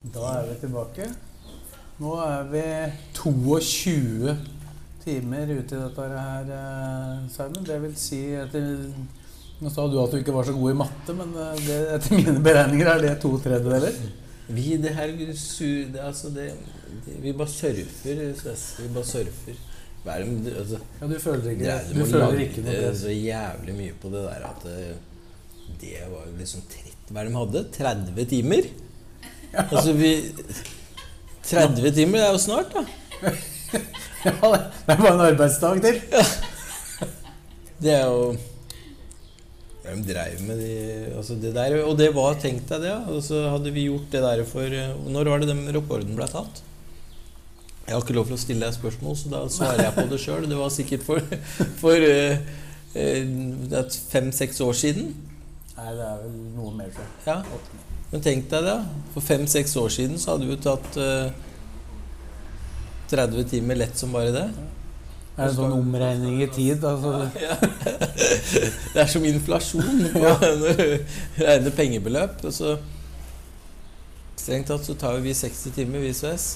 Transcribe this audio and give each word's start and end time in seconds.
Da 0.00 0.20
er 0.32 0.46
vi 0.48 0.54
tilbake. 0.62 1.06
Nå 2.00 2.14
er 2.24 2.46
vi 2.48 2.60
22 3.18 4.32
timer 5.02 5.50
ute 5.52 5.76
i 5.76 5.80
dette 5.82 6.06
her, 6.14 6.48
eh, 6.56 7.26
Simon. 7.28 7.66
Det 7.66 7.76
vil 7.82 7.92
si 8.00 8.20
etter 8.32 8.70
Nå 9.60 9.68
sa 9.68 9.84
du 9.92 9.98
at 10.00 10.08
du 10.14 10.16
ikke 10.22 10.32
var 10.32 10.48
så 10.48 10.56
god 10.56 10.72
i 10.72 10.78
matte, 10.80 11.18
men 11.20 11.36
eh, 11.36 11.60
det, 11.66 11.78
etter 11.98 12.16
mine 12.16 12.40
beregninger 12.48 12.94
er 12.94 13.04
det 13.04 13.12
to 13.20 13.34
tredjedeler. 13.44 14.00
Vi, 14.48 14.66
det 14.80 14.96
her 14.96 15.12
det, 15.20 16.00
altså 16.00 16.32
det, 16.32 16.48
det, 17.04 17.20
Vi 17.20 17.36
bare 17.36 17.52
surfer. 17.58 18.26
Vi 18.80 18.90
bare 18.96 19.04
surfer. 19.04 19.62
Hva 20.00 20.16
er 20.16 20.24
det, 20.24 20.58
altså, 20.64 20.80
Ja, 20.96 21.12
du 21.12 21.18
føler 21.20 21.50
ikke, 21.52 21.64
det, 21.68 21.80
du 21.92 21.98
må 22.00 22.08
føler 22.08 22.24
lage 22.24 22.46
ikke 22.48 22.64
noe 22.64 22.82
press. 22.86 23.04
så 23.04 23.12
jævlig 23.20 23.80
mye 23.84 24.00
på 24.00 24.16
det 24.16 24.28
der 24.32 24.48
at 24.48 24.64
det, 24.64 24.92
det 25.84 25.96
var 26.08 26.30
liksom. 26.40 26.64
Hva 27.10 27.18
er 27.20 27.26
det 27.28 27.34
de 27.34 27.42
hadde? 27.44 27.68
30 27.82 28.32
timer? 28.38 28.76
Altså 29.54 29.92
vi 29.96 30.12
30 31.50 31.90
timer, 31.96 32.20
det 32.20 32.26
er 32.28 32.32
jo 32.36 32.42
snart, 32.42 32.74
da. 32.74 32.84
Ja, 34.20 34.36
det 34.36 34.92
er 34.92 34.98
bare 35.00 35.14
en 35.14 35.22
arbeidsdag 35.24 35.78
til. 35.80 36.00
Det 37.80 37.92
er 37.94 38.02
jo 38.04 38.34
Hvem 39.80 40.02
de 40.04 40.12
dreiv 40.12 40.42
med 40.44 40.58
de 40.60 40.74
altså 41.16 41.38
det 41.40 41.54
der, 41.56 41.78
Og 41.88 41.94
det 41.96 42.10
var, 42.14 42.34
tenkt 42.36 42.68
deg 42.68 42.82
det, 42.84 42.90
ja. 42.90 42.98
Og 43.08 43.22
så 43.24 43.46
hadde 43.48 43.72
vi 43.72 43.86
gjort 43.86 44.10
det 44.12 44.20
der 44.20 44.42
for 44.48 44.76
eh, 44.76 44.92
Når 45.08 45.30
var 45.32 45.40
det 45.40 45.48
den 45.48 45.62
rekorden 45.72 46.12
ble 46.18 46.28
tatt? 46.28 46.60
Jeg 47.86 47.96
har 47.96 48.04
ikke 48.04 48.18
lov 48.18 48.28
til 48.28 48.36
å 48.36 48.42
stille 48.42 48.66
deg 48.66 48.76
spørsmål, 48.76 49.16
så 49.18 49.32
da 49.32 49.40
svarer 49.50 49.80
jeg 49.82 49.94
på 49.96 50.04
det 50.12 50.18
sjøl. 50.22 50.44
Det 50.46 50.58
var 50.60 50.68
sikkert 50.70 51.06
for, 51.08 51.24
for 51.80 52.04
eh, 52.06 52.44
eh, 52.94 53.96
fem-seks 54.12 54.60
år 54.62 54.76
siden. 54.78 55.08
Nei, 55.74 55.88
det 55.96 56.04
er 56.06 56.20
vel 56.20 56.36
noe 56.54 56.76
mer 56.76 56.92
til. 56.94 57.08
Ja. 57.26 57.40
Men 58.10 58.24
tenk 58.24 58.50
deg 58.50 58.66
det. 58.66 58.78
For 59.14 59.24
fem-seks 59.24 59.76
år 59.78 59.92
siden 59.94 60.18
så 60.18 60.34
hadde 60.34 60.48
vi 60.48 60.56
jo 60.56 60.62
tatt 60.64 60.98
uh, 60.98 61.30
30 63.10 63.48
timer 63.50 63.78
lett 63.78 63.98
som 63.98 64.12
bare 64.14 64.34
det. 64.34 64.46
Er 65.40 65.48
det 65.48 65.56
sånn 65.56 65.72
omregning 65.72 66.40
i 66.44 66.48
tid? 66.52 66.82
Altså, 66.84 67.30
Det 68.94 69.00
er 69.00 69.10
som 69.10 69.24
inflasjon 69.24 70.08
på 70.14 70.22
når 70.22 70.80
du 70.80 70.88
regner 71.40 71.76
pengebeløp. 71.76 72.42
Og 72.44 72.56
så 72.56 72.78
Strengt 74.40 74.70
tatt 74.70 74.86
så 74.86 74.94
tar 74.96 75.18
vi 75.20 75.34
60 75.36 75.74
timer, 75.76 76.00
vi 76.00 76.14
Sves. 76.16 76.54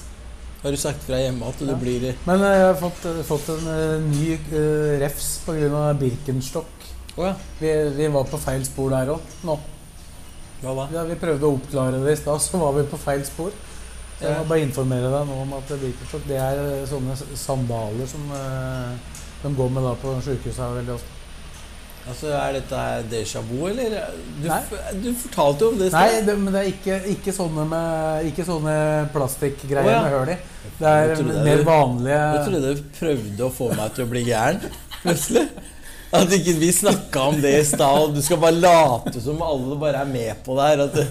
Har 0.63 0.73
du 0.73 0.79
sagt 0.81 1.03
fra 1.05 1.19
hjemme 1.21 1.45
at 1.45 1.59
det 1.61 1.75
blir 1.77 2.07
Men 2.25 2.41
eh, 2.41 2.55
jeg 2.57 2.63
har 2.65 2.79
fått, 2.79 3.03
eh, 3.05 3.19
fått 3.27 3.51
en 3.53 3.67
uh, 3.69 4.07
ny 4.09 4.31
uh, 4.49 4.95
refs 5.03 5.27
pga. 5.45 5.91
Birkenstock. 5.99 6.87
Oh, 7.15 7.27
ja. 7.27 7.35
Vi, 7.59 7.69
vi 7.93 8.07
var 8.09 8.25
på 8.25 8.39
feil 8.41 8.65
spor 8.65 8.89
der 8.95 9.13
òg 9.13 9.35
nå. 9.45 9.59
Hva 10.65 10.75
da? 10.81 10.85
Ja, 10.97 11.05
vi 11.05 11.17
prøvde 11.21 11.47
å 11.47 11.55
oppklare 11.59 12.01
det 12.01 12.15
i 12.15 12.19
stad, 12.19 12.41
så 12.41 12.61
var 12.61 12.75
vi 12.79 12.85
på 12.89 12.99
feil 12.99 13.25
spor. 13.27 13.53
Så 14.15 14.29
jeg 14.29 14.37
må 14.39 14.47
bare 14.47 14.63
informere 14.63 15.11
deg 15.11 15.27
nå 15.27 15.41
om 15.43 15.57
at 15.57 15.73
det 15.75 16.39
er 16.39 16.61
eh, 16.61 16.85
sånne 16.87 17.17
sandaler 17.35 18.07
som 18.07 18.31
eh, 18.31 19.19
de 19.43 19.51
går 19.57 19.75
med 19.75 19.83
da 19.85 19.91
på 19.99 20.15
sykehuset 20.23 20.79
veldig 20.79 20.95
ofte. 20.95 21.11
Altså, 22.05 22.29
Er 22.37 22.53
dette 22.53 22.79
déjà 23.09 23.41
vu, 23.41 23.63
eller? 23.65 23.95
Du, 24.37 24.49
du 25.01 25.07
fortalte 25.17 25.65
jo 25.65 25.69
om 25.71 25.79
det 25.79 25.87
i 25.89 25.93
Nei, 25.95 26.19
det, 26.27 26.35
men 26.37 26.53
det 26.53 26.59
er 26.61 26.67
ikke, 26.69 26.97
ikke 27.15 27.33
sånne 27.33 27.65
med 27.71 28.27
Ikke 28.29 28.45
sånne 28.45 28.75
plastikkgreier 29.13 29.89
oh, 29.89 29.93
ja. 29.95 30.03
med 30.05 30.13
hull 30.13 30.33
i. 30.35 30.37
Det 30.77 30.91
er 30.91 31.23
mer 31.47 31.63
vanlige 31.65 32.19
Jeg 32.19 32.43
trodde 32.49 32.75
du 32.75 32.83
prøvde 32.99 33.47
å 33.47 33.53
få 33.57 33.71
meg 33.73 33.95
til 33.97 34.05
å 34.05 34.11
bli 34.11 34.21
gæren. 34.27 34.61
Plutselig. 35.01 35.47
At 36.23 36.35
ikke 36.37 36.53
vi 36.59 36.69
snakka 36.75 37.23
om 37.31 37.39
det 37.43 37.53
i 37.59 37.63
stad, 37.67 38.03
og 38.03 38.15
du 38.15 38.21
skal 38.25 38.39
bare 38.41 38.57
late 38.57 39.21
som 39.23 39.41
alle 39.45 39.77
bare 39.81 40.03
er 40.03 40.09
med 40.11 40.43
på 40.45 40.57
det 40.57 40.69
her. 40.69 40.83
At 40.85 40.97
det, 40.97 41.05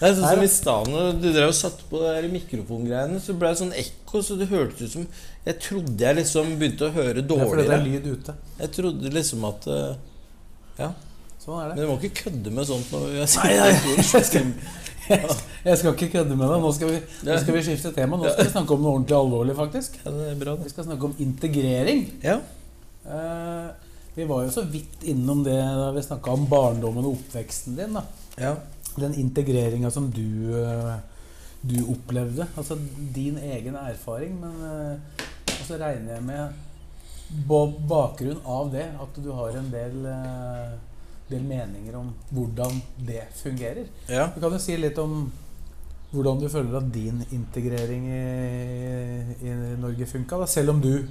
det 0.00 0.08
er 0.08 0.14
sånn 0.16 0.26
som 0.30 0.44
i 0.44 0.50
stad 0.52 0.90
når 0.92 1.10
du 1.20 1.28
drev 1.28 1.50
og 1.50 1.56
satte 1.58 1.86
på 1.90 2.00
det 2.02 2.14
der 2.16 2.28
mikrofongreiene, 2.32 3.20
så 3.20 3.36
ble 3.36 3.52
det 3.52 3.60
sånn 3.60 3.74
ekko, 3.82 4.22
så 4.24 4.38
det 4.40 4.48
hørtes 4.52 4.86
ut 4.88 4.94
som 4.96 5.06
Jeg 5.46 5.56
trodde 5.64 6.04
jeg 6.04 6.18
liksom 6.20 6.54
begynte 6.60 6.88
å 6.88 6.94
høre 6.94 7.24
dårligere. 7.24 7.30
Det 7.30 7.40
er 7.44 7.50
fordi 7.50 7.68
det 7.68 7.78
er 7.78 7.86
lyd 7.88 8.10
ute. 8.18 8.36
Jeg 8.60 8.74
trodde 8.76 9.14
liksom 9.16 9.48
at 9.48 9.70
eh, 9.72 9.90
Ja. 10.80 10.92
Sånn 11.40 11.56
er 11.56 11.70
det. 11.70 11.76
Men 11.76 11.84
du 11.84 11.90
må 11.90 11.98
ikke 12.00 12.26
kødde 12.26 12.52
med 12.52 12.68
sånt 12.68 12.90
når 12.92 13.06
jeg 13.16 13.28
Nei, 13.40 13.52
nei, 13.56 13.70
sitter 13.80 14.20
jeg 14.20 14.28
skal, 14.28 14.50
jeg 15.64 15.78
skal 15.80 15.94
ikke 15.96 16.08
kødde 16.12 16.36
med 16.36 16.46
deg. 16.52 16.62
Nå 16.62 16.70
skal, 16.76 16.92
vi, 16.92 16.98
nå 17.26 17.36
skal 17.42 17.56
vi 17.56 17.62
skifte 17.66 17.92
tema. 17.96 18.18
Nå 18.20 18.30
skal 18.30 18.46
vi 18.46 18.52
snakke 18.52 18.76
om 18.76 18.84
noe 18.84 18.96
ordentlig 18.98 19.16
alvorlig, 19.16 19.56
faktisk. 19.58 19.96
Det 20.04 20.28
er 20.30 20.52
Vi 20.62 20.72
skal 20.72 20.86
snakke 20.86 21.08
om 21.08 21.14
integrering. 21.24 22.04
Ja. 22.22 22.38
Eh, 23.04 23.70
vi 24.14 24.24
var 24.24 24.44
jo 24.44 24.50
så 24.50 24.62
vidt 24.62 25.02
innom 25.02 25.44
det 25.44 25.56
da 25.56 25.90
vi 25.94 26.02
snakka 26.02 26.34
om 26.34 26.46
barndommen 26.50 27.06
og 27.06 27.18
oppveksten 27.18 27.76
din. 27.76 27.98
ja. 28.36 28.56
Den 28.96 29.14
integreringa 29.14 29.90
som 29.90 30.10
du, 30.10 30.54
eh, 30.58 30.96
du 31.60 31.76
opplevde. 31.92 32.46
Altså 32.56 32.76
din 33.14 33.38
egen 33.38 33.76
erfaring. 33.76 34.40
Men 34.40 34.64
eh, 34.66 35.24
og 35.60 35.66
så 35.66 35.78
regner 35.78 36.14
jeg 36.14 36.22
med 36.22 36.52
på 37.46 37.60
bakgrunn 37.88 38.40
av 38.44 38.72
det 38.72 38.88
at 39.00 39.20
du 39.22 39.30
har 39.32 39.54
en 39.54 39.70
del, 39.70 40.06
del 41.30 41.42
meninger 41.46 41.94
om 41.94 42.08
hvordan 42.30 42.80
det 43.06 43.22
fungerer. 43.38 43.86
ja. 44.08 44.26
Du 44.34 44.40
kan 44.40 44.52
jo 44.52 44.58
si 44.58 44.76
litt 44.76 44.98
om 44.98 45.30
hvordan 46.10 46.40
du 46.40 46.48
føler 46.50 46.80
at 46.80 46.90
din 46.90 47.22
integrering 47.30 48.08
i, 48.10 49.46
i 49.46 49.54
Norge 49.78 50.06
funka. 50.10 50.46
Selv 50.50 50.74
om 50.74 50.80
du 50.82 51.06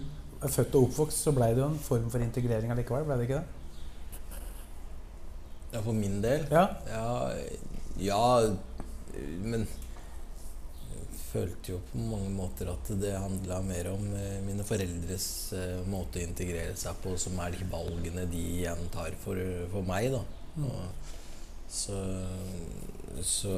født 0.48 0.76
og 0.80 0.88
oppvokst, 0.88 1.24
så 1.26 1.34
ble 1.36 1.50
det 1.52 1.64
jo 1.64 1.68
en 1.68 1.82
form 1.84 2.08
for 2.12 2.24
integrering 2.24 2.72
allikevel. 2.72 3.08
Ble 3.08 3.18
det 3.20 3.28
ikke 3.28 3.42
det? 3.42 3.60
ja, 5.74 5.82
for 5.82 5.94
min 5.94 6.22
del 6.24 6.48
Ja. 6.52 6.66
Ja, 6.90 7.30
ja 8.00 8.24
Men 9.44 9.68
jeg 10.90 11.20
følte 11.30 11.76
jo 11.76 11.80
på 11.92 12.02
mange 12.02 12.32
måter 12.34 12.72
at 12.72 12.88
det 13.02 13.12
handla 13.14 13.60
mer 13.62 13.92
om 13.92 14.06
eh, 14.18 14.40
mine 14.42 14.64
foreldres 14.66 15.28
eh, 15.54 15.84
måte 15.86 16.18
å 16.18 16.26
integrere 16.26 16.74
seg 16.80 16.98
på, 17.04 17.14
som 17.22 17.38
er 17.44 17.54
de 17.54 17.68
valgene 17.70 18.24
de 18.32 18.42
igjen 18.56 18.82
tar 18.90 19.14
for, 19.22 19.38
for 19.70 19.86
meg, 19.86 20.10
da. 20.16 20.24
Og, 20.66 21.14
så 21.70 22.00
Så 23.22 23.54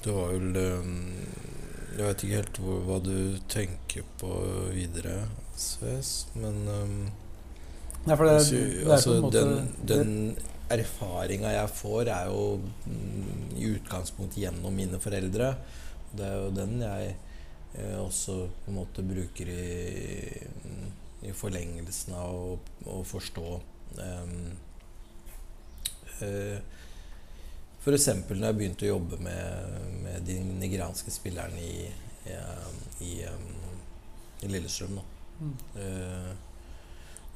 Det 0.00 0.14
var 0.14 0.32
vel 0.32 0.56
eh, 0.62 0.88
Jeg 1.96 2.04
vet 2.04 2.24
ikke 2.24 2.40
helt 2.40 2.60
hvor, 2.62 2.82
hva 2.86 2.98
du 3.02 3.38
tenker 3.50 4.06
på 4.20 4.30
videre, 4.74 5.22
Sves, 5.58 6.28
men 6.38 6.60
um, 6.68 6.98
Nei, 8.04 8.14
for 8.14 8.28
det, 8.28 8.34
altså, 8.38 8.54
det 8.54 8.68
er 8.68 8.84
på 8.84 8.92
altså, 8.94 9.14
en 9.14 9.24
måte 9.24 9.40
den, 9.42 9.72
den 9.90 10.12
erfaringa 10.72 11.52
jeg 11.54 11.72
får, 11.74 12.10
er 12.12 12.28
jo 12.30 12.44
mm, 12.60 13.56
i 13.56 13.70
utgangspunktet 13.72 14.42
gjennom 14.44 14.76
mine 14.76 15.00
foreldre. 15.02 15.50
Det 16.12 16.24
er 16.24 16.36
jo 16.38 16.52
den 16.56 16.78
jeg 16.84 17.10
eh, 17.74 17.96
også 18.00 18.38
på 18.62 18.72
en 18.72 18.78
måte 18.78 19.04
bruker 19.04 19.50
i, 19.52 19.66
i 21.28 21.34
forlengelsen 21.36 22.16
av 22.16 22.36
å, 22.36 22.56
å 22.94 23.02
forstå 23.08 23.46
um, 23.98 24.34
eh, 26.24 26.77
F.eks. 27.78 28.08
når 28.28 28.46
jeg 28.48 28.58
begynte 28.58 28.86
å 28.88 28.94
jobbe 28.94 29.18
med, 29.22 29.74
med 30.02 30.24
de 30.26 30.38
nigerianske 30.42 31.12
spillerne 31.14 31.62
i, 31.62 31.86
i, 32.26 32.38
i, 33.06 33.12
um, 33.30 33.82
i 34.42 34.50
Lillestrøm. 34.50 34.98
Mm. 35.38 35.52
Uh, 35.76 36.32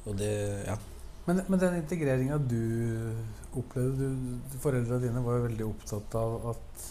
og 0.07 0.17
det 0.19 0.33
Ja. 0.67 0.79
Men, 1.23 1.39
men 1.47 1.59
den 1.59 1.77
integreringa 1.77 2.35
du 2.35 3.13
opplevde 3.55 4.09
du, 4.11 4.57
Foreldra 4.59 4.97
dine 4.99 5.21
var 5.23 5.37
jo 5.37 5.45
veldig 5.45 5.67
opptatt 5.69 6.17
av 6.19 6.49
at 6.51 6.87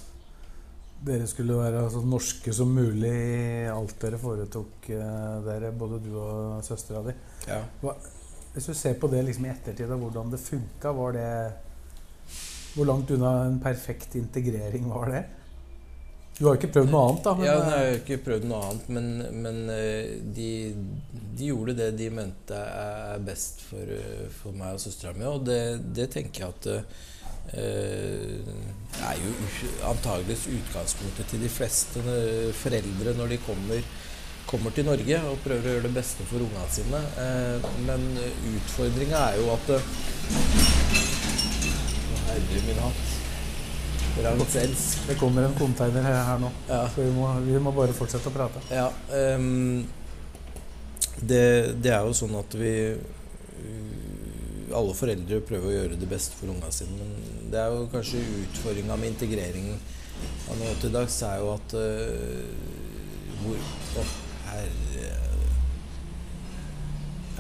dere 1.04 1.26
skulle 1.28 1.58
være 1.58 1.82
så 1.92 2.00
norske 2.06 2.54
som 2.56 2.72
mulig 2.72 3.10
i 3.12 3.66
alt 3.68 3.92
dere 4.00 4.20
foretok 4.22 4.88
uh, 4.94 5.42
dere, 5.44 5.74
både 5.76 6.00
du 6.06 6.14
og 6.16 6.64
søstera 6.64 7.04
di. 7.10 7.16
ja. 7.50 7.60
Hvis 8.52 8.68
du 8.68 8.74
ser 8.76 8.98
på 9.00 9.08
det 9.08 9.22
liksom 9.24 9.46
i 9.46 9.50
ettertid, 9.52 9.88
av 9.88 10.00
hvordan 10.00 10.32
det 10.32 10.40
funka, 10.40 10.90
var 10.92 11.14
det 11.16 11.28
Hvor 12.72 12.88
langt 12.88 13.10
unna 13.12 13.32
en 13.46 13.60
perfekt 13.60 14.16
integrering 14.16 14.88
var 14.88 15.12
det? 15.12 15.22
Du 16.38 16.46
har 16.46 16.54
jo 16.54 16.62
ikke 16.62 16.72
prøvd 16.74 16.88
noe 16.90 17.02
annet, 17.06 17.26
da. 17.26 17.32
Ja, 17.32 17.36
nei, 17.36 17.48
jeg 17.52 17.64
har 17.64 17.74
har 17.76 17.98
ikke 17.98 18.16
prøvd 18.24 18.46
noe 18.48 18.60
annet, 18.66 18.86
men, 18.96 19.08
men 19.44 19.58
eh, 19.70 20.14
de, 20.34 20.48
de 21.36 21.50
gjorde 21.50 21.76
det 21.78 21.90
de 21.98 22.08
mente 22.14 22.56
er 22.56 23.20
best 23.26 23.60
for, 23.68 23.92
eh, 23.98 24.24
for 24.40 24.56
meg 24.56 24.78
og 24.78 24.80
søstera 24.82 25.12
mi, 25.18 25.26
og 25.28 25.44
det, 25.46 25.60
det 25.92 26.08
tenker 26.14 26.46
jeg 26.46 26.54
at 26.56 26.70
uh, 26.72 28.52
er 29.02 29.20
jo 29.20 29.32
antageligvis 29.90 30.48
utgangspunktet 30.56 31.30
til 31.30 31.44
de 31.44 31.50
fleste 31.52 32.00
eh, 32.00 32.50
foreldre 32.56 33.14
når 33.18 33.34
de 33.34 33.38
kommer, 33.44 33.86
kommer 34.48 34.74
til 34.74 34.86
Norge 34.88 35.22
og 35.28 35.40
prøver 35.44 35.68
å 35.68 35.74
gjøre 35.76 35.86
det 35.88 35.96
beste 35.96 36.26
for 36.30 36.44
ungene 36.44 36.68
sine. 36.72 37.00
Uh, 37.18 37.70
men 37.86 38.08
utfordringa 38.56 39.26
er 39.30 39.40
jo 39.42 39.50
at 39.54 39.74
eh, 39.76 39.90
Å, 40.32 41.21
Herre 42.32 42.62
min 42.66 42.80
hatt. 42.82 43.08
Det 45.08 45.14
kommer 45.20 45.42
en 45.42 45.54
container 45.54 46.02
her, 46.02 46.24
her 46.24 46.38
nå. 46.38 46.50
Ja. 46.68 46.88
Så 46.94 47.02
vi 47.02 47.10
må, 47.16 47.28
vi 47.46 47.58
må 47.60 47.72
bare 47.72 47.94
fortsette 47.96 48.28
å 48.28 48.34
prate. 48.34 48.60
Ja, 48.72 48.90
um, 49.36 49.84
det, 51.20 51.44
det 51.80 51.92
er 51.94 52.04
jo 52.04 52.14
sånn 52.16 52.34
at 52.38 52.54
vi 52.58 52.72
Alle 54.72 54.94
foreldre 54.96 55.42
prøver 55.44 55.68
å 55.68 55.74
gjøre 55.74 55.98
det 56.00 56.08
beste 56.08 56.36
for 56.38 56.48
ungene 56.48 56.72
sine, 56.72 56.96
men 56.96 57.50
det 57.52 57.60
er 57.60 57.74
jo 57.74 57.90
kanskje 57.92 58.22
utfordringa 58.46 58.96
med 58.96 59.12
integreringen 59.12 59.76
av 60.48 60.56
nå 60.56 60.70
til 60.80 60.94
dags, 60.94 61.18
er 61.26 61.42
jo 61.42 61.50
at 61.52 61.74
uh, 61.76 62.46
hvor, 63.42 63.68
oh, 64.00 64.14
herre 64.48 65.10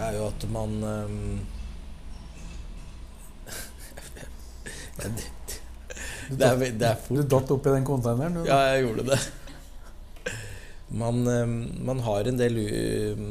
Er 0.02 0.16
jo 0.18 0.28
at 0.28 0.46
man 0.52 0.76
um, 0.82 1.40
det 5.00 6.48
er 6.88 6.98
Du 7.08 7.22
datt 7.22 7.50
oppi 7.52 7.72
den 7.74 7.86
containeren, 7.86 8.34
du. 8.40 8.44
ja, 8.48 8.58
jeg 8.72 8.86
gjorde 8.86 9.06
det. 9.12 9.20
Man, 10.92 11.22
eh, 11.26 11.46
man 11.88 12.02
har 12.04 12.28
en 12.28 12.38
del 12.38 12.58
eh, 12.60 13.22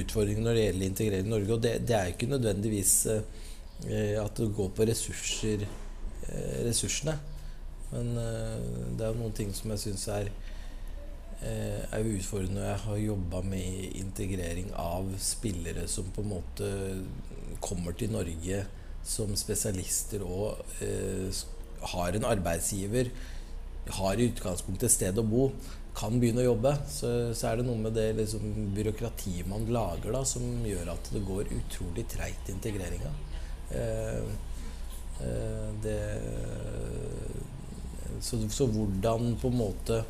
utfordringer 0.00 0.42
når 0.42 0.58
det 0.58 0.64
gjelder 0.66 0.86
integrering 0.88 1.28
i 1.28 1.34
Norge, 1.36 1.52
og 1.54 1.62
det, 1.62 1.76
det 1.86 1.94
er 1.98 2.10
ikke 2.10 2.30
nødvendigvis 2.32 2.94
eh, 3.14 4.16
at 4.20 4.40
det 4.40 4.50
går 4.56 4.72
på 4.74 4.86
ressurser, 4.90 5.62
eh, 6.26 6.58
ressursene. 6.66 7.14
Men 7.92 8.16
eh, 8.18 8.64
det 8.98 9.06
er 9.06 9.18
noen 9.18 9.36
ting 9.36 9.54
som 9.54 9.70
jeg 9.74 9.84
syns 9.84 10.08
er 10.10 10.30
eh, 11.44 11.82
er 11.94 12.08
utfordrende 12.16 12.58
når 12.58 12.70
jeg 12.72 12.82
har 12.88 13.02
jobba 13.04 13.42
med 13.46 13.98
integrering 14.00 14.72
av 14.80 15.12
spillere 15.22 15.86
som 15.90 16.10
på 16.14 16.24
en 16.24 16.32
måte 16.34 16.70
kommer 17.62 17.94
til 17.98 18.10
Norge 18.14 18.64
som 19.04 19.34
spesialister 19.36 20.24
og 20.24 20.60
eh, 20.82 21.42
har 21.94 22.16
en 22.16 22.28
arbeidsgiver, 22.28 23.10
har 23.98 24.16
i 24.16 24.28
utgangspunktet 24.30 24.88
et 24.88 24.94
sted 24.94 25.18
å 25.20 25.26
bo, 25.28 25.50
kan 25.94 26.16
begynne 26.18 26.42
å 26.42 26.48
jobbe, 26.48 26.72
så, 26.90 27.10
så 27.36 27.50
er 27.50 27.60
det 27.60 27.66
noe 27.68 27.78
med 27.78 27.94
det 27.94 28.08
liksom, 28.18 28.42
byråkratiet 28.74 29.46
man 29.50 29.68
lager 29.70 30.16
da, 30.16 30.24
som 30.26 30.42
gjør 30.66 30.90
at 30.96 31.12
det 31.14 31.22
går 31.28 31.52
utrolig 31.54 32.06
treigt 32.10 32.50
integreringa. 32.50 33.12
Eh, 33.76 34.24
eh, 35.28 35.70
så, 38.24 38.40
så 38.50 38.66
hvordan 38.72 39.34
på 39.38 39.52
en 39.52 39.58
måte 39.60 40.02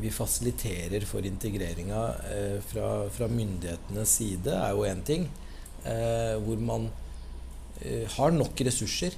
vi 0.00 0.10
fasiliterer 0.10 1.04
for 1.08 1.26
integreringa 1.26 2.02
eh, 2.30 2.58
fra, 2.64 3.08
fra 3.12 3.28
myndighetenes 3.28 4.16
side, 4.20 4.54
er 4.54 4.72
jo 4.76 4.86
én 4.88 5.02
ting. 5.04 5.26
Eh, 5.84 6.36
hvor 6.44 6.60
man 6.62 6.88
har 8.16 8.32
nok 8.34 8.60
ressurser. 8.66 9.14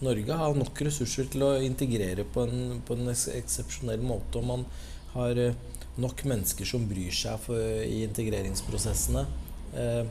Norge 0.00 0.32
har 0.32 0.54
nok 0.56 0.80
ressurser 0.86 1.26
til 1.28 1.44
å 1.44 1.50
integrere 1.60 2.24
på 2.24 2.46
en, 2.48 2.80
på 2.86 2.96
en 2.96 3.10
eksepsjonell 3.12 4.00
måte. 4.00 4.40
Og 4.40 4.46
man 4.48 4.64
har 5.12 5.36
eh, 5.40 5.58
nok 6.00 6.24
mennesker 6.30 6.68
som 6.68 6.86
bryr 6.88 7.12
seg 7.12 7.40
for, 7.44 7.60
i 7.84 8.00
integreringsprosessene. 8.06 9.26
Eh, 9.76 10.04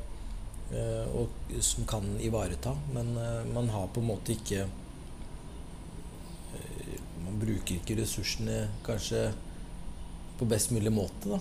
eh, 0.78 1.06
og 1.18 1.56
som 1.66 1.88
kan 1.90 2.06
ivareta. 2.22 2.76
Men 2.94 3.16
eh, 3.18 3.42
man 3.56 3.72
har 3.74 3.90
på 3.94 4.04
en 4.04 4.12
måte 4.12 4.36
ikke 4.38 4.68
eh, 6.54 6.94
Man 7.26 7.42
bruker 7.42 7.76
ikke 7.76 7.98
ressursene 8.00 8.68
kanskje 8.86 9.30
på 10.40 10.46
best 10.50 10.72
mulig 10.72 10.92
måte, 10.94 11.34
da. 11.34 11.40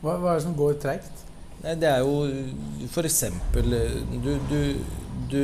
Hva, 0.00 0.12
hva 0.14 0.30
er 0.30 0.38
det 0.38 0.44
som 0.44 0.54
går 0.56 0.76
treigt? 0.80 1.24
Nei, 1.58 1.74
det 1.74 1.88
er 1.90 2.04
jo 2.06 3.02
eksempel 3.02 3.74
eh, 3.74 3.94
du, 4.22 4.30
du, 4.50 4.60
du, 5.30 5.42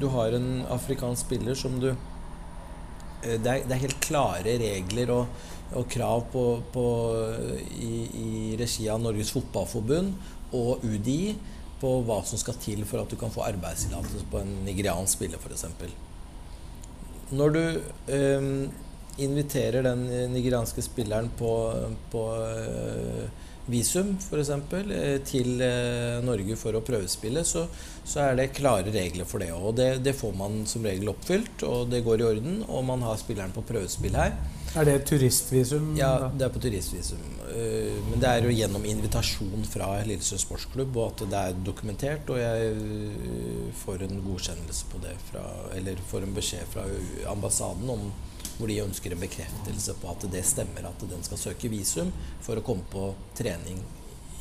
du 0.00 0.06
har 0.14 0.32
en 0.32 0.62
afrikansk 0.72 1.26
spiller 1.26 1.58
som 1.58 1.76
du 1.80 1.90
eh, 1.90 3.36
det 3.36 3.50
er, 3.50 3.66
det 3.66 3.76
er 3.76 3.82
helt 3.82 3.98
klare 4.04 4.54
regler 4.62 5.12
og, 5.12 5.42
og 5.76 5.88
krav 5.92 6.24
på, 6.32 6.46
på, 6.72 6.86
i, 7.76 7.92
i 8.22 8.30
regi 8.60 8.88
av 8.92 9.02
Norges 9.04 9.32
Fotballforbund 9.34 10.14
og 10.56 10.86
UDI 10.88 11.34
på 11.82 11.92
hva 12.06 12.22
som 12.24 12.40
skal 12.40 12.56
til 12.62 12.86
for 12.88 13.02
at 13.02 13.12
du 13.12 13.18
kan 13.20 13.32
få 13.32 13.44
arbeidstillatelse 13.44 14.28
på 14.32 14.40
en 14.40 14.52
nigeriansk 14.64 15.18
spiller, 15.18 15.40
f.eks. 15.42 15.64
Når 17.32 17.54
du 17.56 17.62
øh, 18.14 18.44
inviterer 19.18 19.84
den 19.84 20.04
nigerianske 20.32 20.84
spilleren 20.84 21.32
på, 21.38 21.50
på 22.12 22.26
eh, 22.40 23.48
visum, 23.72 24.14
f.eks., 24.20 24.52
eksempel 24.52 24.92
til 25.28 25.60
eh, 25.64 26.20
Norge 26.24 26.56
for 26.60 26.76
å 26.76 26.84
prøvespille, 26.84 27.44
så, 27.44 27.66
så 28.04 28.26
er 28.28 28.38
det 28.38 28.52
klare 28.56 28.92
regler 28.92 29.28
for 29.28 29.42
det. 29.42 29.52
Og 29.52 29.76
det, 29.78 30.02
det 30.04 30.16
får 30.18 30.34
man 30.36 30.62
som 30.66 30.84
regel 30.86 31.12
oppfylt, 31.12 31.64
og 31.68 31.90
det 31.92 32.02
går 32.06 32.22
i 32.22 32.28
orden, 32.32 32.58
og 32.68 32.84
man 32.88 33.04
har 33.06 33.20
spilleren 33.20 33.54
på 33.54 33.64
prøvespill 33.68 34.18
her. 34.18 34.36
Er 34.72 34.86
det 34.88 35.02
turistvisum? 35.04 35.90
Ja, 35.98 36.14
da? 36.22 36.30
det 36.32 36.46
er 36.46 36.52
på 36.54 36.62
turistvisum. 36.64 37.20
Eh, 37.52 37.98
Men 38.08 38.22
det 38.22 38.28
er 38.28 38.46
jo 38.46 38.54
gjennom 38.56 38.86
invitasjon 38.88 39.66
fra 39.68 39.90
Lillesund 40.08 40.40
sportsklubb, 40.40 40.96
og 40.96 41.10
at 41.10 41.24
det 41.28 41.42
er 41.42 41.62
dokumentert. 41.66 42.32
Og 42.32 42.40
jeg 42.40 42.72
eh, 42.72 43.72
får 43.82 44.06
en 44.08 44.22
godkjennelse 44.24 44.88
på 44.92 45.02
det 45.04 45.16
fra 45.28 45.44
Eller 45.76 46.00
får 46.08 46.24
en 46.24 46.36
beskjed 46.36 46.68
fra 46.72 46.86
ambassaden 47.32 47.92
om 47.92 48.08
hvor 48.58 48.70
de 48.70 48.82
ønsker 48.82 49.14
en 49.14 49.22
bekreftelse 49.22 49.96
på 50.00 50.12
at 50.12 50.28
det 50.32 50.44
stemmer 50.46 50.88
at 50.88 51.04
den 51.10 51.24
skal 51.26 51.40
søke 51.40 51.70
visum 51.72 52.12
for 52.44 52.58
å 52.58 52.64
komme 52.66 52.86
på 52.92 53.08
trening 53.38 53.80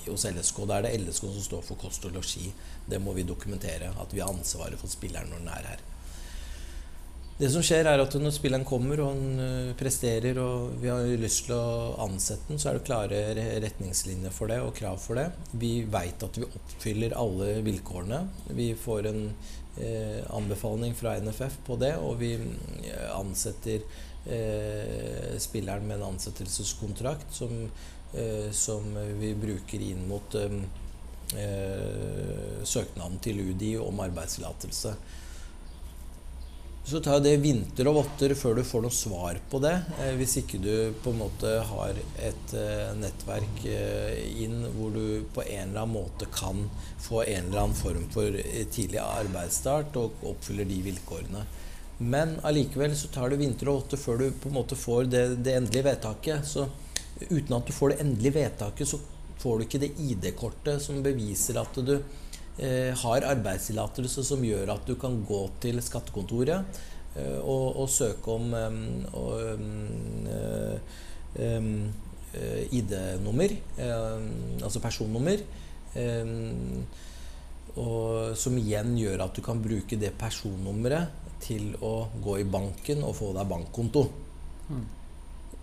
hos 0.07 0.25
LSK. 0.25 0.65
Da 0.67 0.79
er 0.79 0.87
det 0.87 0.97
LSK 1.03 1.27
som 1.27 1.45
står 1.45 1.63
for 1.65 1.81
kost 1.81 2.05
og 2.09 2.17
losji. 2.17 2.51
Det 2.89 2.99
må 3.01 3.15
vi 3.17 3.27
dokumentere. 3.27 3.93
At 4.01 4.13
vi 4.13 4.21
har 4.23 4.33
ansvaret 4.33 4.79
for 4.81 4.91
spilleren 4.91 5.31
når 5.31 5.43
den 5.43 5.55
er 5.55 5.71
her. 5.73 5.87
Det 7.41 7.47
som 7.49 7.63
skjer 7.65 7.87
er 7.89 7.97
at 7.97 8.13
Når 8.21 8.33
spilleren 8.35 8.65
kommer 8.67 8.99
og 9.01 9.15
han 9.15 9.39
øh, 9.41 9.69
presterer 9.73 10.37
og 10.37 10.75
vi 10.81 10.91
har 10.91 11.07
lyst 11.17 11.47
til 11.47 11.55
å 11.55 11.95
ansette 12.03 12.51
den, 12.51 12.59
så 12.61 12.69
er 12.69 12.77
det 12.77 12.85
klare 12.85 13.21
retningslinjer 13.63 14.35
for 14.35 14.51
det 14.51 14.59
og 14.61 14.75
krav 14.77 14.99
for 15.01 15.17
det. 15.17 15.31
Vi 15.57 15.71
veit 15.89 16.21
at 16.21 16.37
vi 16.37 16.45
oppfyller 16.45 17.17
alle 17.17 17.55
vilkårene. 17.65 18.19
Vi 18.53 18.67
får 18.77 19.09
en 19.09 19.23
eh, 19.31 19.49
anbefaling 20.29 20.95
fra 20.95 21.15
NFF 21.19 21.57
på 21.65 21.77
det, 21.79 21.93
og 21.97 22.19
vi 22.19 22.33
eh, 22.35 23.07
ansetter 23.15 23.83
eh, 24.25 25.37
spilleren 25.39 25.87
med 25.87 25.99
en 25.99 26.09
ansettelseskontrakt 26.11 27.33
som, 27.33 27.55
eh, 28.13 28.51
som 28.51 28.91
vi 29.19 29.33
bruker 29.35 29.83
inn 29.85 30.03
mot 30.09 30.35
eh, 30.35 30.57
eh, 31.39 32.63
søknaden 32.63 33.19
til 33.23 33.41
UDI 33.49 33.77
om 33.81 34.03
arbeidstillatelse. 34.03 34.95
Så 36.83 36.99
tar 36.99 37.19
det 37.21 37.35
vinter 37.37 37.85
og 37.91 37.99
votter 37.99 38.33
før 38.35 38.57
du 38.57 38.63
får 38.65 38.81
noe 38.81 38.95
svar 38.95 39.37
på 39.51 39.59
det. 39.61 39.75
Eh, 40.01 40.15
hvis 40.17 40.39
ikke 40.41 40.57
du 40.61 40.73
på 41.03 41.13
en 41.13 41.19
måte 41.21 41.51
har 41.69 41.97
et 42.17 42.53
eh, 42.57 42.89
nettverk 42.97 43.61
eh, 43.69 44.17
inn 44.41 44.63
hvor 44.73 44.89
du 44.95 45.21
på 45.33 45.45
en 45.45 45.69
eller 45.69 45.83
annen 45.83 45.93
måte 45.93 46.25
kan 46.33 46.65
få 47.05 47.21
en 47.21 47.51
eller 47.51 47.67
annen 47.67 47.77
form 47.77 48.07
for 48.13 48.33
tidlig 48.73 49.01
arbeidsstart 49.03 49.99
og 50.01 50.25
oppfyller 50.33 50.65
de 50.67 50.81
vilkårene. 50.89 51.45
Men 52.01 52.39
allikevel 52.49 52.97
så 52.97 53.11
tar 53.13 53.29
det 53.29 53.37
vinter 53.43 53.69
og 53.69 53.83
votter 53.83 54.01
før 54.01 54.23
du 54.23 54.27
på 54.33 54.49
en 54.49 54.57
måte 54.57 54.79
får 54.79 55.05
det, 55.13 55.25
det 55.45 55.59
endelige 55.59 55.85
vedtaket. 55.85 56.49
Så 56.49 56.65
uten 57.29 57.59
at 57.59 57.69
du 57.69 57.75
får 57.77 57.93
det 57.93 58.01
endelige 58.01 58.39
vedtaket, 58.39 58.89
så 58.89 58.97
får 59.41 59.57
du 59.57 59.67
ikke 59.67 59.83
det 59.85 59.93
ID-kortet 60.01 60.81
som 60.81 61.03
beviser 61.05 61.61
at 61.61 61.77
du 61.85 61.99
har 62.59 63.25
arbeidstillatelse 63.25 64.23
som 64.27 64.43
gjør 64.43 64.73
at 64.73 64.87
du 64.87 64.95
kan 64.99 65.15
gå 65.25 65.39
til 65.63 65.79
skattekontoret 65.81 66.81
eh, 67.15 67.39
og, 67.39 67.79
og 67.81 67.89
søke 67.89 68.35
om 68.35 68.53
eh, 68.53 68.73
eh, 71.39 72.63
ID-nummer, 72.71 73.55
eh, 73.77 74.17
altså 74.63 74.79
personnummer. 74.83 75.45
og 77.75 78.35
som 78.37 78.57
igjen 78.57 78.97
gjør 78.97 79.25
at 79.25 79.35
du 79.35 79.41
kan 79.43 79.59
bruke 79.63 79.97
det 79.99 80.13
personnummeret 80.19 81.07
til 81.43 81.73
å 81.83 82.07
gå 82.23 82.37
i 82.39 82.47
banken 82.47 83.03
og 83.03 83.15
få 83.17 83.33
deg 83.35 83.49
bankkonto. 83.49 84.03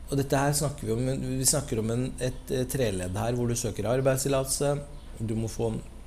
Og 0.08 0.16
dette 0.16 0.40
her 0.40 0.54
snakker 0.56 0.88
vi 0.88 0.94
om 0.94 1.24
Vi 1.38 1.46
snakker 1.46 1.82
om 1.82 1.90
en, 1.92 2.06
et, 2.20 2.50
et 2.50 2.70
treledd 2.72 3.16
her 3.16 3.36
hvor 3.36 3.48
du 3.48 3.56
søker 3.58 3.90
arbeidstillatelse. 3.90 4.76
Du 5.20 5.34
må 5.36 5.50
få 5.52 5.72
eh, 5.74 5.76
eh, 5.76 5.97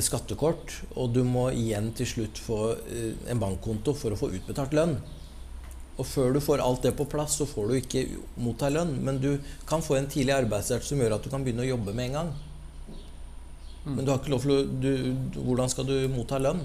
skattekort, 0.00 0.72
og 0.96 1.10
du 1.12 1.20
må 1.26 1.48
igjen 1.52 1.90
til 1.96 2.08
slutt 2.08 2.38
få 2.40 2.60
eh, 2.88 3.12
en 3.30 3.40
bankkonto 3.42 3.92
for 3.98 4.14
å 4.14 4.20
få 4.20 4.30
utbetalt 4.38 4.72
lønn. 4.76 4.96
Og 6.00 6.06
før 6.08 6.32
du 6.32 6.40
får 6.40 6.62
alt 6.64 6.86
det 6.86 6.94
på 6.96 7.04
plass, 7.10 7.36
så 7.36 7.46
får 7.48 7.68
du 7.68 7.74
ikke 7.76 8.06
motta 8.40 8.70
lønn. 8.72 8.94
Men 9.04 9.20
du 9.20 9.34
kan 9.68 9.84
få 9.84 9.98
en 9.98 10.08
tidlig 10.08 10.32
arbeidsstart 10.38 10.86
som 10.86 11.02
gjør 11.02 11.18
at 11.18 11.26
du 11.26 11.28
kan 11.32 11.44
begynne 11.44 11.66
å 11.66 11.68
jobbe 11.74 11.92
med 11.92 12.08
en 12.08 12.18
gang. 12.18 12.32
Men 13.84 14.04
du 14.04 14.12
har 14.12 14.22
ikke 14.22 14.32
lov 14.32 14.44
til 14.44 14.54
å 14.54 14.62
du, 14.78 14.92
Hvordan 15.42 15.70
skal 15.72 15.88
du 15.88 15.96
motta 16.12 16.38
lønn? 16.40 16.62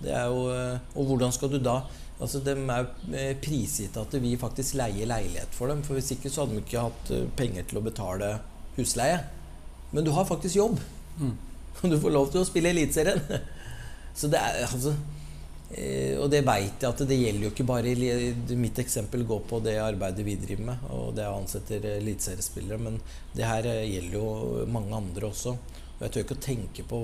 Det 0.00 0.12
er 0.14 0.28
jo, 0.30 0.46
eh, 0.54 0.90
og 0.96 1.10
hvordan 1.10 1.32
skal 1.34 1.50
du 1.52 1.60
da 1.62 1.80
Altså, 2.16 2.40
De 2.40 2.52
er 2.54 2.86
eh, 3.12 3.32
prisgitt 3.36 3.96
at 4.00 4.14
vi 4.22 4.36
faktisk 4.40 4.78
leier 4.80 5.08
leilighet 5.10 5.52
for 5.52 5.68
dem. 5.68 5.82
For 5.84 5.98
Hvis 5.98 6.14
ikke 6.14 6.32
så 6.32 6.44
hadde 6.44 6.56
de 6.56 6.62
ikke 6.64 6.84
hatt 6.86 7.10
eh, 7.12 7.26
penger 7.36 7.66
til 7.68 7.82
å 7.82 7.84
betale 7.84 8.30
husleie. 8.78 9.18
Men 9.90 10.04
du 10.04 10.10
har 10.14 10.26
faktisk 10.28 10.56
jobb. 10.56 10.80
Og 11.82 11.90
du 11.90 11.98
får 12.00 12.14
lov 12.14 12.32
til 12.32 12.42
å 12.42 12.48
spille 12.48 12.72
Eliteserien. 12.72 13.20
Så 14.16 14.30
det 14.32 14.40
er 14.40 14.62
altså 14.64 14.94
eh, 15.76 16.16
Og 16.16 16.30
det 16.32 16.40
veit 16.46 16.80
jeg 16.80 16.88
at 16.88 17.02
det 17.04 17.18
gjelder 17.18 17.44
jo 17.44 17.50
ikke 17.52 17.66
bare 17.68 17.92
Mitt 18.56 18.78
eksempel 18.80 19.26
går 19.28 19.42
på 19.50 19.60
det 19.64 19.74
arbeidet 19.82 20.24
vi 20.24 20.38
driver 20.40 20.70
med, 20.70 20.86
og 20.88 21.10
det 21.16 21.26
jeg 21.26 21.42
ansetter 21.42 21.88
eliteseriespillere. 21.98 22.80
Men 22.80 23.00
det 23.36 23.48
her 23.48 23.68
eh, 23.72 23.84
gjelder 23.92 24.18
jo 24.18 24.66
mange 24.72 24.96
andre 24.96 25.30
også. 25.30 25.56
Og 25.96 26.04
jeg 26.04 26.12
tør 26.12 26.26
ikke 26.26 26.36
å 26.36 26.44
tenke 26.44 26.84
på 26.88 27.00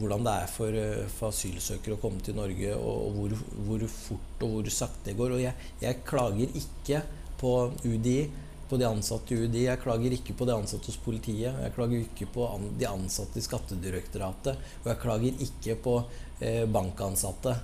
hvordan 0.00 0.24
det 0.26 0.32
er 0.42 0.50
for, 0.50 0.76
for 1.14 1.30
asylsøkere 1.30 1.96
å 1.96 2.00
komme 2.02 2.22
til 2.24 2.36
Norge, 2.38 2.74
og 2.78 3.16
hvor, 3.16 3.34
hvor, 3.66 3.84
fort 3.90 4.44
og 4.46 4.54
hvor 4.54 4.70
sakte 4.74 5.10
det 5.10 5.16
går. 5.18 5.34
Og 5.36 5.42
jeg, 5.42 5.68
jeg 5.82 6.00
klager 6.06 6.56
ikke 6.58 7.02
på 7.40 7.52
UDI, 7.84 8.20
på 8.70 8.78
de 8.78 8.86
ansatte 8.86 9.34
i 9.34 9.44
UDI. 9.44 9.64
Jeg 9.66 9.82
klager 9.82 10.14
ikke 10.14 10.36
på 10.38 10.46
de 10.48 10.54
ansatte 10.54 10.90
hos 10.92 10.98
politiet. 11.02 11.56
Jeg 11.64 11.74
klager 11.74 12.04
ikke 12.04 12.28
på 12.30 12.46
de 12.78 12.86
ansatte 12.88 13.40
i 13.40 13.44
Skattedirektoratet. 13.44 14.60
Og 14.82 14.90
jeg 14.92 15.00
klager 15.02 15.42
ikke 15.46 15.76
på 15.84 15.96
eh, 16.38 16.62
bankansatte. 16.70 17.56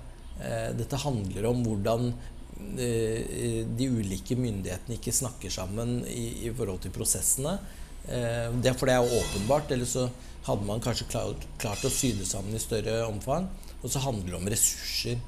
Eh, 0.42 0.70
dette 0.76 1.00
handler 1.04 1.46
om 1.52 1.62
hvordan 1.66 2.10
eh, 2.10 3.62
de 3.78 3.90
ulike 3.92 4.38
myndighetene 4.40 4.98
ikke 4.98 5.14
snakker 5.14 5.54
sammen 5.54 6.00
i, 6.10 6.50
forhold 6.50 6.82
til 6.84 6.94
prosessene. 6.96 7.58
Det 8.06 8.68
er 8.70 8.76
fordi 8.78 8.92
det 8.92 8.98
er 8.98 9.16
åpenbart. 9.20 9.72
Eller 9.74 9.88
så 9.90 10.08
hadde 10.46 10.66
man 10.66 10.82
kanskje 10.82 11.08
klart, 11.10 11.86
å 11.86 11.90
sy 11.92 12.12
det 12.18 12.28
sammen 12.28 12.54
i 12.54 12.62
større 12.62 13.00
omfang. 13.06 13.48
Og 13.82 13.90
så 13.92 14.02
handler 14.02 14.34
det 14.34 14.38
om 14.40 14.52
ressurser 14.52 15.24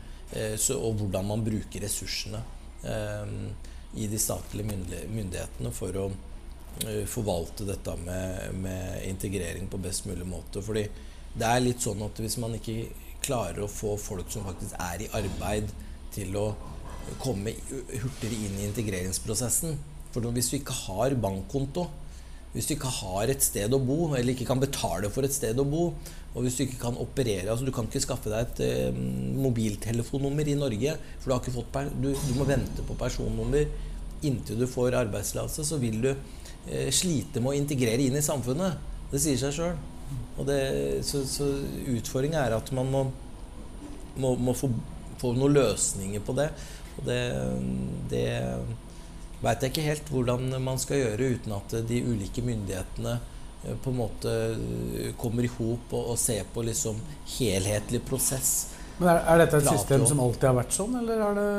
og 0.76 0.98
hvordan 1.00 1.24
man 1.24 1.40
bruker 1.40 1.80
ressursene 1.80 2.42
eh, 2.84 3.30
i 3.96 4.08
de 4.10 4.18
statlige 4.20 4.68
myndighetene 5.08 5.72
for 5.74 5.96
å 5.96 6.06
eh, 6.84 7.04
forvalte 7.08 7.66
dette 7.68 7.94
med, 8.04 8.56
med, 8.62 9.04
integrering 9.08 9.68
på 9.70 9.80
best 9.82 10.08
mulig 10.08 10.26
måte. 10.28 10.62
Fordi 10.64 10.84
det 11.38 11.46
er 11.48 11.62
litt 11.64 11.84
sånn 11.84 12.02
at 12.04 12.20
hvis 12.20 12.38
man 12.42 12.56
ikke 12.58 12.90
klarer 13.24 13.64
å 13.64 13.70
få 13.70 13.96
folk 14.00 14.28
som 14.32 14.46
faktisk 14.46 14.76
er 14.80 15.04
i 15.04 15.12
arbeid, 15.18 15.70
til 16.08 16.36
å 16.40 16.46
komme 17.20 17.52
hurtigere 17.68 18.36
inn 18.46 18.54
i 18.58 18.64
integreringsprosessen 18.66 19.74
For 20.12 20.24
hvis 20.32 20.48
du 20.48 20.54
ikke 20.56 20.76
har 20.86 21.12
bankkonto 21.20 21.84
hvis 22.54 22.68
du 22.68 22.74
ikke 22.74 22.90
har 23.02 23.30
et 23.30 23.44
sted 23.44 23.74
å 23.76 23.80
bo, 23.82 24.14
eller 24.16 24.32
ikke 24.32 24.46
kan 24.48 24.60
betale 24.62 25.10
for 25.12 25.26
et 25.26 25.34
sted 25.34 25.58
å 25.60 25.66
bo, 25.68 25.90
og 26.34 26.44
hvis 26.44 26.58
du 26.58 26.64
ikke 26.66 26.80
kan 26.82 26.98
operere 27.00 27.48
altså 27.50 27.66
Du 27.66 27.72
kan 27.74 27.86
ikke 27.88 28.02
skaffe 28.04 28.30
deg 28.30 28.44
et 28.44 28.60
eh, 28.66 28.98
mobiltelefonnummer 29.42 30.50
i 30.50 30.56
Norge, 30.58 30.96
for 31.18 31.30
du, 31.30 31.34
har 31.34 31.40
ikke 31.42 31.54
fått 31.56 31.78
du, 32.02 32.10
du 32.12 32.34
må 32.36 32.46
vente 32.48 32.84
på 32.86 32.96
personnummer 33.00 33.70
inntil 34.26 34.58
du 34.58 34.66
får 34.66 34.96
arbeidstillatelse, 34.98 35.64
så 35.64 35.78
vil 35.78 36.00
du 36.02 36.10
eh, 36.10 36.90
slite 36.94 37.42
med 37.42 37.52
å 37.52 37.58
integrere 37.58 38.02
inn 38.08 38.18
i 38.18 38.24
samfunnet. 38.24 38.78
Det 39.12 39.22
sier 39.22 39.38
seg 39.40 39.54
sjøl. 39.56 39.78
Så, 41.04 41.22
så 41.28 41.46
utfordringa 41.92 42.40
er 42.46 42.56
at 42.56 42.70
man 42.76 42.90
må, 42.92 43.02
må, 44.22 44.34
må 44.40 44.54
få, 44.56 44.70
få, 45.20 45.32
noen 45.36 45.56
løsninger 45.56 46.22
på 46.24 46.34
det. 46.38 46.48
Og 46.98 47.06
det, 47.06 47.18
det 48.10 48.26
veit 49.42 49.62
jeg 49.62 49.72
ikke 49.72 49.86
helt 49.86 50.12
hvordan 50.12 50.54
man 50.64 50.80
skal 50.82 51.02
gjøre 51.02 51.32
uten 51.36 51.56
at 51.58 51.76
de 51.88 52.00
ulike 52.06 52.42
myndighetene 52.46 53.18
på 53.82 53.90
en 53.90 53.96
måte 53.98 54.34
eh, 54.54 55.14
kommer 55.20 55.46
i 55.46 55.52
hop 55.58 55.94
og, 55.94 56.12
og 56.14 56.18
ser 56.20 56.46
på 56.54 56.64
liksom 56.66 57.00
helhetlig 57.38 58.02
prosess. 58.06 58.52
Men 58.98 59.12
er, 59.12 59.20
er 59.30 59.40
dette 59.44 59.60
et 59.60 59.68
system 59.68 60.04
som 60.10 60.20
alltid 60.22 60.48
har 60.48 60.56
vært 60.56 60.74
sånn, 60.74 60.96
eller 60.98 61.20
har 61.22 61.36
det 61.38 61.50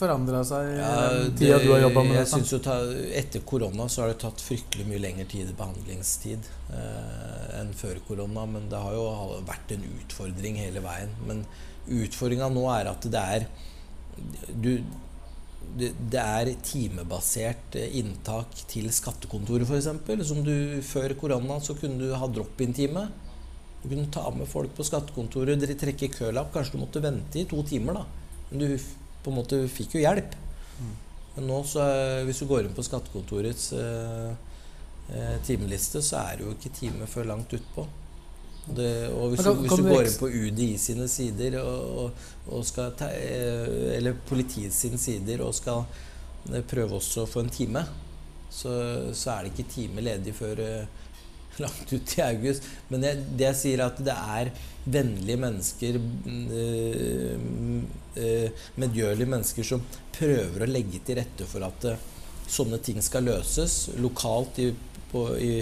forandra 0.00 0.40
seg 0.48 0.70
i 0.70 0.78
ja, 0.78 0.94
tida 1.36 1.58
du 1.60 1.66
har 1.74 1.82
jobba 1.82 2.04
med 2.06 2.16
jeg 2.16 2.24
det? 2.24 2.30
Synes 2.32 2.64
ta, 2.64 2.76
etter 3.20 3.44
korona 3.44 3.88
så 3.92 4.04
har 4.04 4.14
det 4.14 4.16
tatt 4.22 4.40
fryktelig 4.40 4.86
mye 4.88 5.02
lengre 5.02 5.26
tid 5.28 5.52
behandlingstid 5.58 6.48
eh, 6.72 7.60
enn 7.60 7.74
før 7.76 8.00
korona. 8.08 8.46
Men 8.48 8.70
det 8.72 8.80
har 8.80 8.96
jo 8.96 9.04
vært 9.44 9.76
en 9.76 9.84
utfordring 9.90 10.56
hele 10.62 10.80
veien. 10.84 11.12
Men 11.28 11.44
utfordringa 11.84 12.48
nå 12.54 12.64
er 12.78 12.88
at 12.94 13.12
det 13.12 13.28
er 13.36 13.48
du, 14.48 14.78
det 15.76 16.20
er 16.20 16.50
timebasert 16.64 17.76
eh, 17.80 17.96
inntak 18.00 18.54
til 18.70 18.90
skattekontoret 18.94 19.68
f.eks. 19.68 19.90
Som 20.28 20.42
du 20.46 20.80
før 20.86 21.16
korona 21.20 21.58
så 21.64 21.76
kunne 21.78 22.00
du 22.00 22.14
ha 22.14 22.28
drop-in-time. 22.30 23.06
Du 23.82 23.88
kunne 23.90 24.10
ta 24.12 24.24
med 24.32 24.48
folk 24.48 24.72
på 24.76 24.86
skattekontoret, 24.86 25.60
dere 25.60 25.76
trekke 25.78 26.12
kølapp. 26.14 26.52
Kanskje 26.54 26.76
du 26.76 26.84
måtte 26.84 27.04
vente 27.04 27.42
i 27.42 27.48
to 27.50 27.60
timer, 27.68 28.00
da. 28.00 28.04
Men 28.50 28.62
du 28.62 28.68
på 29.24 29.32
en 29.32 29.38
måte 29.40 29.60
fikk 29.72 29.98
jo 29.98 30.04
hjelp. 30.04 30.36
Men 31.34 31.48
nå, 31.50 31.60
så, 31.66 31.84
hvis 32.26 32.40
du 32.42 32.48
går 32.50 32.68
inn 32.68 32.76
på 32.76 32.84
skattekontorets 32.86 33.72
eh, 33.78 34.30
eh, 35.10 35.36
timeliste, 35.46 36.02
så 36.04 36.22
er 36.22 36.38
det 36.38 36.46
jo 36.46 36.54
ikke 36.54 36.74
time 36.78 37.08
før 37.10 37.32
langt 37.32 37.54
utpå. 37.56 37.86
Det, 38.64 39.10
og 39.12 39.34
hvis, 39.34 39.44
du, 39.44 39.50
hvis 39.60 39.76
du 39.76 39.84
går 39.84 40.06
inn 40.06 40.16
på 40.16 40.28
UDI 40.32 40.70
sine 40.80 41.04
sider 41.12 41.58
og, 41.60 42.14
og 42.48 42.62
skal 42.64 42.94
ta, 42.96 43.10
eh, 43.12 43.90
Eller 43.98 44.16
politiets 44.24 44.78
sine 44.86 44.96
sider 45.00 45.42
og 45.44 45.52
skal 45.56 45.82
eh, 46.48 46.62
prøve 46.64 46.96
også 46.96 47.26
å 47.26 47.28
få 47.28 47.42
en 47.44 47.52
time, 47.52 47.82
så, 48.48 48.72
så 49.12 49.34
er 49.34 49.44
det 49.44 49.52
ikke 49.52 49.72
time 49.74 50.04
ledig 50.06 50.32
før 50.38 50.62
uh, 50.64 51.02
langt 51.64 51.92
ut 51.92 52.14
i 52.16 52.22
august. 52.24 52.70
Men 52.88 53.04
det, 53.04 53.12
det, 53.34 53.50
jeg 53.50 53.60
sier, 53.60 53.82
er 53.82 53.92
at 53.92 54.00
det 54.06 54.16
er 54.38 54.52
vennlige 54.84 55.40
mennesker, 55.40 55.96
medgjørlige 58.80 59.30
mennesker, 59.32 59.66
som 59.66 59.84
prøver 60.14 60.64
å 60.64 60.68
legge 60.68 61.00
til 61.04 61.18
rette 61.20 61.48
for 61.48 61.64
at 61.64 61.86
sånne 62.50 62.78
ting 62.84 63.00
skal 63.02 63.24
løses 63.26 63.94
lokalt 63.96 64.60
i 64.60 64.68
på, 65.14 65.24
i, 65.38 65.52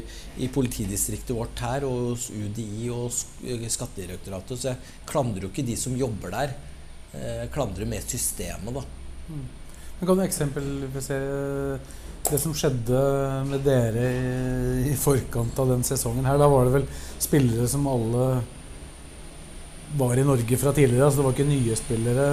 i, 0.41 0.51
politidistriktet 0.53 1.37
vårt 1.37 1.63
her 1.63 1.87
og 1.89 2.13
hos 2.13 2.29
UDI 2.33 2.91
og 2.93 3.13
Skattedirektoratet. 3.13 4.59
Så 4.59 4.73
jeg 4.73 5.09
klandrer 5.09 5.47
jo 5.47 5.53
ikke 5.53 5.67
de 5.67 5.77
som 5.79 5.97
jobber 5.99 6.33
der. 6.35 6.55
Jeg 7.13 7.51
klandrer 7.53 7.89
mer 7.89 8.05
systemet, 8.09 8.73
da. 8.73 8.87
Mm. 9.29 9.43
Men 9.99 10.09
kan 10.09 10.19
du 10.19 10.25
eksempelvisere 10.25 11.77
det 12.27 12.39
som 12.41 12.55
skjedde 12.57 13.03
med 13.47 13.63
dere 13.67 14.07
i, 14.09 14.89
i, 14.91 14.97
forkant 14.99 15.59
av 15.63 15.69
den 15.75 15.85
sesongen 15.87 16.27
her? 16.27 16.41
Da 16.41 16.49
var 16.51 16.67
det 16.67 16.73
vel 16.81 16.89
spillere 17.23 17.69
som 17.71 17.87
alle 17.91 18.25
var 20.01 20.19
i 20.19 20.25
Norge 20.27 20.59
fra 20.59 20.73
tidligere. 20.75 21.05
altså 21.07 21.21
Det 21.21 21.27
var 21.29 21.37
ikke 21.37 21.53
nye 21.53 21.77
spillere. 21.79 22.27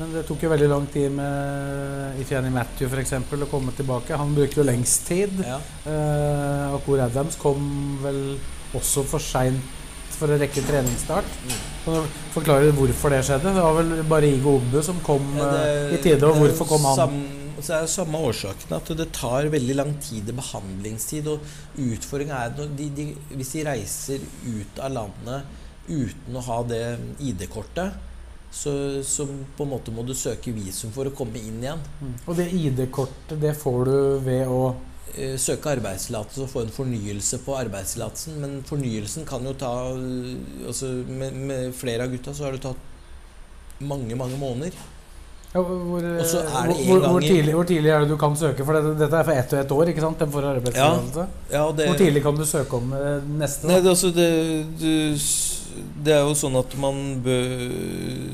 Men 0.00 0.14
det 0.16 0.22
tok 0.24 0.46
jo 0.46 0.48
veldig 0.48 0.68
lang 0.70 0.86
tid 0.88 1.12
med 1.12 2.20
Ifjani 2.22 2.48
Matthew 2.54 2.88
for 2.88 3.02
eksempel, 3.02 3.42
å 3.44 3.48
komme 3.50 3.74
tilbake. 3.76 4.16
Han 4.16 4.32
brukte 4.32 4.62
jo 4.62 4.64
lengst 4.64 5.04
tid. 5.10 5.34
Ja. 5.44 5.58
Uh, 5.84 6.78
Cor 6.86 7.02
Adams 7.04 7.36
kom 7.40 7.66
vel 8.00 8.22
også 8.78 9.04
for 9.04 9.20
seint 9.20 9.76
for 10.14 10.32
å 10.32 10.40
rekke 10.40 10.64
treningsstart. 10.64 11.28
Mm. 11.44 12.08
Forklarer 12.32 12.70
du 12.70 12.80
hvorfor 12.80 13.12
det 13.12 13.20
skjedde? 13.28 13.52
Det 13.52 13.66
var 13.66 13.76
vel 13.76 13.92
bare 14.08 14.32
Igo 14.32 14.56
Ogbu 14.56 14.80
som 14.84 15.04
kom 15.04 15.28
ja, 15.36 15.52
det, 15.52 15.68
uh, 15.68 15.94
i 15.98 16.02
tide. 16.08 16.32
Og 16.32 16.42
hvorfor 16.46 16.72
kom 16.72 16.88
han? 16.88 16.96
Sam, 16.96 17.20
så 17.60 17.76
er 17.76 17.84
det 17.84 17.92
samme 17.92 18.24
årsaken 18.32 18.76
at 18.80 18.92
det 18.96 19.10
tar 19.20 19.52
veldig 19.52 19.80
lang 19.82 19.94
tid 20.00 20.32
i 20.32 20.36
behandlingstid. 20.40 21.28
Og 21.28 21.80
utfordringa 21.90 22.40
er 22.46 22.54
at 22.56 22.84
hvis 23.36 23.56
de 23.58 23.66
reiser 23.68 24.24
ut 24.48 24.80
av 24.80 24.96
landet 24.96 25.58
uten 25.90 26.36
å 26.38 26.46
ha 26.46 26.62
det 26.64 26.84
ID-kortet 27.20 28.06
så, 28.50 29.02
så, 29.06 29.26
på 29.56 29.64
en 29.64 29.70
måte 29.70 29.92
må 29.94 30.02
du 30.06 30.14
søke 30.16 30.52
visum 30.54 30.90
for 30.94 31.06
å 31.06 31.14
komme 31.14 31.38
inn 31.38 31.60
igjen. 31.62 31.82
Mm. 32.00 32.14
Og 32.26 32.38
det 32.38 32.48
ID-kortet, 32.50 33.36
det 33.42 33.54
får 33.58 33.84
du 33.86 33.98
ved 34.26 34.50
å 34.50 34.62
eh, 35.14 35.36
Søke 35.38 35.70
arbeidstillatelse 35.76 36.46
og 36.46 36.50
få 36.50 36.64
en 36.64 36.74
fornyelse 36.74 37.40
på 37.46 37.54
arbeidstillatelsen. 37.60 38.40
Men 38.42 38.60
fornyelsen 38.66 39.28
kan 39.28 39.46
jo 39.46 39.54
ta 39.58 39.72
altså 39.94 40.92
med, 41.06 41.38
med, 41.38 41.74
flere 41.78 42.06
av 42.06 42.14
gutta 42.14 42.34
så 42.34 42.48
har 42.48 42.58
det 42.58 42.64
tatt 42.66 43.78
mange, 43.80 44.18
mange 44.18 44.38
måneder. 44.40 44.74
Ja, 45.50 45.60
hvor, 45.66 45.78
hvor, 45.82 46.04
hvor, 46.04 47.06
hvor, 47.08 47.24
tidlig, 47.24 47.54
hvor, 47.56 47.64
tidlig, 47.66 47.90
er 47.90 48.04
det 48.04 48.12
du 48.12 48.18
kan 48.20 48.36
søke? 48.38 48.62
For 48.62 48.76
dette, 48.76 48.92
dette 49.00 49.16
er 49.18 49.24
for 49.26 49.34
ett 49.34 49.54
og 49.54 49.62
ett 49.64 49.72
år? 49.74 49.88
ikke 49.90 50.04
sant? 50.04 50.20
Den 50.22 50.30
får 50.30 50.46
arbeidstillatelse. 50.52 51.24
Ja, 51.50 51.62
ja, 51.64 51.64
hvor 51.80 51.96
tidlig 51.98 52.22
kan 52.22 52.38
du 52.38 52.44
søke 52.46 52.78
om 52.78 52.92
eh, 52.94 53.24
neste? 53.40 53.66
Nei, 53.66 53.80
det, 53.82 53.90
altså, 53.96 54.12
det, 54.14 54.28
du 54.78 54.92
det 56.04 56.14
er 56.14 56.24
jo 56.24 56.34
sånn 56.38 56.56
at 56.58 56.72
man 56.80 56.96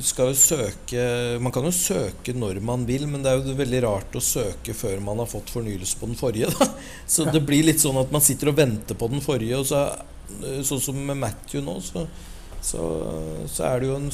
skal 0.04 0.30
jo 0.30 0.36
søke 0.38 1.02
Man 1.42 1.52
kan 1.54 1.66
jo 1.66 1.72
søke 1.74 2.32
når 2.36 2.60
man 2.64 2.86
vil, 2.88 3.06
men 3.10 3.24
det 3.24 3.32
er 3.32 3.40
jo 3.40 3.56
veldig 3.58 3.82
rart 3.84 4.16
å 4.16 4.22
søke 4.24 4.74
før 4.76 5.02
man 5.04 5.20
har 5.22 5.28
fått 5.30 5.52
fornyelse 5.54 6.00
på 6.00 6.08
den 6.10 6.18
forrige. 6.18 6.52
Da. 6.56 6.68
Så 7.16 7.26
det 7.28 7.42
blir 7.46 7.66
litt 7.66 7.82
sånn 7.82 7.98
at 8.00 8.12
man 8.14 8.24
sitter 8.24 8.52
og 8.52 8.58
venter 8.60 8.98
på 8.98 9.10
den 9.12 9.24
forrige. 9.24 9.60
Og 9.60 9.68
så, 9.68 9.84
sånn 10.68 10.84
som 10.88 11.00
med 11.10 11.20
Matthew 11.20 11.64
nå, 11.66 11.76
så, 11.84 12.06
så, 12.64 12.86
så 13.52 13.68
er 13.68 13.82
det 13.82 13.90
jo 13.90 13.98
en, 14.00 14.10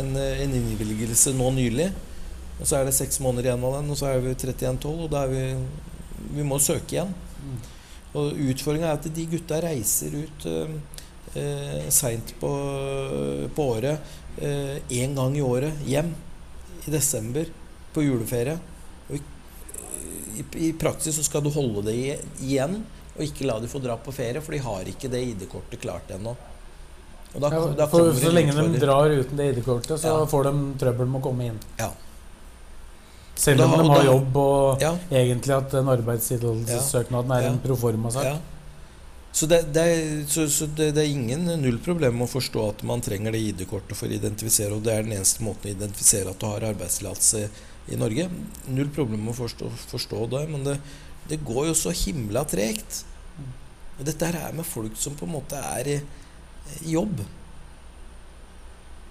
en, 0.00 0.14
en 0.16 0.56
innvilgelse 0.58 1.34
nå 1.36 1.50
nylig. 1.56 1.90
Og 2.60 2.68
så 2.68 2.78
er 2.78 2.86
det 2.86 2.94
seks 2.96 3.18
måneder 3.24 3.50
igjen 3.50 3.66
av 3.66 3.78
den, 3.78 3.90
og 3.92 3.98
så 3.98 4.10
er 4.10 4.22
vi 4.22 4.34
31-12, 4.34 4.88
og 5.06 5.12
da 5.12 5.24
er 5.26 5.32
vi 5.32 5.44
Vi 6.32 6.44
må 6.46 6.58
søke 6.62 6.94
igjen. 6.94 7.10
Mm. 7.42 7.56
Og 8.20 8.42
utfordringa 8.52 8.92
er 8.92 8.98
at 9.00 9.08
de 9.16 9.24
gutta 9.26 9.58
reiser 9.64 10.14
ut 10.14 10.44
eh, 10.46 11.88
seint 11.90 12.34
på, 12.38 12.50
på, 13.56 13.64
året 13.74 14.18
én 14.92 15.16
gang 15.16 15.34
i 15.36 15.42
året 15.44 15.82
hjem 15.84 16.12
i 16.86 16.92
desember 16.92 17.50
på 17.92 18.04
juleferie. 18.04 18.54
Og 19.08 19.16
i, 19.18 19.22
i, 20.38 20.46
I 20.68 20.72
praksis 20.78 21.18
så 21.18 21.26
skal 21.26 21.42
du 21.44 21.50
holde 21.52 21.84
det 21.90 21.96
igjen 22.44 22.78
og 23.12 23.24
ikke 23.26 23.46
la 23.48 23.58
de 23.60 23.68
få 23.68 23.80
dra 23.82 23.98
på 24.00 24.12
ferie, 24.14 24.40
for 24.40 24.54
de 24.54 24.62
har 24.64 24.88
ikke 24.88 25.10
det 25.12 25.20
ID-kortet 25.34 25.80
klart 25.82 26.10
ennå. 26.14 26.32
Da, 27.32 27.48
Ja, 27.48 27.60
da 27.78 27.86
for, 27.88 28.12
så 28.12 28.30
lenge 28.32 28.52
de 28.52 28.78
drar 28.82 29.08
uten 29.10 29.36
det 29.38 29.46
ID-kortet, 29.56 29.98
så 30.00 30.06
Ja. 30.10 30.26
får 30.28 30.44
de 30.50 30.74
trøbbel 30.78 31.06
med 31.08 31.20
å 31.22 31.24
komme 31.24 31.46
inn. 31.46 31.58
Ja. 31.78 31.90
Selv 33.34 33.58
Da- 33.58 33.64
om 33.64 33.78
de 33.78 33.88
har 33.88 34.02
da- 34.02 34.04
jobb 34.04 34.36
og 34.36 34.80
egentlig 35.10 35.56
at 35.56 35.70
den 35.70 35.86
arbeidstillatelsessøknaden 35.88 37.30
er 37.38 37.46
en 37.48 37.58
proforma-sak. 37.58 38.40
Så, 39.32 39.46
det, 39.48 39.72
det, 39.72 39.82
er, 39.82 40.24
så, 40.28 40.44
så 40.46 40.66
det, 40.76 40.90
det 40.94 41.06
er 41.06 41.08
ingen 41.10 41.46
null 41.62 41.78
problem 41.78 42.18
med 42.18 42.28
å 42.28 42.32
forstå 42.34 42.68
at 42.68 42.82
man 42.84 43.00
trenger 43.00 43.32
det 43.32 43.40
ID-kortet 43.40 43.96
for 43.96 44.06
å 44.06 44.12
identifisere, 44.12 44.74
og 44.76 44.82
det 44.84 44.92
er 44.92 45.02
den 45.06 45.12
eneste 45.16 45.40
måten 45.40 45.70
å 45.70 45.72
identifisere 45.72 46.28
at 46.34 46.38
du 46.38 46.44
har 46.46 46.60
arbeidstillatelse 46.60 47.48
i 47.88 47.96
Norge. 47.96 48.28
Null 48.68 48.88
problem 48.92 49.24
med 49.24 49.32
å 49.32 49.38
forstå, 49.48 49.70
forstå 49.88 50.28
det, 50.34 50.42
men 50.50 50.64
det, 50.64 50.78
det 51.30 51.40
går 51.48 51.70
jo 51.70 51.72
så 51.72 51.94
himla 51.96 52.44
tregt. 52.44 53.04
Og 53.98 54.04
dette 54.04 54.20
her 54.28 54.50
er 54.50 54.52
med 54.52 54.66
folk 54.68 54.92
som 55.00 55.14
på 55.16 55.24
en 55.24 55.32
måte 55.40 55.56
er 55.56 55.88
i 55.88 56.00
jobb. 56.88 57.22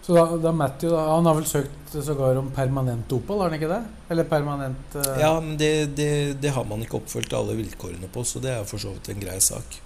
Så 0.01 0.15
da, 0.17 0.23
da 0.41 0.51
Matthew 0.51 0.89
da, 0.95 1.01
Han 1.13 1.25
har 1.29 1.35
vel 1.37 1.45
søkt 1.45 1.91
sågar 1.93 2.35
om 2.39 2.49
permanent 2.55 3.11
opphold, 3.13 3.41
har 3.43 3.51
han 3.51 3.59
ikke 3.59 3.69
det? 3.69 3.81
Eller 4.09 4.23
permanent 4.29 4.95
uh... 4.97 5.09
Ja, 5.21 5.33
men 5.39 5.57
det, 5.61 5.71
det, 5.97 6.07
det 6.41 6.53
har 6.55 6.65
man 6.65 6.81
ikke 6.81 6.97
oppfylt 6.97 7.33
alle 7.37 7.53
vilkårene 7.59 8.09
på, 8.11 8.23
så 8.25 8.41
det 8.41 8.55
er 8.55 8.65
for 8.69 8.81
så 8.81 8.95
vidt 8.95 9.11
en 9.13 9.21
grei 9.21 9.37
sak. 9.43 9.77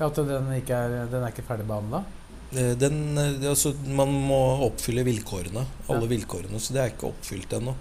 ja, 0.00 0.08
At 0.08 0.18
den 0.18 0.50
ikke 0.56 0.74
er, 0.74 0.96
den 1.12 1.22
er 1.22 1.30
ikke 1.30 1.46
ferdigbehandla? 1.46 2.02
Eh, 2.50 2.72
Den, 2.80 2.96
eh, 3.18 3.48
altså, 3.52 3.70
man 3.86 4.10
må 4.26 4.40
oppfylle 4.66 5.04
vilkårene. 5.06 5.62
Alle 5.86 6.08
Ja. 6.08 6.12
vilkårene. 6.16 6.58
Så 6.58 6.74
det 6.74 6.82
er 6.82 6.90
ikke 6.94 7.12
oppfylt 7.12 7.52
ennå. 7.60 7.76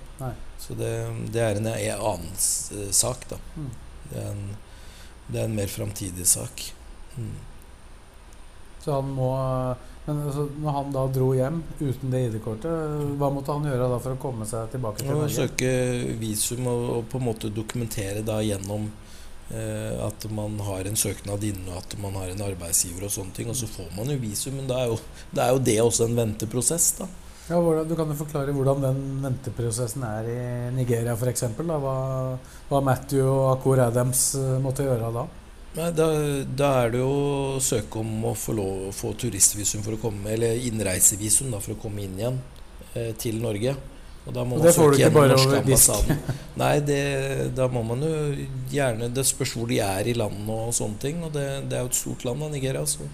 Så 0.60 0.76
det, 0.78 0.92
det 1.34 1.42
er 1.42 1.58
en, 1.58 1.66
en 1.72 2.02
annen 2.14 2.92
sak, 2.94 3.24
da. 3.32 3.40
Mm. 3.56 3.70
Det, 4.12 4.18
er 4.22 4.32
en, 4.36 4.44
det 5.32 5.40
er 5.42 5.46
en 5.50 5.56
mer 5.56 5.72
framtidig 5.72 6.28
sak. 6.28 6.68
Mm. 7.18 7.32
Så 8.84 8.96
han 8.96 9.10
må 9.12 9.32
Men 10.08 10.24
altså, 10.26 10.48
når 10.58 10.76
han 10.78 10.94
da 10.96 11.02
dro 11.14 11.28
hjem 11.38 11.60
uten 11.80 12.14
det 12.14 12.22
ID-kortet, 12.30 13.04
hva 13.20 13.28
måtte 13.30 13.54
han 13.54 13.68
gjøre 13.68 13.90
da 13.92 14.00
for 14.02 14.16
å 14.16 14.22
komme 14.24 14.48
seg 14.50 14.72
tilbake 14.74 15.04
til 15.04 15.12
Norge? 15.12 15.36
søke 15.36 15.74
visum 16.18 16.66
og, 16.72 16.86
og 16.96 17.04
på 17.12 17.20
en 17.20 17.28
måte 17.28 17.52
dokumentere 17.54 18.24
da 18.26 18.40
gjennom 18.42 18.88
eh, 19.54 19.94
at 20.08 20.26
man 20.34 20.58
har 20.66 20.90
en 20.90 20.98
søknad 20.98 21.46
inne, 21.46 21.68
og 21.70 21.84
at 21.84 21.94
man 22.02 22.18
har 22.18 22.32
en 22.34 22.42
arbeidsgiver 22.48 23.06
og 23.06 23.14
sånne 23.14 23.38
ting. 23.38 23.52
Og 23.54 23.60
så 23.60 23.70
får 23.70 23.92
man 24.00 24.10
jo 24.10 24.18
visum, 24.24 24.58
men 24.58 24.72
da 24.72 24.82
er 24.82 24.94
jo, 24.96 24.98
da 25.30 25.46
er 25.46 25.54
jo 25.54 25.66
det 25.70 25.78
også 25.84 26.10
en 26.10 26.18
venteprosess, 26.24 26.94
da. 27.04 27.10
Ja, 27.50 27.58
hvordan, 27.58 27.88
du 27.90 27.96
kan 27.98 28.12
jo 28.12 28.18
forklare 28.20 28.54
hvordan 28.54 28.84
den 28.84 28.98
venteprosessen 29.24 30.04
er 30.06 30.28
i 30.30 30.42
Nigeria 30.76 31.16
f.eks. 31.18 31.48
Hva, 31.58 31.94
hva 32.70 32.82
Matthew 32.86 33.26
og 33.26 33.46
Akur 33.56 33.82
Adams 33.82 34.36
eh, 34.38 34.58
måtte 34.62 34.86
gjøre 34.86 35.10
da? 35.16 35.24
Nei, 35.78 35.92
da, 35.94 36.06
da 36.58 36.70
er 36.84 36.92
det 36.96 37.00
jo 37.04 37.10
å 37.12 37.60
søke 37.62 38.00
om 38.02 38.24
å 38.26 38.34
få, 38.38 38.56
lov, 38.58 38.88
få 38.98 39.12
turistvisum 39.22 39.84
for 39.86 39.96
å 39.96 40.02
komme, 40.02 40.32
eller 40.34 40.58
innreisevisum 40.66 41.52
da, 41.54 41.60
for 41.62 41.76
å 41.76 41.80
komme 41.84 42.02
inn 42.08 42.18
igjen 42.18 42.40
eh, 42.98 43.12
til 43.22 43.38
Norge. 43.44 43.76
Og 44.26 44.34
da 44.36 44.44
må 44.46 44.58
Og 44.58 44.66
man 44.66 44.74
får 44.76 44.90
du 44.92 44.98
søke 44.98 45.04
gjennom 45.04 45.20
bare 45.20 45.36
norske 45.36 45.60
ambassaden. 45.62 46.24
Nei, 46.62 46.74
det, 46.86 46.98
da 47.58 47.68
må 47.72 47.84
man 47.88 48.02
jo 48.04 48.10
gjerne 48.74 49.08
Det 49.16 49.24
spørs 49.30 49.54
hvor 49.56 49.70
de 49.72 49.78
er 49.86 50.10
i 50.12 50.16
landet 50.18 50.50
og 50.54 50.74
sånne 50.76 51.00
ting. 51.06 51.22
Og 51.26 51.32
det, 51.38 51.46
det 51.70 51.78
er 51.80 51.86
jo 51.86 51.92
et 51.94 52.02
stort 52.02 52.26
land, 52.28 52.44
da, 52.44 52.50
Nigeria, 52.54 52.84
så 52.90 53.06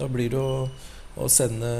da 0.00 0.08
blir 0.10 0.32
det 0.32 0.40
å, 0.40 0.66
å 1.20 1.28
sende 1.30 1.70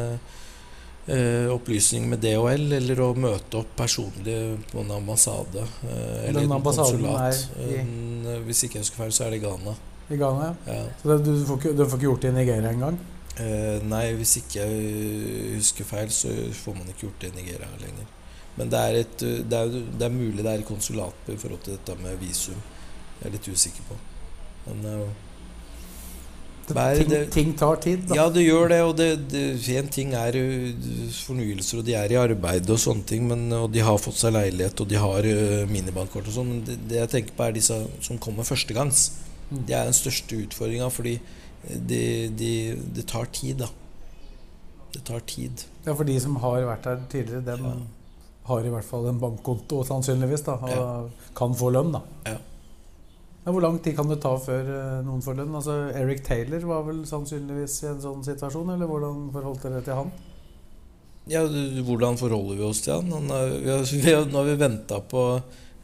eh, 1.09 1.49
opplysninger 1.50 2.12
med 2.12 2.23
DHL, 2.25 2.69
eller 2.79 3.03
å 3.09 3.11
møte 3.17 3.61
opp 3.65 3.73
personlig 3.81 4.39
på 4.71 4.85
en 4.85 4.95
ambassade. 5.00 5.65
Eh, 5.89 6.29
eller 6.29 6.44
Den 6.44 6.57
et 6.61 6.71
konsulat. 6.71 7.47
i- 7.66 7.85
Eh, 8.31 8.37
hvis 8.47 8.66
ikke 8.68 8.79
jeg 8.79 8.85
husker 8.85 9.01
feil, 9.07 9.12
så 9.16 9.25
er 9.27 9.33
det 9.35 9.42
Ghana. 9.42 9.73
I 10.11 10.18
Ghana? 10.18 10.55
ja. 10.66 10.83
Så 11.03 11.09
det, 11.09 11.18
du, 11.25 11.44
får 11.46 11.61
ikke, 11.61 11.73
du 11.79 11.85
får 11.87 11.99
ikke 11.99 12.09
gjort 12.09 12.25
det 12.27 12.33
i 12.33 12.38
Nigeria 12.40 12.73
engang? 12.75 12.99
Eh, 13.40 13.79
nei, 13.87 14.05
hvis 14.18 14.37
ikke 14.40 14.64
jeg 14.64 15.55
husker 15.57 15.87
feil, 15.88 16.11
så 16.12 16.33
får 16.64 16.77
man 16.81 16.90
ikke 16.90 17.07
gjort 17.07 17.23
det 17.23 17.31
i 17.33 17.37
Nigeria 17.38 17.70
lenger. 17.81 18.11
Men 18.59 18.70
det 18.73 18.83
er, 18.83 19.01
et, 19.05 19.23
eh, 19.25 19.40
det 19.46 19.57
er, 19.62 19.81
det 20.01 20.07
er 20.09 20.12
mulig 20.12 20.44
det 20.44 20.53
er 20.53 20.66
konsulat 20.66 20.68
konsulat 20.68 21.33
i 21.33 21.38
forhold 21.40 21.64
til 21.64 21.79
dette 21.79 21.96
med 22.03 22.18
visum. 22.20 22.59
Jeg 23.20 23.29
er 23.29 23.37
litt 23.37 23.49
usikker 23.49 23.87
på. 23.88 23.99
Men 24.66 24.88
eh, 24.90 25.11
Nei, 26.70 26.90
ting, 27.01 27.09
det- 27.11 27.31
ting 27.35 27.49
tar 27.59 27.81
tid, 27.83 28.05
da. 28.09 28.14
ja, 28.14 28.27
det 28.31 28.44
gjør 28.44 28.68
det. 28.70 28.81
Og 28.87 28.96
en 29.81 29.88
ting 29.90 30.12
er 30.14 30.37
eh, 30.38 30.75
fornyelser, 31.25 31.81
og 31.81 31.87
de 31.88 31.96
er 31.99 32.12
i 32.12 32.18
arbeid 32.20 32.70
og 32.70 32.79
sånne 32.79 33.07
ting, 33.07 33.27
men, 33.31 33.49
og 33.57 33.70
de 33.75 33.83
har 33.87 33.99
fått 33.99 34.20
seg 34.20 34.35
leilighet, 34.37 34.83
og 34.85 34.90
de 34.90 35.01
har 35.01 35.27
uh, 35.27 35.64
minibankkort 35.70 36.29
og 36.29 36.37
sånn. 36.37 36.53
Men 36.53 36.62
det, 36.66 36.79
det 36.90 37.01
jeg 37.01 37.12
tenker 37.16 37.37
på, 37.38 37.46
er 37.46 37.57
disse 37.57 37.81
som 38.07 38.20
kommer 38.23 38.46
førstegangs. 38.46 39.09
Det 39.51 39.75
er 39.75 39.85
den 39.89 39.97
største 39.97 40.37
utfordringa, 40.45 40.89
fordi 40.95 41.17
det 41.67 42.37
de, 42.39 42.51
de 42.95 43.03
tar 43.03 43.27
tid, 43.35 43.59
da. 43.65 43.69
Det 44.95 45.03
tar 45.07 45.21
tid. 45.27 45.65
Ja, 45.87 45.95
for 45.95 46.05
de 46.07 46.17
som 46.23 46.37
har 46.43 46.63
vært 46.67 46.87
her 46.91 47.03
tidligere, 47.11 47.45
dem 47.47 47.65
Ja. 47.67 47.75
har 48.51 48.65
i 48.67 48.71
hvert 48.73 48.85
fall 48.87 49.07
en 49.11 49.21
bankkonto 49.21 49.83
sannsynligvis, 49.87 50.43
da, 50.47 50.53
og 50.55 50.71
Ja. 50.71 51.09
kan 51.37 51.55
få 51.55 51.71
lønn, 51.71 51.93
da. 51.93 52.01
Ja. 52.27 52.39
Men 53.45 53.55
hvor 53.55 53.63
lang 53.63 53.79
tid 53.83 53.97
kan 53.97 54.09
det 54.09 54.21
ta 54.21 54.35
før 54.37 54.61
eh, 54.69 55.05
noen 55.05 55.23
får 55.23 55.37
lønn? 55.39 55.55
Altså, 55.55 55.77
Eric 55.97 56.23
Taylor 56.27 56.61
var 56.69 56.83
vel 56.85 57.05
sannsynligvis 57.09 57.83
i 57.85 57.87
en 57.87 58.01
sånn 58.03 58.25
situasjon, 58.25 58.75
eller 58.75 58.87
hvordan 58.87 59.31
forholdt 59.33 59.63
dere 59.63 59.81
til 59.83 59.95
han? 59.95 60.11
Ja, 61.31 61.45
hvordan 61.47 62.19
forholder 62.19 62.57
vi 62.59 62.63
oss 62.67 62.81
til 62.83 62.95
han? 62.99 63.11
han 63.13 63.31
er, 63.31 63.55
vi 63.61 64.13
har, 64.13 64.25
nå 64.31 64.39
har 64.43 64.45
vi 64.51 64.57
venta 64.61 65.01
på 65.01 65.25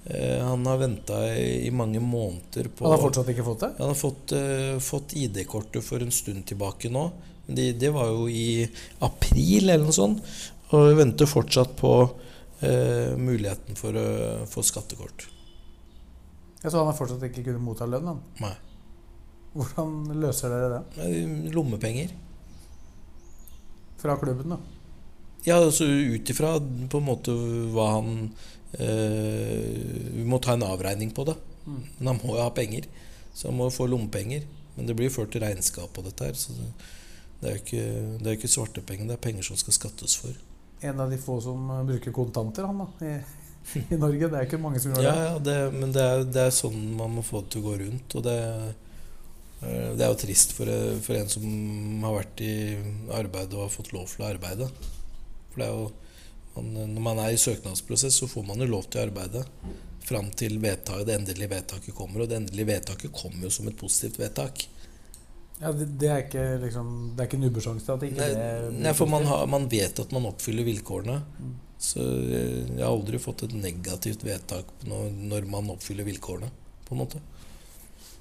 Han 0.07 0.67
har 0.67 0.79
venta 0.79 1.17
i, 1.35 1.71
mange 1.75 1.99
måneder 1.99 2.69
på 2.71 2.85
Han 2.87 2.95
har 2.95 3.01
fortsatt 3.03 3.31
ikke 3.33 3.47
fått 3.47 3.65
det? 3.65 3.71
Han 3.81 3.91
har 3.91 3.99
fått, 3.99 4.33
eh, 4.39 4.77
fått 4.79 5.17
ID-kortet 5.19 5.83
for 5.85 6.03
en 6.05 6.15
stund 6.15 6.47
tilbake 6.47 6.91
nå. 6.95 7.09
Det, 7.47 7.73
det 7.81 7.91
var 7.95 8.13
jo 8.13 8.29
i 8.31 8.67
april 9.03 9.67
eller 9.71 9.87
noe 9.87 9.97
sånt. 9.97 10.23
Og 10.75 10.89
vi 10.89 10.99
venter 10.99 11.31
fortsatt 11.31 11.75
på 11.79 11.93
eh, 12.61 13.17
muligheten 13.19 13.79
for 13.79 13.99
å 13.99 14.07
få 14.51 14.63
skattekort. 14.67 15.27
Ja, 16.63 16.71
Så 16.71 16.79
han 16.79 16.87
har 16.91 16.99
fortsatt 16.99 17.27
ikke 17.27 17.45
kunnet 17.47 17.63
motta 17.63 17.87
lønn? 17.91 18.07
Han. 18.11 18.23
Nei. 18.43 18.55
Hvordan 19.57 20.21
løser 20.23 20.53
dere 20.53 20.81
det? 20.97 21.53
Lommepenger. 21.55 22.15
Fra 23.99 24.17
klubben, 24.21 24.55
da? 24.55 24.59
Ja, 25.47 25.61
altså 25.63 25.87
ut 25.87 26.31
ifra 26.31 26.57
på 26.91 26.99
en 26.99 27.07
måte 27.07 27.33
hva 27.73 27.87
han 27.95 28.09
eh, 28.25 28.47
Vi 28.77 30.25
må 30.29 30.39
ta 30.43 30.53
en 30.57 30.67
avregning 30.67 31.11
på 31.17 31.25
det. 31.29 31.37
Mm. 31.67 31.83
Men 31.99 32.11
han 32.13 32.21
må 32.21 32.35
jo 32.35 32.43
ha 32.43 32.51
penger. 32.55 32.89
Så 33.33 33.49
han 33.49 33.57
må 33.57 33.71
jo 33.71 33.77
få 33.77 33.89
lommepenger. 33.91 34.45
Men 34.77 34.89
det 34.89 34.97
blir 34.99 35.13
ført 35.13 35.33
til 35.33 35.45
regnskap 35.45 35.93
på 35.97 36.05
dette 36.05 36.29
her. 36.29 36.37
Så 36.37 36.55
det, 36.57 36.69
det 37.41 37.49
er 37.49 37.57
jo 37.57 37.63
ikke, 37.63 37.87
det 38.21 38.31
er 38.31 38.39
ikke 38.39 38.53
svartepenger, 38.53 39.09
det 39.11 39.17
er 39.17 39.25
penger 39.27 39.45
som 39.49 39.59
skal 39.61 39.77
skattes 39.77 40.17
for. 40.21 40.37
En 40.85 41.01
av 41.01 41.13
de 41.13 41.19
få 41.21 41.39
som 41.45 41.69
eh, 41.73 41.85
bruker 41.89 42.15
kontanter, 42.17 42.69
han 42.69 42.81
da, 42.81 42.89
i, 43.05 43.83
i 43.95 44.01
Norge. 44.01 44.31
Det 44.33 44.41
er 44.41 44.49
ikke 44.49 44.61
mange 44.63 44.81
som 44.83 44.95
gjør 44.95 45.05
det. 45.05 45.13
ja 45.13 45.37
det, 45.49 45.59
men 45.77 45.93
det 45.97 46.05
er, 46.05 46.25
det 46.29 46.47
er 46.47 46.57
sånn 46.57 46.81
man 46.99 47.17
må 47.19 47.25
få 47.27 47.45
det 47.45 47.55
til 47.55 47.65
å 47.65 47.69
gå 47.69 47.77
rundt. 47.85 48.17
Og 48.19 48.25
det, 48.25 48.39
eh, 49.63 49.93
det 49.97 50.07
er 50.07 50.13
jo 50.13 50.21
trist 50.25 50.57
for, 50.57 50.73
eh, 50.73 50.97
for 51.05 51.21
en 51.21 51.33
som 51.33 51.47
har 52.07 52.19
vært 52.23 52.45
i 52.45 52.57
arbeid 53.21 53.57
og 53.57 53.67
har 53.67 53.77
fått 53.77 53.93
lov 53.97 54.09
til 54.13 54.25
å 54.25 54.31
arbeide. 54.33 54.71
For 55.53 55.63
det 55.63 55.69
er 55.69 55.77
jo 55.77 55.89
man, 56.57 56.73
Når 56.95 57.03
man 57.03 57.21
er 57.25 57.35
i 57.35 57.41
søknadsprosess, 57.41 58.21
så 58.23 58.29
får 58.31 58.47
man 58.49 58.63
jo 58.63 58.71
lov 58.71 58.89
til 58.91 59.03
å 59.03 59.07
arbeide 59.09 59.45
fram 60.07 60.31
til 60.39 60.59
vedtak, 60.63 61.03
det 61.07 61.17
endelige 61.19 61.51
vedtaket 61.51 61.95
kommer. 61.95 62.23
Og 62.23 62.31
det 62.31 62.39
endelige 62.41 62.71
vedtaket 62.71 63.15
kommer 63.15 63.49
jo 63.49 63.53
som 63.53 63.69
et 63.69 63.79
positivt 63.79 64.21
vedtak. 64.21 64.67
Ja, 65.59 65.73
det, 65.73 65.87
det 65.97 66.09
er 66.13 66.19
ikke 66.21 66.43
liksom 66.61 66.89
Det 67.17 67.23
er 67.23 67.29
ikke 67.31 67.39
en 67.39 67.47
ubersjanse 67.49 67.95
at 67.95 68.03
ikke 68.05 68.19
Nei, 68.21 68.27
det 68.29 68.49
blir 68.67 68.83
nei, 68.85 68.91
for 68.93 69.09
man, 69.09 69.25
har, 69.25 69.47
man 69.49 69.65
vet 69.73 70.03
at 70.03 70.11
man 70.13 70.29
oppfyller 70.29 70.67
vilkårene. 70.69 71.17
Mm. 71.41 71.55
Så 71.87 72.03
eh, 72.03 72.61
jeg 72.77 72.83
har 72.83 72.93
aldri 72.93 73.21
fått 73.21 73.47
et 73.47 73.57
negativt 73.57 74.25
vedtak 74.27 74.69
når, 74.89 75.09
når 75.33 75.49
man 75.51 75.73
oppfyller 75.75 76.07
vilkårene, 76.09 76.53
på 76.87 76.95
en 76.95 77.03
måte. 77.03 77.23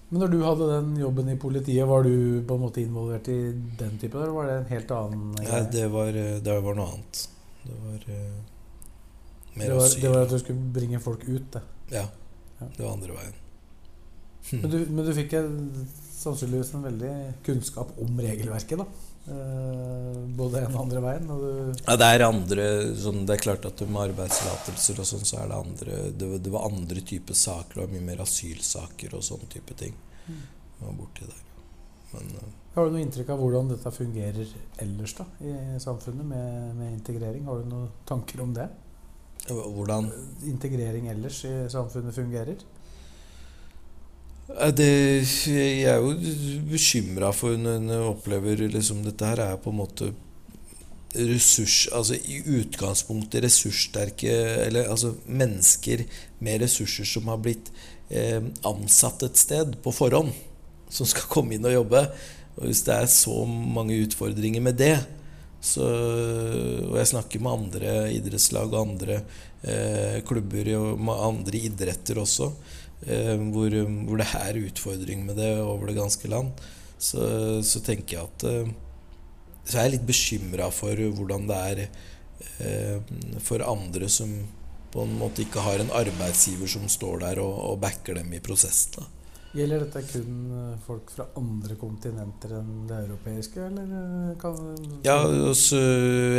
Men 0.10 0.22
når 0.22 0.32
du 0.32 0.40
hadde 0.46 0.66
den 0.70 0.92
jobben 1.02 1.30
i 1.34 1.38
politiet, 1.42 1.88
var 1.90 2.06
du 2.06 2.44
på 2.48 2.56
en 2.56 2.62
måte 2.62 2.84
involvert 2.84 3.28
i 3.34 3.40
den 3.80 3.96
type? 4.00 4.20
Eller 4.20 4.36
var 4.36 4.50
det 4.50 4.58
en 4.60 4.68
helt 4.70 4.92
annen 4.94 5.32
Nei, 5.40 5.64
det 5.74 5.88
var, 5.92 6.20
eh, 6.20 6.38
det 6.46 6.60
var 6.68 6.78
noe 6.78 6.92
annet. 6.94 7.24
Det 7.66 7.80
var 7.82 8.06
uh, 8.10 8.38
mer 9.56 9.66
det, 9.66 9.74
var, 9.74 9.86
asyl. 9.86 10.02
det 10.02 10.14
var 10.14 10.28
at 10.28 10.36
du 10.36 10.40
skulle 10.42 10.74
bringe 10.76 11.02
folk 11.04 11.26
ut, 11.28 11.50
det. 11.56 11.64
Ja. 11.96 12.06
Det 12.60 12.84
var 12.84 12.94
andre 12.94 13.18
veien. 13.18 13.42
Men 14.62 14.70
du, 14.70 14.78
men 14.94 15.08
du 15.08 15.10
fikk 15.18 15.32
en, 15.40 15.54
sannsynligvis 16.14 16.76
en 16.78 16.84
veldig 16.86 17.14
kunnskap 17.48 17.96
om 18.02 18.20
regelverket, 18.22 18.78
da. 18.78 18.86
Uh, 19.26 20.20
både 20.38 20.62
en 20.62 20.76
og 20.76 20.84
andre 20.84 21.02
veien. 21.02 21.32
Og 21.34 21.42
du, 21.42 21.80
Ja, 21.80 21.96
det 21.98 22.10
er 22.14 22.28
andre 22.28 22.68
sånn, 23.02 23.24
Det 23.26 23.40
er 23.40 23.42
klart 23.42 23.66
at 23.66 23.82
med 23.88 24.04
arbeidstillatelser 24.12 25.02
og 25.02 25.10
sånn, 25.10 25.26
så 25.26 25.40
er 25.42 25.50
det 25.50 25.58
andre 25.58 25.98
det, 26.14 26.30
det 26.46 26.54
var 26.54 26.68
andre 26.70 27.02
typer 27.02 27.38
saker. 27.38 27.74
Det 27.74 27.82
var 27.82 27.96
mye 27.96 28.06
mer 28.12 28.22
asylsaker 28.22 29.18
og 29.18 29.26
sånne 29.26 29.50
type 29.56 29.78
ting. 29.82 29.98
Mm. 30.30 30.44
Borti 31.00 31.26
der. 31.26 31.42
Men 32.14 32.38
eh, 32.38 32.54
Har 32.76 32.86
du 32.86 32.92
noe 32.92 33.04
inntrykk 33.06 33.30
av 33.32 33.40
hvordan 33.40 33.70
dette 33.72 33.92
fungerer 33.96 34.50
ellers 34.84 35.14
da, 35.16 35.26
i 35.40 35.54
samfunnet 35.80 36.28
med, 36.28 36.74
med 36.76 36.92
integrering? 36.92 37.46
Har 37.48 37.62
du 37.62 37.70
noen 37.72 37.94
tanker 38.08 38.42
om 38.44 38.52
det? 38.56 38.68
Hvordan 39.46 40.10
Integrering 40.50 41.08
ellers 41.12 41.44
i 41.46 41.54
samfunnet 41.70 42.16
fungerer? 42.16 42.58
Det, 44.78 44.90
jeg 45.50 45.86
er 45.90 46.02
jo 46.02 46.14
bekymra 46.70 47.32
for 47.34 47.58
når 47.58 47.94
jeg 47.94 48.10
opplever 48.12 48.60
liksom 48.70 49.02
Dette 49.06 49.26
her 49.26 49.42
er 49.42 49.62
på 49.62 49.72
en 49.74 49.80
måte 49.80 50.12
ressurs... 51.16 51.88
Altså 51.94 52.18
i 52.18 52.42
utgangspunktet 52.60 53.42
ressurssterke 53.46 54.34
Eller 54.68 54.92
altså 54.92 55.16
mennesker 55.26 56.04
med 56.46 56.62
ressurser 56.62 57.10
som 57.10 57.30
har 57.32 57.42
blitt 57.42 57.72
eh, 58.10 58.42
ansatt 58.66 59.26
et 59.26 59.38
sted 59.42 59.78
på 59.82 59.94
forhånd. 59.94 60.34
Som 60.90 61.10
skal 61.10 61.30
komme 61.30 61.58
inn 61.58 61.66
og 61.66 61.74
jobbe. 61.80 62.06
Og 62.56 62.70
hvis 62.70 62.84
det 62.88 62.96
er 62.96 63.12
så 63.12 63.44
mange 63.48 63.98
utfordringer 64.06 64.64
med 64.64 64.78
det 64.80 64.96
så, 65.66 65.86
Og 66.86 66.96
jeg 67.00 67.10
snakker 67.10 67.42
med 67.42 67.56
andre 67.56 67.94
idrettslag 68.14 68.70
og 68.70 68.82
andre 68.84 69.20
eh, 69.66 70.20
klubber 70.28 70.70
og 70.78 71.02
med 71.02 71.24
andre 71.30 71.62
idretter 71.70 72.20
også. 72.22 72.52
Eh, 73.06 73.36
hvor, 73.52 73.74
hvor, 74.06 74.22
det 74.22 74.28
er 74.40 74.62
utfordring 74.62 75.26
med 75.26 75.40
det 75.42 75.52
over 75.62 75.90
det 75.90 75.98
ganske 75.98 76.30
land. 76.30 76.54
Så, 76.98 77.22
så 77.66 77.82
tenker 77.84 78.18
jeg 78.18 78.30
at 78.30 78.46
eh, 78.50 78.70
Så 79.66 79.80
er 79.80 79.88
jeg 79.88 79.96
litt 79.96 80.06
bekymra 80.08 80.70
for 80.74 80.94
hvordan 81.18 81.50
det 81.50 81.58
er 81.72 81.82
eh, 82.62 83.16
for 83.42 83.66
andre 83.66 84.10
som 84.10 84.32
på 84.94 85.04
en 85.04 85.18
måte 85.20 85.44
ikke 85.44 85.64
har 85.66 85.82
en 85.82 85.92
arbeidsgiver 85.92 86.70
som 86.72 86.86
står 86.88 87.26
der 87.26 87.42
og, 87.44 87.58
og 87.72 87.82
backer 87.82 88.22
dem 88.22 88.30
i 88.38 88.40
prosessen. 88.40 89.10
Gjelder 89.56 89.86
dette 89.86 90.02
kun 90.10 90.40
eh, 90.52 90.80
folk 90.84 91.12
fra 91.16 91.30
andre 91.40 91.78
kontinenter 91.80 92.58
enn 92.58 92.84
det 92.90 92.98
europeiske, 93.06 93.70
eller 93.70 93.94
eh, 94.02 94.34
kan 94.42 94.60
Ja, 95.06 95.22
også, 95.24 95.80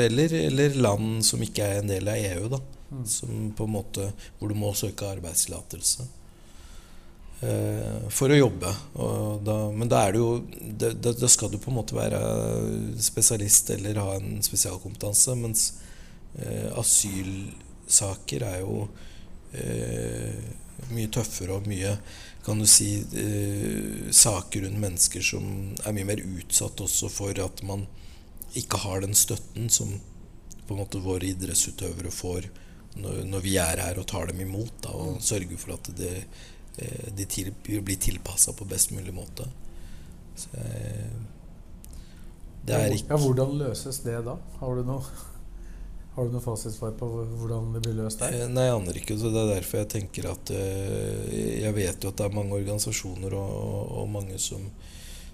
eller, 0.05 0.37
eller 0.51 0.77
land 0.77 1.25
som 1.25 1.43
ikke 1.43 1.65
er 1.65 1.81
en 1.81 1.93
del 1.95 2.13
av 2.13 2.21
EU, 2.21 2.51
da. 2.53 2.61
Mm. 2.91 3.07
Som 3.11 3.49
på 3.57 3.65
en 3.67 3.73
måte 3.75 4.05
Hvor 4.39 4.53
du 4.53 4.55
må 4.55 4.69
søke 4.79 5.09
arbeidstillatelse. 5.11 6.07
Eh, 7.45 8.05
for 8.09 8.33
å 8.33 8.39
jobbe. 8.39 8.71
Og 9.03 9.43
da, 9.45 9.57
men 9.73 9.91
da 9.93 10.05
er 10.07 10.15
det 10.15 10.21
jo 10.23 10.31
da, 10.81 10.93
da 11.13 11.29
skal 11.29 11.51
du 11.53 11.59
på 11.61 11.69
en 11.73 11.77
måte 11.77 11.97
være 11.97 12.21
spesialist 13.03 13.75
eller 13.77 14.01
ha 14.01 14.15
en 14.17 14.39
spesialkompetanse. 14.45 15.37
Mens 15.41 15.67
eh, 16.41 16.71
asylsaker 16.81 18.47
er 18.49 18.63
jo 18.63 18.87
eh, 19.53 20.47
mye 20.93 21.11
tøffere 21.13 21.57
og 21.57 21.69
mye 21.71 21.97
kan 22.47 22.61
du 22.63 22.67
si 22.71 22.91
eh, 23.19 24.11
saker 24.15 24.67
rundt 24.67 24.83
mennesker 24.83 25.25
som 25.25 25.47
er 25.83 25.97
mye 25.97 26.09
mer 26.13 26.23
utsatt 26.23 26.83
også 26.85 27.11
for 27.11 27.41
at 27.43 27.63
man 27.67 27.87
ikke 28.57 28.79
har 28.85 29.03
den 29.03 29.17
støtten 29.19 29.69
som 29.73 29.97
på 30.67 30.75
en 30.75 30.81
måte 30.81 31.03
våre 31.03 31.27
idrettsutøvere 31.33 32.13
får 32.15 32.49
når, 32.97 33.23
når 33.29 33.45
vi 33.45 33.57
er 33.61 33.83
her 33.83 33.99
og 34.01 34.07
tar 34.09 34.31
dem 34.31 34.41
imot 34.47 34.83
da, 34.85 34.95
og 34.95 35.21
sørger 35.25 35.61
for 35.61 35.77
at 35.77 35.91
det, 35.99 36.13
eh, 36.81 37.09
de 37.17 37.27
til, 37.29 37.53
blir 37.67 37.99
tilpassa 38.01 38.55
på 38.57 38.69
best 38.69 38.95
mulig 38.97 39.15
måte. 39.15 39.49
Så, 40.37 40.49
eh, 40.57 41.11
det 42.67 42.75
er 42.77 42.95
ikke 42.97 43.13
Ja, 43.13 43.21
hvordan 43.21 43.59
løses 43.61 44.01
det 44.05 44.17
da? 44.27 44.37
Har 44.61 44.79
du 44.79 44.87
noe, 44.87 45.27
har 46.17 46.25
du 46.25 46.33
noe 46.33 46.41
fasitsvar 46.41 46.95
på 46.97 47.07
hvordan 47.13 47.75
det 47.75 47.83
blir 47.85 47.99
løst 47.99 48.23
der? 48.23 48.33
Eh, 48.33 48.49
Nei, 48.49 48.63
jeg 48.65 48.77
aner 48.79 48.99
ikke. 49.01 49.19
så 49.21 49.29
Det 49.35 49.41
er 49.43 49.51
derfor 49.51 49.83
jeg 49.83 49.89
tenker 49.93 50.29
at 50.31 50.53
eh, 50.57 51.35
Jeg 51.61 51.75
vet 51.77 52.05
jo 52.05 52.13
at 52.13 52.17
det 52.17 52.25
er 52.25 52.37
mange 52.39 52.57
organisasjoner 52.57 53.37
og, 53.37 53.91
og 54.01 54.09
mange 54.15 54.39
som, 54.41 54.63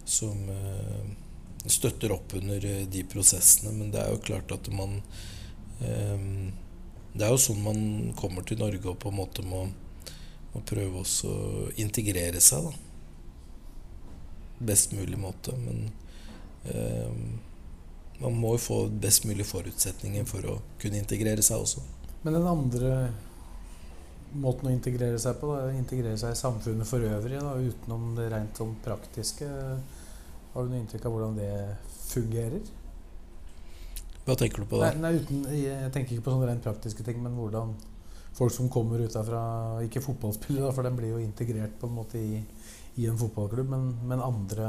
som 0.02 0.40
eh, 0.50 1.12
støtter 1.70 2.16
opp 2.16 2.34
under 2.34 2.66
de 2.90 3.04
prosessene. 3.06 3.70
Men 3.78 3.94
det 3.94 4.02
er 4.02 4.10
jo 4.10 4.24
klart 4.26 4.50
at 4.50 4.72
man 4.74 4.98
Det 5.82 7.22
er 7.26 7.30
jo 7.30 7.38
sånn 7.42 7.62
man 7.62 7.80
kommer 8.18 8.42
til 8.46 8.58
Norge 8.58 8.86
og 8.90 8.98
på 9.02 9.10
en 9.10 9.18
måte 9.18 9.42
må, 9.46 9.64
må 10.52 10.60
prøve 10.66 11.02
å 11.02 11.32
integrere 11.82 12.42
seg, 12.42 12.66
da. 12.66 14.12
Best 14.66 14.94
mulig 14.94 15.18
måte. 15.18 15.54
Men 15.58 15.90
man 18.22 18.38
må 18.38 18.54
jo 18.56 18.62
få 18.62 18.78
best 19.02 19.26
mulig 19.28 19.46
forutsetninger 19.48 20.26
for 20.28 20.48
å 20.48 20.56
kunne 20.82 21.00
integrere 21.02 21.42
seg 21.44 21.64
også. 21.64 21.82
Men 22.22 22.38
den 22.38 22.46
andre 22.46 22.92
måten 24.32 24.68
å 24.68 24.72
integrere 24.72 25.18
seg 25.20 25.40
på, 25.40 25.50
da, 25.52 25.66
er 25.66 25.78
integrere 25.78 26.18
seg 26.20 26.34
i 26.34 26.38
samfunnet 26.38 26.88
for 26.88 27.04
øvrig, 27.04 27.40
da, 27.42 27.56
utenom 27.58 28.12
det 28.16 28.28
rent 28.32 28.58
sånn 28.58 28.76
praktiske. 28.84 29.48
Har 30.52 30.64
du 30.64 30.72
noe 30.72 30.80
inntrykk 30.80 31.08
av 31.08 31.16
hvordan 31.16 31.40
det 31.40 31.52
fungerer? 32.08 32.70
Hva 34.22 34.36
tenker 34.38 34.62
du 34.62 34.70
på 34.70 34.78
da? 34.78 34.92
Nei, 34.94 35.02
nei 35.02 35.18
uten, 35.18 35.42
jeg 35.56 35.90
tenker 35.94 36.16
ikke 36.16 36.28
på 36.28 36.36
sånne 36.36 36.48
rent 36.52 36.64
praktiske 36.64 37.04
ting, 37.06 37.18
men 37.24 37.34
hvordan 37.36 37.74
folk 38.32 38.54
som 38.54 38.70
kommer 38.72 39.02
utafra 39.04 39.42
Ikke 39.84 40.00
fotballspillere, 40.00 40.70
for 40.72 40.86
de 40.86 40.94
blir 40.96 41.16
jo 41.16 41.20
integrert 41.20 41.74
på 41.80 41.90
en 41.90 41.96
måte 41.98 42.20
i, 42.20 42.38
i 43.02 43.08
en 43.10 43.18
fotballklubb, 43.18 43.68
men, 43.72 43.90
men 44.08 44.24
andre 44.24 44.68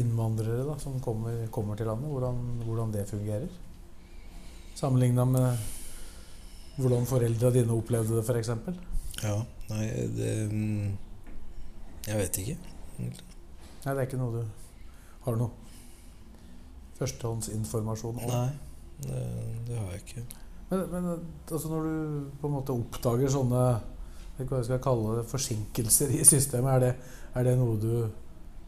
innvandrere 0.00 0.64
da, 0.66 0.76
som 0.82 0.98
kommer, 1.02 1.46
kommer 1.54 1.78
til 1.78 1.88
landet, 1.90 2.10
hvordan, 2.10 2.42
hvordan 2.64 2.92
det 2.94 3.06
fungerer. 3.08 3.48
Sammenligna 4.76 5.24
med 5.24 5.48
hvordan 6.76 7.08
foreldra 7.08 7.50
dine 7.54 7.72
opplevde 7.72 8.18
det, 8.18 8.24
f.eks. 8.24 8.50
Ja, 9.24 9.36
nei, 9.70 9.84
det 10.12 10.32
mm, 10.52 10.96
Jeg 12.06 12.18
vet 12.20 12.40
ikke. 12.42 12.56
Nei, 13.00 13.14
det 13.86 13.96
er 13.96 14.04
ikke 14.04 14.20
noe 14.20 14.42
du 14.42 14.42
har 15.26 15.38
noe 15.40 15.50
førstehåndsinformasjon 16.96 18.20
om. 18.20 18.30
Nei, 18.30 18.50
det, 19.04 19.22
det 19.68 19.78
har 19.80 19.90
jeg 19.94 20.04
ikke. 20.04 20.24
Men, 20.70 20.84
men 20.92 21.08
altså 21.14 21.70
når 21.70 21.88
du 21.88 22.30
på 22.40 22.48
en 22.48 22.56
måte 22.56 22.74
oppdager 22.74 23.30
sånne 23.32 23.66
jeg 24.36 24.44
vet 24.44 24.50
hva 24.52 24.58
jeg 24.60 24.68
skal 24.68 24.80
kalle 24.84 25.16
det, 25.16 25.28
forsinkelser 25.30 26.10
i 26.12 26.24
systemet, 26.28 26.74
er 26.74 26.82
det, 26.82 27.12
er 27.40 27.46
det 27.46 27.54
noe 27.56 27.78
du 27.80 27.92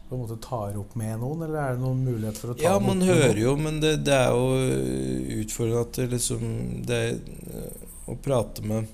på 0.09 0.15
en 0.15 0.21
måte 0.23 0.39
tar 0.41 0.77
opp 0.81 0.95
med 0.97 1.19
noen, 1.21 1.43
eller 1.45 1.59
er 1.61 1.75
det 1.75 1.83
noen 1.83 1.99
mulighet 2.01 2.39
for 2.41 2.51
å 2.51 2.55
ta 2.57 2.65
Ja, 2.65 2.79
man 2.81 3.03
hører 3.05 3.35
noen? 3.35 3.43
jo, 3.43 3.51
men 3.61 3.77
det, 3.83 3.91
det 4.07 4.15
er 4.15 4.33
jo 4.33 5.43
utfordrende 5.43 5.83
at 5.85 5.99
det 5.99 6.07
liksom 6.15 6.47
Det 6.89 7.01
eh, 7.13 7.83
å 8.09 8.15
prate 8.17 8.65
med 8.65 8.89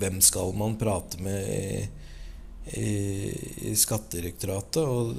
Hvem 0.00 0.22
skal 0.24 0.54
man 0.56 0.78
prate 0.80 1.20
med 1.24 1.50
i, 1.52 1.84
i, 2.80 2.94
i 3.70 3.74
Skattedirektoratet? 3.76 4.80
Og, 4.80 5.12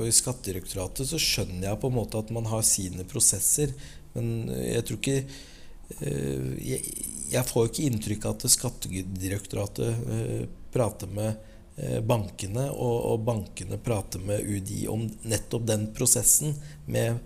og 0.00 0.06
i 0.06 0.14
Skattedirektoratet 0.14 1.06
så 1.10 1.18
skjønner 1.18 1.68
jeg 1.68 1.80
på 1.82 1.90
en 1.90 1.96
måte 1.96 2.18
at 2.18 2.30
man 2.34 2.46
har 2.50 2.62
sine 2.66 3.06
prosesser, 3.10 3.72
men 4.14 4.50
jeg 4.54 4.84
tror 4.86 5.00
ikke 5.00 5.16
eh, 5.22 6.50
jeg, 6.62 6.94
jeg 7.30 7.46
får 7.50 7.70
ikke 7.70 7.86
inntrykk 7.90 8.26
av 8.26 8.38
at 8.38 8.54
Skattedirektoratet 8.54 10.10
eh, 10.14 10.44
prater 10.74 11.10
med 11.10 11.32
eh, 11.32 11.49
bankene, 12.04 12.66
og, 12.70 12.96
og 13.12 13.22
bankene 13.24 13.78
prater 13.80 14.22
med 14.24 14.44
UDI 14.44 14.82
om 14.92 15.06
nettopp 15.30 15.66
den 15.68 15.86
prosessen. 15.96 16.54
Med, 16.90 17.20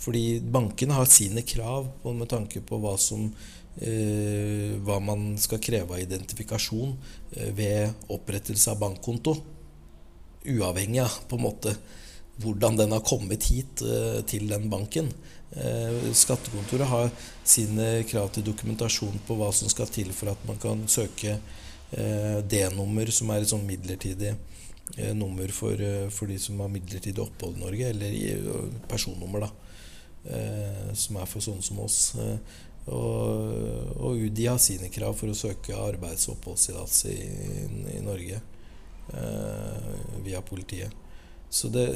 fordi 0.00 0.40
bankene 0.40 0.96
har 0.96 1.10
sine 1.10 1.44
krav 1.46 1.90
med 2.06 2.28
tanke 2.30 2.62
på 2.66 2.80
hva 2.82 2.96
som 2.98 3.28
eh, 3.78 4.76
hva 4.82 4.98
man 5.04 5.34
skal 5.40 5.62
kreve 5.62 5.94
av 5.94 6.02
identifikasjon 6.02 6.94
eh, 7.36 7.50
ved 7.56 8.10
opprettelse 8.10 8.72
av 8.72 8.80
bankkonto. 8.82 9.36
Uavhengig 10.50 11.02
av 11.04 11.20
på 11.28 11.36
en 11.36 11.44
måte 11.44 11.74
hvordan 12.40 12.78
den 12.78 12.94
har 12.96 13.04
kommet 13.04 13.50
hit 13.52 13.82
eh, 13.84 14.20
til 14.28 14.48
den 14.50 14.70
banken. 14.72 15.10
Eh, 15.50 16.12
skattekontoret 16.16 16.88
har 16.88 17.10
sine 17.44 17.92
krav 18.08 18.30
til 18.34 18.46
dokumentasjon 18.46 19.20
på 19.26 19.36
hva 19.38 19.50
som 19.54 19.70
skal 19.72 19.90
til 19.92 20.12
for 20.16 20.32
at 20.32 20.46
man 20.48 20.60
kan 20.62 20.86
søke 20.88 21.36
eh, 21.36 21.59
D-nummer, 21.90 23.10
som 23.10 23.30
er 23.34 23.42
et 23.42 23.50
sånn 23.50 23.66
midlertidig 23.66 24.34
eh, 24.96 25.14
nummer 25.14 25.48
for, 25.48 25.80
eh, 25.80 26.08
for 26.10 26.30
de 26.30 26.38
som 26.38 26.60
har 26.60 26.68
midlertidig 26.72 27.22
opphold 27.22 27.56
i 27.56 27.64
Norge, 27.64 27.90
eller 27.90 28.14
eh, 28.14 28.80
personnummer, 28.88 29.46
da. 29.46 29.50
Eh, 30.30 30.92
som 30.94 31.16
er 31.16 31.28
for 31.30 31.44
sånne 31.44 31.64
som 31.64 31.80
oss. 31.84 32.00
Eh, 32.20 32.38
og, 32.90 34.00
og 34.00 34.22
UDI 34.24 34.48
har 34.48 34.58
sine 34.62 34.88
krav 34.92 35.14
for 35.18 35.30
å 35.30 35.36
søke 35.36 35.76
arbeids- 35.76 36.28
og 36.28 36.38
oppholdstillatelse 36.38 37.12
i, 37.12 37.98
i 37.98 38.00
Norge 38.04 38.40
eh, 39.14 39.92
via 40.24 40.40
politiet. 40.42 40.94
Så 41.50 41.70
det 41.72 41.86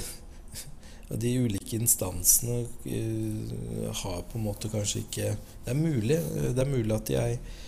de 1.25 1.33
ulike 1.41 1.79
instansene 1.79 2.65
eh, 2.87 3.91
har 4.03 4.25
på 4.31 4.39
en 4.39 4.47
måte 4.47 4.71
kanskje 4.73 5.05
ikke 5.05 5.35
Det 5.37 5.73
er 5.73 5.79
mulig, 5.79 6.17
det 6.57 6.61
er 6.61 6.71
mulig 6.71 6.95
at 6.97 7.13
jeg 7.13 7.39
eh, 7.39 7.63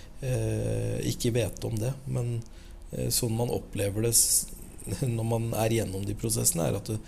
ikke 1.06 1.34
vet 1.36 1.64
om 1.68 1.76
det, 1.80 1.92
men 2.10 2.36
eh, 2.92 3.08
sånn 3.14 3.36
man 3.36 3.52
opplever 3.54 4.08
det 4.08 4.14
når 5.16 5.26
man 5.26 5.48
er 5.58 5.80
gjennom 5.80 6.04
de 6.06 6.16
prosessene, 6.18 6.68
er 6.68 6.78
at 6.78 6.90
det, 6.90 7.00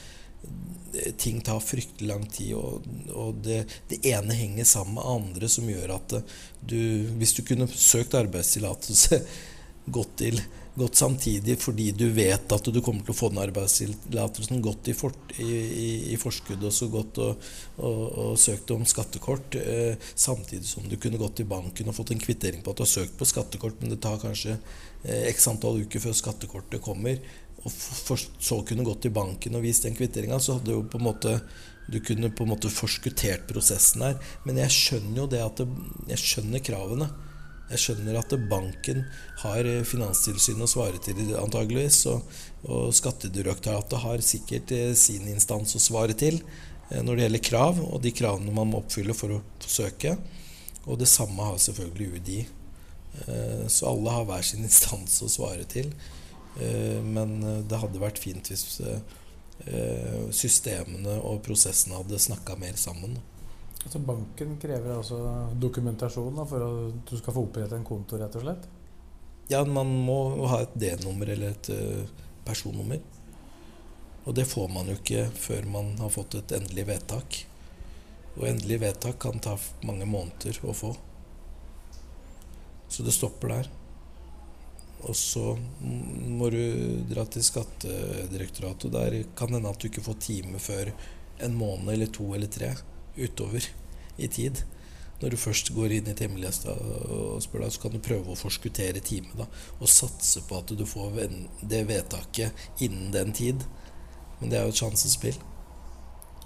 ting 1.21 1.41
tar 1.45 1.61
fryktelig 1.61 2.09
lang 2.09 2.25
tid, 2.31 2.55
og, 2.57 2.87
og 3.13 3.41
det, 3.45 3.63
det 3.91 4.01
ene 4.09 4.37
henger 4.37 4.69
sammen 4.69 4.99
med 4.99 5.11
andre 5.11 5.51
som 5.51 5.69
gjør 5.69 5.97
at 5.99 6.15
eh, 6.21 6.37
du 6.61 6.79
Hvis 7.21 7.35
du 7.37 7.43
kunne 7.47 7.69
søkt 7.71 8.17
arbeidstillatelse 8.19 9.23
gått, 9.97 10.17
til, 10.23 10.41
gått 10.79 10.99
samtidig 11.01 11.57
fordi 11.61 11.91
du 11.97 12.07
vet 12.15 12.53
at 12.55 12.69
du 12.73 12.81
kommer 12.85 13.05
til 13.05 13.15
å 13.15 13.19
få 13.19 13.31
den 13.33 13.43
arbeidstillatelsen, 13.43 14.63
gått 14.65 14.91
i, 14.93 14.95
for, 14.97 15.15
i, 15.39 15.49
i, 15.49 15.89
i, 16.15 16.19
forskudd 16.21 16.65
og 16.65 16.75
så 16.75 16.89
godt 16.93 17.21
og, 17.25 17.49
og, 17.77 18.03
og, 18.09 18.33
søkt 18.41 18.71
om 18.75 18.87
skattekort, 18.89 19.59
eh, 19.61 20.11
samtidig 20.15 20.69
som 20.69 20.87
du 20.89 20.97
kunne 21.01 21.21
gått 21.21 21.39
til 21.41 21.51
banken 21.51 21.91
og 21.91 21.99
fått 21.99 22.15
en 22.15 22.23
kvittering 22.23 22.63
på 22.65 22.75
at 22.75 22.81
du 22.81 22.87
har 22.87 22.93
søkt 22.93 23.19
på 23.19 23.29
skattekort, 23.29 23.81
men 23.83 23.95
det 23.95 24.01
tar 24.05 24.21
kanskje 24.23 24.57
eh, 24.57 25.27
x 25.33 25.51
antall 25.51 25.83
uker 25.85 26.03
før 26.07 26.17
skattekortet 26.17 26.85
kommer, 26.85 27.19
og 27.65 27.73
for, 27.75 28.19
så 28.19 28.63
kunne 28.67 28.87
gått 28.87 29.03
til 29.07 29.15
banken 29.15 29.59
og 29.59 29.67
vist 29.67 29.87
den 29.87 29.99
kvitteringa, 29.99 30.39
så 30.41 30.59
hadde 30.59 30.77
jo 30.77 30.87
på 30.87 31.01
en 31.01 31.09
måte 31.11 31.41
du 31.89 32.01
kunne 32.05 32.29
på 32.31 32.45
en 32.45 32.53
måte 32.53 32.69
forskuttert 32.69 33.47
prosessen 33.49 34.05
her. 34.05 34.19
Men 34.45 34.61
jeg 34.61 34.75
skjønner 34.75 35.23
jo 35.23 35.31
det 35.33 35.41
at 35.41 35.63
det, 35.63 35.67
jeg 36.13 36.21
skjønner 36.21 36.65
kravene. 36.65 37.09
Jeg 37.69 37.83
skjønner 37.83 38.17
at 38.17 38.33
banken 38.49 39.03
har 39.43 39.67
eh, 39.69 39.85
Finanstilsynet 39.87 40.65
å 40.65 40.71
svare 40.71 41.01
til, 41.05 41.21
antageligvis. 41.37 42.01
Og, 42.13 42.39
og 42.65 42.95
Skattedirektoratet 42.97 44.01
har 44.05 44.25
sikkert 44.25 44.73
eh, 44.73 44.93
sin 44.97 45.29
instans 45.29 45.77
å 45.77 45.83
svare 45.83 46.17
til 46.19 46.41
eh, 46.41 47.03
når 47.05 47.13
det 47.13 47.27
gjelder 47.27 47.45
krav, 47.51 47.83
og 47.85 48.01
de 48.05 48.15
kravene 48.17 48.55
man 48.57 48.73
må 48.73 48.81
oppfylle 48.81 49.17
for 49.17 49.37
å 49.37 49.43
søke. 49.65 50.17
Og 50.89 50.97
det 51.03 51.11
samme 51.13 51.51
har 51.51 51.61
selvfølgelig 51.61 52.15
UDI. 52.17 52.41
Så 53.69 53.89
alle 53.89 54.13
har 54.15 54.27
hver 54.29 54.45
sin 54.47 54.65
instans 54.69 55.19
å 55.25 55.29
svare 55.33 55.65
til. 55.69 55.91
Men 57.05 57.35
det 57.69 57.81
hadde 57.83 58.01
vært 58.01 58.21
fint 58.23 58.49
hvis 58.49 58.79
systemene 60.35 61.17
og 61.27 61.43
prosessene 61.45 61.99
hadde 61.99 62.21
snakka 62.23 62.57
mer 62.61 62.79
sammen. 62.81 63.19
Altså 63.85 64.01
Banken 64.03 64.57
krever 64.61 64.97
altså 64.97 65.19
dokumentasjon 65.61 66.41
for 66.51 66.65
at 66.67 66.97
du 67.09 67.15
skal 67.19 67.35
få 67.35 67.45
opprettet 67.47 67.79
en 67.79 67.87
konto, 67.87 68.19
rett 68.19 68.35
og 68.37 68.45
slett? 68.45 68.67
Ja, 69.49 69.63
man 69.65 69.89
må 70.05 70.19
ha 70.51 70.61
et 70.65 70.75
D-nummer 70.77 71.31
eller 71.33 71.55
et 71.55 71.71
uh, 71.73 72.27
personnummer. 72.45 73.01
Og 74.29 74.35
det 74.37 74.45
får 74.45 74.69
man 74.69 74.91
jo 74.91 74.99
ikke 74.99 75.29
før 75.33 75.69
man 75.73 75.95
har 76.03 76.13
fått 76.13 76.37
et 76.37 76.53
endelig 76.59 76.85
vedtak. 76.91 77.39
Og 78.37 78.45
endelig 78.51 78.83
vedtak 78.83 79.17
kan 79.23 79.41
ta 79.41 79.55
mange 79.89 80.05
måneder 80.11 80.59
å 80.69 80.75
få. 80.77 80.93
Så 82.93 83.07
det 83.07 83.15
stopper 83.17 83.55
der. 83.55 83.71
Og 85.09 85.17
så 85.17 85.55
må 85.81 86.51
du 86.51 86.61
dra 87.09 87.25
til 87.31 87.45
Skattedirektoratet, 87.47 88.93
der 88.93 89.19
kan 89.39 89.53
det 89.53 89.61
hende 89.61 89.73
at 89.73 89.81
du 89.81 89.89
ikke 89.89 90.05
får 90.05 90.21
time 90.27 90.61
før 90.61 90.91
en 91.47 91.55
måned 91.55 91.93
eller 91.95 92.11
to 92.13 92.33
eller 92.35 92.51
tre 92.51 92.73
utover 93.19 93.67
i 94.19 94.29
tid. 94.29 94.63
Når 95.19 95.35
du 95.35 95.37
først 95.41 95.73
går 95.75 95.97
inn 95.97 96.09
i 96.11 96.15
timelista 96.15 96.71
og 96.71 97.41
spør 97.43 97.65
deg, 97.65 97.73
så 97.75 97.83
kan 97.83 97.95
du 97.95 97.99
prøve 98.03 98.31
å 98.33 98.39
forskuttere 98.39 99.03
time. 99.03 99.33
da, 99.35 99.49
Og 99.81 99.91
satse 99.91 100.45
på 100.47 100.61
at 100.61 100.71
du 100.79 100.85
får 100.87 101.17
det 101.63 101.81
vedtaket 101.89 102.53
innen 102.87 103.11
den 103.15 103.33
tid. 103.35 103.65
Men 104.39 104.51
det 104.51 104.59
er 104.61 104.69
jo 104.69 104.75
et 104.75 104.79
sjansespill. 104.79 105.39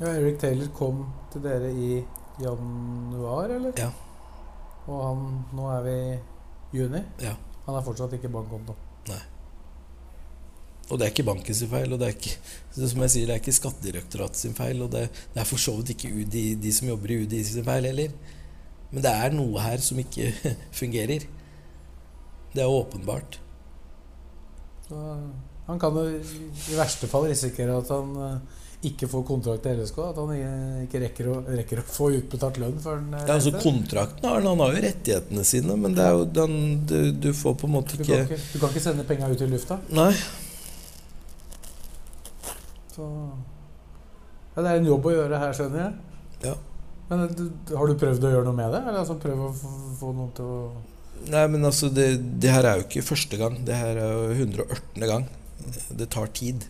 Ja, 0.00 0.14
Eric 0.14 0.40
Taylor 0.40 0.70
kom 0.72 1.04
til 1.32 1.44
dere 1.44 1.68
i 1.68 1.98
januar, 2.40 3.52
eller? 3.52 3.76
Ja. 3.76 3.90
Og 4.88 5.02
han, 5.04 5.26
nå 5.52 5.68
er 5.76 5.84
vi 5.84 5.96
i 6.08 6.80
juni? 6.80 7.02
Ja. 7.20 7.36
Han 7.66 7.76
er 7.76 7.84
fortsatt 7.84 8.16
ikke 8.16 8.32
bankkonto? 8.32 8.74
Nei. 9.10 9.20
Og 10.90 10.98
det 10.98 11.06
er 11.06 11.12
ikke 11.12 11.24
bankens 11.24 11.62
feil, 11.70 11.92
og 11.94 12.00
det 12.00 12.08
er 12.08 12.16
ikke, 12.16 12.32
som 12.74 13.04
jeg 13.04 13.12
sier, 13.14 13.28
det 13.28 13.36
er 13.36 13.40
ikke 13.40 13.54
Skattedirektoratet 13.56 14.40
sin 14.40 14.56
feil. 14.56 14.82
Og 14.84 14.90
det, 14.92 15.06
det, 15.32 15.40
er 15.40 15.48
for 15.48 15.62
så 15.62 15.76
vidt 15.78 15.94
ikke 15.94 16.12
UDI, 16.12 16.46
de 16.60 16.72
som 16.74 16.90
jobber 16.90 17.14
i 17.14 17.20
UDI 17.22 17.42
sin 17.48 17.66
feil 17.66 17.88
heller. 17.88 18.16
Men 18.92 19.06
det 19.06 19.12
er 19.12 19.36
noe 19.36 19.62
her 19.62 19.80
som 19.84 20.00
ikke 20.02 20.32
fungerer. 20.80 21.28
Det 22.52 22.64
er 22.64 22.68
åpenbart. 22.68 23.38
Han 25.66 25.78
kan 25.80 25.96
jo 25.96 26.02
i 26.12 26.76
verste 26.76 27.08
fall 27.08 27.30
risikere 27.30 27.78
at 27.78 27.88
han 27.94 28.10
eh, 28.26 28.60
ikke 28.90 29.06
får 29.08 29.22
kontrakt 29.24 29.62
til 29.64 29.78
LSK. 29.80 29.98
At 30.10 30.18
han 30.20 30.84
ikke 30.84 31.02
rekker 31.06 31.30
å, 31.32 31.38
rekker 31.46 31.80
å 31.80 31.86
få 31.86 32.10
utbetalt 32.18 32.60
lønn 32.60 32.78
før 32.82 33.00
den 33.00 33.16
ja, 33.16 33.24
altså 33.38 33.54
Kontrakten 33.56 34.28
har 34.28 34.40
han, 34.40 34.50
han 34.50 34.64
har 34.66 34.76
jo 34.76 34.84
rettighetene 34.84 35.46
sine, 35.48 35.78
men 35.80 35.96
det 35.96 36.04
er 36.04 36.16
jo 36.18 36.26
den, 36.40 36.56
du, 36.90 36.98
du, 37.14 37.30
får 37.36 37.56
på 37.62 37.70
en 37.70 37.76
måte 37.78 37.96
ikke 37.96 38.04
Du 38.04 38.12
kan 38.12 38.26
ikke, 38.26 38.40
du 38.44 38.58
kan 38.58 38.74
ikke 38.74 38.86
sende 38.90 39.06
penga 39.08 39.30
ut 39.32 39.44
i 39.46 39.48
lufta? 39.54 39.78
Nei. 39.94 40.10
Så 42.92 43.08
ja, 44.54 44.62
Det 44.62 44.68
er 44.68 44.80
en 44.80 44.88
jobb 44.90 45.08
å 45.08 45.14
gjøre 45.14 45.40
her, 45.40 45.54
skjønner 45.56 45.84
jeg. 45.86 45.92
Ja. 46.48 46.56
Men 47.10 47.26
du, 47.36 47.44
Har 47.76 47.88
du 47.88 47.98
prøvd 48.00 48.26
å 48.26 48.32
gjøre 48.34 48.48
noe 48.48 48.58
med 48.58 48.74
det? 48.74 48.82
Eller 48.86 49.02
altså 49.02 49.18
prøvd 49.20 49.46
å 49.46 49.52
få 50.00 50.14
noen 50.16 50.34
til 50.36 50.48
å 50.48 50.58
Nei, 51.22 51.44
men 51.52 51.62
altså, 51.68 51.86
det, 51.92 52.16
det, 52.42 52.50
her 52.50 52.66
er 52.66 52.80
jo 52.80 52.86
ikke 52.88 53.04
første 53.06 53.38
gang. 53.38 53.60
Det 53.62 53.76
her 53.78 54.00
er 54.00 54.08
jo 54.10 54.22
118. 54.42 55.04
gang. 55.06 55.26
Det 55.94 56.08
tar 56.10 56.32
tid. 56.34 56.64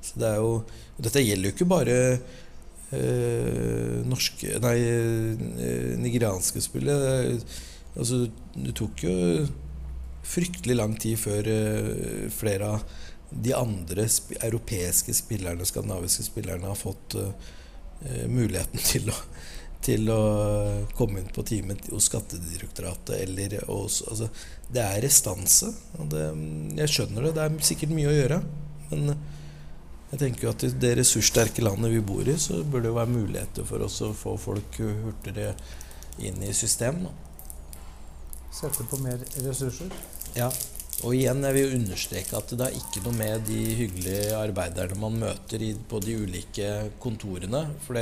Så 0.00 0.20
det 0.22 0.30
er 0.30 0.38
jo 0.40 0.52
Dette 0.98 1.20
gjelder 1.20 1.50
jo 1.50 1.54
ikke 1.54 1.68
bare 1.68 1.96
øh, 2.96 3.98
norske 4.08 4.56
Nei, 4.64 4.76
øh, 4.88 5.92
nigerianske 6.00 6.62
spillere. 6.64 7.36
Altså, 7.98 8.24
det 8.56 8.74
tok 8.78 9.04
jo 9.04 9.14
fryktelig 10.28 10.76
lang 10.78 10.96
tid 11.00 11.20
før 11.20 11.52
øh, 11.52 12.26
flere 12.32 12.72
av 12.72 12.96
de 13.30 13.54
andre 13.54 14.08
sp 14.08 14.34
europeiske 14.40 15.14
spillerne, 15.14 15.66
skandinaviske 15.68 16.26
spillerne, 16.26 16.70
har 16.70 16.78
fått 16.78 17.18
uh, 17.20 17.30
muligheten 18.28 18.80
til 18.92 19.10
å, 19.12 19.16
til 19.84 20.10
å 20.12 20.20
komme 20.98 21.22
inn 21.22 21.32
på 21.34 21.44
teamet 21.46 21.90
hos 21.92 22.08
Skattedirektoratet 22.10 23.16
eller 23.20 23.58
hos 23.68 24.02
altså, 24.08 24.30
Det 24.68 24.84
er 24.84 25.02
restanse. 25.04 25.72
Og 25.98 26.08
det, 26.12 26.24
jeg 26.80 26.94
skjønner 26.94 27.28
det. 27.28 27.34
Det 27.36 27.44
er 27.44 27.68
sikkert 27.70 27.94
mye 27.96 28.10
å 28.10 28.16
gjøre. 28.16 28.40
Men 28.90 29.12
jeg 30.08 30.20
tenker 30.22 30.46
jo 30.46 30.54
at 30.54 30.64
i 30.64 30.72
det 30.72 30.94
ressurssterke 31.02 31.64
landet 31.64 31.92
vi 31.92 32.00
bor 32.04 32.28
i, 32.28 32.36
så 32.40 32.62
burde 32.62 32.86
det 32.86 32.92
jo 32.92 32.96
være 32.96 33.12
muligheter 33.12 33.66
for 33.68 33.84
oss 33.84 34.00
å 34.04 34.14
få 34.16 34.38
folk 34.40 34.80
hurtigere 34.80 35.52
inn 36.24 36.40
i 36.42 36.54
system. 36.56 37.04
Sette 38.54 38.86
på 38.88 38.98
mer 39.04 39.20
ressurser? 39.44 39.92
Ja. 40.36 40.48
Og 41.06 41.14
igjen, 41.14 41.44
jeg 41.46 41.54
vil 41.54 41.74
understreke 41.76 42.34
at 42.34 42.52
det 42.58 42.64
er 42.66 42.78
ikke 42.78 43.00
noe 43.04 43.14
med 43.14 43.44
de 43.46 43.58
hyggelige 43.78 44.32
arbeiderne 44.34 44.96
man 44.98 45.20
møter 45.20 45.62
på 45.86 46.00
de 46.02 46.16
ulike 46.24 46.70
kontorene. 46.98 47.60
For 47.84 47.98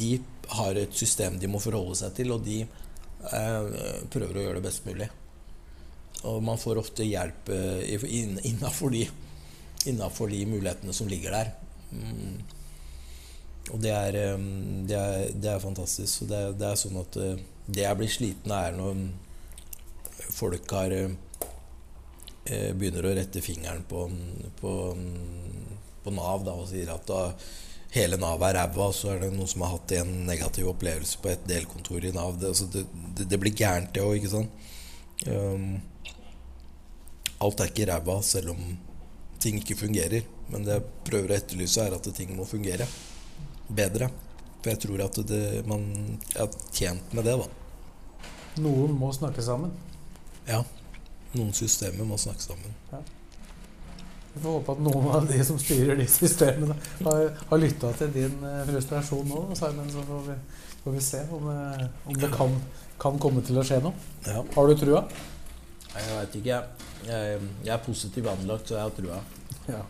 de 0.00 0.10
har 0.58 0.76
et 0.76 0.92
system 0.96 1.38
de 1.40 1.48
må 1.48 1.62
forholde 1.64 1.96
seg 2.02 2.12
til, 2.18 2.34
og 2.34 2.44
de 2.44 2.58
eh, 2.66 3.70
prøver 4.12 4.36
å 4.36 4.44
gjøre 4.44 4.60
det 4.60 4.66
best 4.68 4.84
mulig. 4.84 5.08
Og 6.28 6.42
man 6.44 6.60
får 6.60 6.82
ofte 6.82 7.08
hjelp 7.08 7.48
eh, 7.56 8.04
innafor 8.50 8.92
de, 8.92 9.06
de 9.86 10.44
mulighetene 10.52 10.92
som 10.92 11.08
ligger 11.08 11.38
der. 11.38 11.54
Mm. 11.96 12.36
Og 13.72 13.80
det 13.80 13.96
er, 13.96 14.20
eh, 14.26 14.48
det 14.92 14.98
er, 15.00 15.30
det 15.32 15.54
er 15.54 15.64
fantastisk. 15.64 16.28
Det, 16.28 16.50
det, 16.60 16.68
er 16.68 16.82
sånn 16.84 17.00
at 17.00 17.16
eh, 17.16 17.46
det 17.64 17.88
jeg 17.88 17.98
blir 18.02 18.12
sliten 18.12 18.52
av, 18.52 18.68
er 18.68 18.76
når 18.76 19.06
folk 20.36 20.76
har 20.76 20.92
Eh, 21.00 21.10
begynner 22.46 23.06
å 23.06 23.14
rette 23.16 23.42
fingeren 23.42 23.82
på, 23.90 24.04
på, 24.60 24.72
på 26.04 26.12
Nav 26.14 26.44
da, 26.46 26.54
og 26.54 26.68
sier 26.70 26.92
at 26.94 27.08
da, 27.08 27.22
hele 27.96 28.18
Nav 28.20 28.42
er 28.46 28.56
ræva, 28.58 28.90
så 28.94 29.14
er 29.14 29.24
det 29.24 29.32
noen 29.34 29.50
som 29.50 29.64
har 29.64 29.74
hatt 29.76 29.96
en 29.98 30.12
negativ 30.28 30.68
opplevelse 30.70 31.20
på 31.22 31.32
et 31.32 31.46
delkontor 31.48 32.06
i 32.06 32.14
Nav. 32.14 32.36
Det, 32.40 32.52
altså 32.52 32.68
det, 32.72 32.84
det, 33.16 33.28
det 33.32 33.40
blir 33.42 33.56
gærent, 33.56 33.92
det 33.94 34.04
òg, 34.04 34.18
ikke 34.20 34.32
sant? 34.36 34.66
Um, 35.26 35.78
alt 37.42 37.60
er 37.60 37.72
ikke 37.72 37.88
ræva 37.90 38.20
selv 38.24 38.52
om 38.54 38.62
ting 39.42 39.58
ikke 39.60 39.78
fungerer. 39.80 40.26
Men 40.52 40.66
det 40.66 40.78
jeg 40.78 40.86
prøver 41.08 41.32
å 41.32 41.36
etterlyse, 41.40 41.82
er 41.82 41.96
at 41.96 42.08
ting 42.16 42.32
må 42.36 42.46
fungere 42.48 42.86
bedre. 43.66 44.10
For 44.60 44.72
jeg 44.72 44.82
tror 44.82 45.04
at 45.06 45.20
det, 45.28 45.44
man 45.68 45.84
er 46.34 46.50
tjent 46.74 47.14
med 47.16 47.26
det, 47.26 47.36
da. 47.42 47.48
Noen 48.62 48.94
må 48.96 49.10
snakke 49.12 49.44
sammen. 49.44 49.74
Ja. 50.48 50.62
Noen 51.34 51.52
systemer 51.56 52.06
må 52.06 52.18
snakke 52.20 52.44
sammen. 52.44 52.74
Ja. 52.92 53.02
Vi 54.36 54.42
får 54.42 54.52
håpe 54.58 54.72
at 54.74 54.80
noen 54.84 55.06
av 55.16 55.26
de 55.30 55.38
som 55.48 55.56
styrer 55.60 55.96
de 55.96 56.04
systemene, 56.12 56.74
har, 57.06 57.22
har 57.48 57.60
lytta 57.60 57.92
til 57.96 58.10
din 58.12 58.34
eh, 58.44 58.64
frustrasjon 58.68 59.30
nå. 59.30 59.38
Simon, 59.56 59.88
så 59.94 60.04
får 60.04 60.26
vi, 60.26 60.36
får 60.82 60.96
vi 60.96 61.04
se 61.06 61.22
om, 61.32 61.46
eh, 61.54 61.86
om 62.04 62.18
det 62.20 62.28
kan, 62.34 62.52
kan, 63.00 63.16
komme 63.22 63.40
til 63.46 63.56
å 63.56 63.64
skje 63.64 63.80
noe. 63.86 63.96
Ja. 64.28 64.42
Har 64.58 64.68
du 64.68 64.76
trua? 64.76 65.06
Jeg 65.94 66.18
veit 66.18 66.36
ikke. 66.42 66.60
Jeg, 67.06 67.40
jeg, 67.64 67.72
er 67.72 67.84
positivt 67.86 68.28
anlagt, 68.34 68.68
så 68.68 68.76
jeg 68.76 68.84
har 68.84 68.96
trua. 68.98 69.22
Ja. 69.70 69.80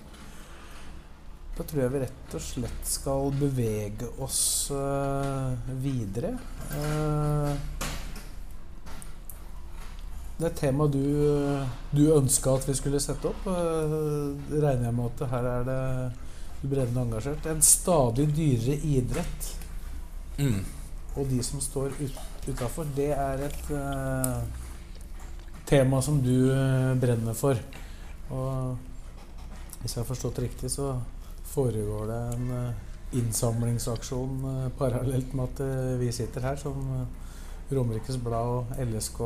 Da 1.57 1.65
tror 1.67 1.83
jeg 1.83 1.95
vi 1.97 2.05
rett 2.05 2.39
og 2.39 2.47
slett 2.47 2.87
skal 2.87 3.35
bevege 3.41 4.13
oss 4.23 4.71
øh, 4.77 5.75
videre. 5.83 6.37
Uh, 6.71 7.86
det 10.37 10.53
temaet 10.59 10.93
du, 10.93 11.05
du 11.97 12.03
ønska 12.13 12.57
at 12.59 12.69
vi 12.69 12.75
skulle 12.77 13.01
sette 13.01 13.31
opp, 13.31 13.47
uh, 13.49 14.35
regner 14.53 14.89
jeg 14.89 14.97
med 14.99 15.07
at 15.11 15.31
her 15.33 15.49
er 15.53 15.67
det 15.69 15.83
du 16.61 16.69
brennende 16.73 17.05
engasjert. 17.07 17.49
En 17.49 17.65
stadig 17.65 18.29
dyrere 18.37 18.77
idrett. 18.85 19.51
Mm. 20.37 20.61
Og 21.17 21.29
de 21.31 21.41
som 21.45 21.61
står 21.65 21.97
ut, 22.01 22.21
utafor, 22.49 22.89
det 22.97 23.11
er 23.17 23.47
et 23.49 23.71
uh, 23.73 24.45
tema 25.67 26.01
som 26.05 26.21
du 26.23 26.51
eh, 26.53 26.93
brenner 27.01 27.35
for. 27.35 27.59
Og 28.31 28.77
hvis 29.81 29.97
jeg 29.97 30.03
har 30.03 30.09
forstått 30.09 30.39
riktig, 30.45 30.71
så 30.71 30.93
foregår 31.51 32.07
det 32.11 32.21
en 32.37 32.53
uh, 32.53 32.85
innsamlingsaksjon 33.17 34.45
uh, 34.45 34.69
parallelt 34.79 35.35
med 35.35 35.45
at 35.45 35.63
eh, 35.65 35.99
vi 36.01 36.11
sitter 36.13 36.41
her, 36.41 36.57
som 36.57 36.75
eh, 36.97 37.75
Romerikes 37.75 38.19
Blad 38.23 38.53
og 38.61 38.67
LSK 38.83 39.21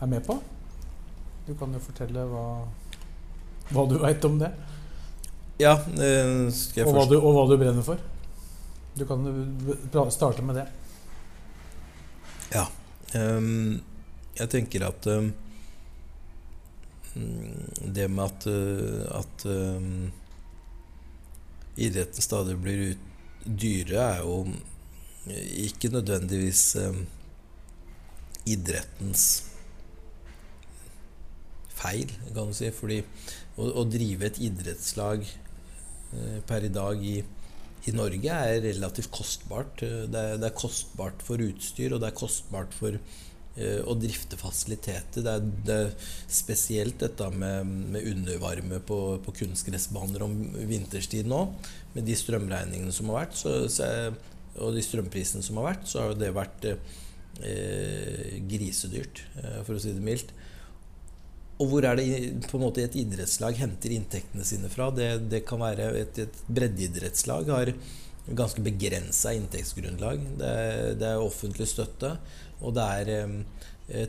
er 0.00 0.06
med 0.06 0.26
på. 0.26 0.38
Du 1.46 1.54
kan 1.58 1.72
jo 1.72 1.80
fortelle 1.80 2.24
hva, 2.28 2.44
hva 3.72 3.84
du 3.88 3.96
veit 4.02 4.24
om 4.28 4.38
det, 4.40 4.52
Ja, 5.58 5.74
det 5.90 6.10
skal 6.54 6.84
jeg 6.84 6.86
og 6.86 6.94
hva, 6.94 7.04
du, 7.10 7.16
og 7.18 7.32
hva 7.34 7.46
du 7.50 7.56
brenner 7.58 7.82
for. 7.82 7.98
Du 8.94 9.04
kan 9.08 9.24
starte 10.14 10.44
med 10.46 10.60
det. 10.60 10.66
Ja. 12.52 12.68
Um, 13.14 13.80
jeg 14.36 14.50
tenker 14.52 14.84
at 14.84 15.06
mm, 15.08 15.32
Det 17.96 18.04
med 18.12 18.24
at, 18.26 18.46
eh, 18.52 19.06
at 19.16 19.46
um, 19.48 20.12
idretten 21.80 22.22
stadig 22.22 22.58
blir 22.60 22.90
ut, 22.92 23.04
dyre, 23.48 24.02
er 24.04 24.20
jo 24.22 24.44
ikke 25.64 25.88
nødvendigvis 25.94 26.76
idrettens 28.48 29.47
feil, 31.78 32.12
kan 32.34 32.50
du 32.50 32.56
si. 32.56 32.70
Fordi 32.74 33.00
å, 33.56 33.70
å 33.82 33.86
drive 33.88 34.28
et 34.28 34.42
idrettslag 34.48 35.24
eh, 35.26 36.38
per 36.48 36.66
i 36.68 36.72
dag 36.74 37.04
i 37.04 37.18
i 37.86 37.94
Norge 37.94 38.34
er 38.34 38.60
relativt 38.64 39.10
kostbart. 39.14 39.82
Eh, 39.86 40.04
Det 40.10 40.20
er, 40.20 40.36
det 40.40 40.50
er 40.50 40.58
kostbart 40.58 41.24
for 41.24 41.40
utstyr, 41.42 41.94
og 41.94 42.02
det 42.02 42.10
er 42.10 42.18
kostbart 42.18 42.74
for 42.76 42.98
eh, 42.98 43.80
å 43.86 43.94
drifte 43.98 44.38
fasiliteter. 44.40 45.24
Det 45.24 45.34
er, 45.34 45.46
det 45.68 45.76
er 45.84 46.08
spesielt 46.26 46.98
dette 47.04 47.30
med, 47.30 47.70
med 47.94 48.08
undervarme 48.12 48.82
på, 48.84 48.98
på 49.24 49.36
kunstgressbaner 49.42 50.26
om 50.26 50.36
vinterstid 50.68 51.30
nå. 51.30 51.44
Med 51.94 52.08
de 52.08 52.18
strømregningene 52.18 52.94
som 52.94 53.12
har 53.12 53.24
vært, 53.24 53.38
så, 53.38 53.60
så 53.72 53.88
og 54.58 54.74
de 54.74 54.82
strømprisene 54.82 55.44
som 55.46 55.60
har 55.60 55.68
vært, 55.70 55.84
så 55.86 56.02
har 56.02 56.16
det 56.18 56.32
vært 56.34 56.64
eh, 56.72 58.38
grisedyrt, 58.50 59.22
eh, 59.38 59.60
for 59.62 59.78
å 59.78 59.82
si 59.82 59.94
det 59.94 60.02
mildt. 60.02 60.34
Og 61.58 61.70
hvor 61.72 61.86
er 61.88 61.98
det 61.98 62.06
på 62.46 62.58
en 62.58 62.64
måte 62.68 62.84
et 62.86 62.94
idrettslag 63.00 63.56
henter 63.58 63.94
inntektene 63.96 64.44
sine 64.46 64.68
fra? 64.70 64.90
Det, 64.94 65.08
det 65.32 65.40
kan 65.48 65.58
være 65.62 65.88
et, 66.04 66.20
et 66.22 66.36
breddeidrettslag 66.46 67.50
har 67.50 67.72
ganske 68.38 68.62
begrensa 68.62 69.32
inntektsgrunnlag. 69.34 70.22
Det, 70.38 70.52
er- 70.66 70.94
det 71.00 71.08
er 71.08 71.24
offentlig 71.24 71.66
støtte, 71.70 72.12
og 72.60 72.76
det 72.76 72.84
er 73.00 73.26
um, 73.26 73.36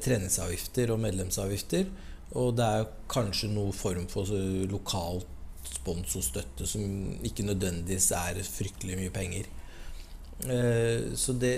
treningsavgifter 0.04 0.94
og 0.94 1.02
medlemsavgifter. 1.08 1.90
Og 2.38 2.54
det 2.60 2.66
er 2.70 2.90
kanskje 3.10 3.50
noe 3.50 3.74
form 3.74 4.06
for 4.12 4.30
lokalt 4.30 4.70
lokal 4.76 5.24
sponsorstøtte 5.70 6.66
som 6.70 6.84
ikke 7.26 7.44
nødvendigvis 7.46 8.12
er 8.16 8.38
fryktelig 8.46 8.96
mye 9.00 9.12
penger. 9.14 9.48
Eh, 10.48 11.10
så 11.20 11.34
det, 11.36 11.52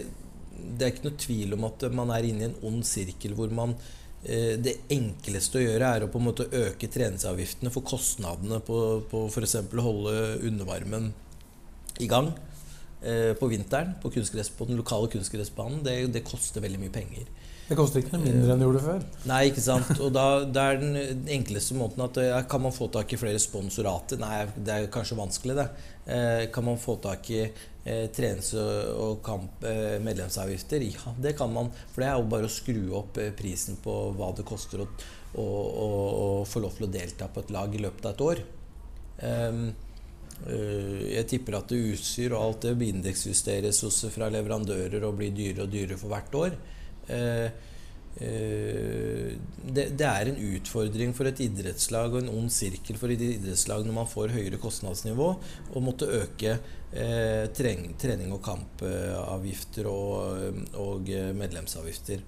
det 0.57 0.85
er 0.87 0.93
ikke 0.93 1.05
noe 1.09 1.19
tvil 1.21 1.53
om 1.57 1.67
at 1.69 1.85
man 1.95 2.11
er 2.15 2.25
inne 2.27 2.45
i 2.45 2.49
en 2.49 2.55
ond 2.67 2.81
sirkel 2.87 3.35
hvor 3.37 3.51
man 3.53 3.75
det 4.21 4.75
enkleste 4.93 5.57
å 5.57 5.63
gjøre 5.63 5.87
er 5.95 6.03
å 6.05 6.11
på 6.13 6.19
en 6.21 6.27
måte 6.27 6.45
øke 6.53 6.89
treningsavgiftene 6.93 7.71
for 7.73 7.85
kostnadene 7.87 8.59
på, 8.65 8.77
på 9.09 9.25
f.eks. 9.31 9.55
å 9.65 9.85
holde 9.85 10.13
undervarmen 10.45 11.09
i 12.01 12.09
gang 12.09 12.29
eh, 13.01 13.33
på 13.37 13.49
vinteren 13.51 13.95
på, 14.01 14.11
på 14.11 14.67
den 14.69 14.79
lokale 14.79 15.09
kunstgressbanen. 15.11 15.81
Det, 15.85 15.95
det 16.13 16.25
koster 16.27 16.63
veldig 16.63 16.83
mye 16.83 16.93
penger. 16.93 17.25
Det 17.71 17.77
koster 17.79 18.01
ikke 18.01 18.17
noe 18.17 18.25
mindre 18.25 18.51
enn 18.51 18.59
det 18.59 18.65
gjorde 18.67 18.79
før. 18.83 19.03
Nei, 19.29 19.39
ikke 19.47 19.61
sant. 19.63 19.91
Og 20.03 20.09
da, 20.11 20.25
da 20.43 20.63
er 20.73 20.81
den 20.81 21.27
enkleste 21.31 21.77
måten 21.79 22.03
at 22.03 22.17
ja, 22.19 22.41
Kan 22.51 22.65
man 22.65 22.73
få 22.75 22.89
tak 22.91 23.13
i 23.15 23.19
flere 23.21 23.39
sponsorater? 23.39 24.19
Nei, 24.19 24.41
det 24.57 24.73
er 24.75 24.87
kanskje 24.91 25.15
vanskelig, 25.15 25.55
det. 25.55 25.67
Eh, 26.11 26.41
kan 26.51 26.65
man 26.67 26.81
få 26.81 26.97
tak 26.99 27.29
i 27.31 27.39
eh, 27.45 28.09
trenings- 28.11 28.51
og 28.59 29.21
kamp 29.23 29.63
eh, 29.63 29.95
medlemsavgifter? 30.03 30.83
Ja, 30.83 31.13
det 31.23 31.37
kan 31.39 31.53
man. 31.55 31.69
For 31.93 32.03
det 32.03 32.09
er 32.09 32.19
jo 32.19 32.27
bare 32.33 32.49
å 32.49 32.51
skru 32.51 32.81
opp 32.99 33.21
eh, 33.23 33.31
prisen 33.39 33.79
på 33.79 33.95
hva 34.19 34.33
det 34.35 34.43
koster 34.51 34.83
å, 34.83 34.89
å, 35.39 35.45
å, 35.45 35.87
å 36.25 36.27
få 36.43 36.65
lov 36.65 36.75
til 36.75 36.89
å 36.89 36.91
delta 36.91 37.29
på 37.31 37.45
et 37.45 37.55
lag 37.55 37.71
i 37.71 37.85
løpet 37.85 38.09
av 38.09 38.17
et 38.17 38.25
år. 38.27 38.43
Ehm, 39.29 39.63
eh, 40.43 40.99
jeg 41.13 41.29
tipper 41.37 41.61
at 41.61 41.71
det 41.71 41.79
utstyr 41.93 42.35
og 42.35 42.43
alt 42.49 42.67
det 42.67 42.91
indeksjusteres 42.91 43.79
hos- 43.87 44.03
fra 44.11 44.27
leverandører 44.35 45.07
og 45.07 45.21
blir 45.23 45.31
dyrere 45.39 45.69
og 45.69 45.73
dyrere 45.77 46.01
for 46.03 46.11
hvert 46.11 46.39
år. 46.43 46.59
Eh, 47.09 47.47
eh, 48.21 49.31
det, 49.71 49.85
det 49.97 50.07
er 50.07 50.29
en 50.29 50.39
utfordring 50.51 51.13
for 51.17 51.29
et 51.29 51.41
idrettslag 51.45 52.13
og 52.13 52.21
en 52.21 52.33
ond 52.33 52.51
sirkel 52.53 52.99
for 52.99 53.13
et 53.13 53.23
idrettslag 53.23 53.85
når 53.87 53.97
man 53.97 54.09
får 54.09 54.33
høyere 54.35 54.59
kostnadsnivå 54.61 55.29
og 55.31 55.85
måtte 55.85 56.09
øke 56.21 56.57
eh, 56.91 57.47
trening, 57.55 57.95
trening 58.01 58.33
og 58.35 58.43
kampavgifter 58.45 59.89
og, 59.91 60.61
og 60.81 61.11
eh, 61.11 61.31
medlemsavgifter. 61.37 62.23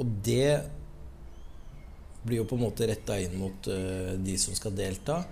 Og 0.00 0.18
det 0.24 0.60
blir 2.24 2.42
jo 2.42 2.48
på 2.48 2.58
en 2.58 2.66
måte 2.66 2.88
retta 2.88 3.16
inn 3.20 3.38
mot 3.40 3.70
eh, 3.72 4.16
de 4.20 4.36
som 4.40 4.56
skal 4.56 4.76
delta. 4.76 5.22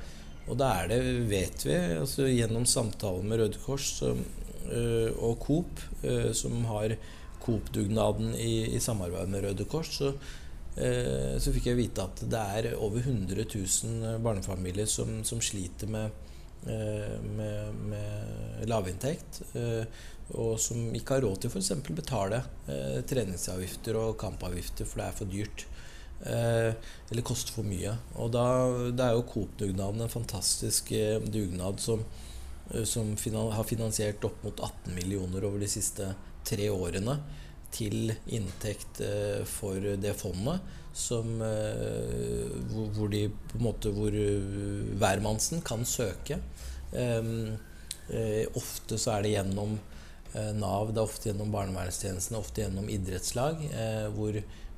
Og 0.49 0.57
da 0.57 0.73
er 0.81 0.93
det, 0.93 1.01
vet 1.29 1.65
vi, 1.67 1.77
altså 1.99 2.29
gjennom 2.31 2.65
samtaler 2.69 3.27
med 3.29 3.43
Røde 3.43 3.61
Kors 3.61 3.91
så, 3.99 4.15
eh, 4.73 5.11
og 5.21 5.37
Coop, 5.45 5.83
som 6.33 6.63
har 6.71 6.95
Coop-dugnaden 7.45 8.35
i, 8.35 8.75
i 8.77 8.81
samarbeid 8.83 9.33
med 9.33 9.45
Røde 9.47 9.67
Kors, 9.71 9.93
så, 10.01 10.13
eh, 10.77 11.37
så 11.41 11.55
fikk 11.55 11.71
jeg 11.71 11.81
vite 11.81 12.05
at 12.05 12.25
det 12.29 12.45
er 12.61 12.71
over 12.77 13.03
100 13.05 13.45
000 13.45 14.23
barnefamilier 14.25 14.91
som, 14.91 15.21
som 15.25 15.43
sliter 15.43 15.91
med, 15.91 16.11
eh, 16.67 17.19
med, 17.39 17.83
med 17.93 18.69
lavinntekt. 18.71 19.43
eh, 19.55 19.85
og 20.37 20.59
som 20.61 20.91
ikke 20.97 21.17
har 21.17 21.25
råd 21.25 21.41
til 21.41 21.53
f.eks. 21.53 21.71
betale 21.97 22.43
eh, 22.69 23.01
treningsavgifter 23.09 23.97
og 23.97 24.17
kampavgifter, 24.21 24.89
for 24.89 25.01
det 25.01 25.07
er 25.07 25.17
for 25.17 25.33
dyrt. 25.33 25.65
Eh, 26.19 26.73
eller 27.09 27.25
koster 27.25 27.55
for 27.55 27.65
mye. 27.65 27.95
Og 28.21 28.33
da, 28.35 28.45
da 28.93 29.09
er 29.09 29.17
jo 29.17 29.25
Coop-dugnaden 29.31 30.05
en 30.05 30.13
fantastisk 30.13 30.93
eh, 30.93 31.17
dugnad 31.25 31.81
som, 31.81 32.05
som 32.85 33.15
finan 33.17 33.55
har 33.57 33.65
finansiert 33.65 34.25
opp 34.29 34.43
mot 34.45 34.61
18 34.61 34.93
millioner 34.99 35.47
over 35.49 35.65
de 35.65 35.71
siste 35.73 36.11
tre 36.49 36.71
årene 36.73 37.19
til 37.75 38.13
inntekt 38.33 39.03
eh, 39.05 39.45
for 39.49 39.81
det 40.01 40.17
fondet. 40.19 40.77
Som, 40.99 41.37
eh, 41.43 42.49
hvor, 42.73 43.09
de 43.13 43.29
på 43.31 43.59
en 43.59 43.63
måte 43.63 43.93
Hvor 43.95 44.11
eh, 44.11 44.97
hvermannsen 44.99 45.63
kan 45.63 45.85
søke. 45.87 46.41
Ehm, 46.93 47.55
eh, 48.11 48.49
ofte 48.59 48.99
så 48.99 49.19
er 49.19 49.23
det 49.23 49.37
gjennom 49.37 49.79
Nav, 50.59 50.91
det 50.93 51.01
er 51.01 51.07
ofte 51.09 51.31
gjennom 51.31 51.49
barnevernstjenestene, 51.51 52.39
ofte 52.39 52.61
gjennom 52.61 52.91
idrettslag, 52.93 53.63
hvor, 54.13 54.37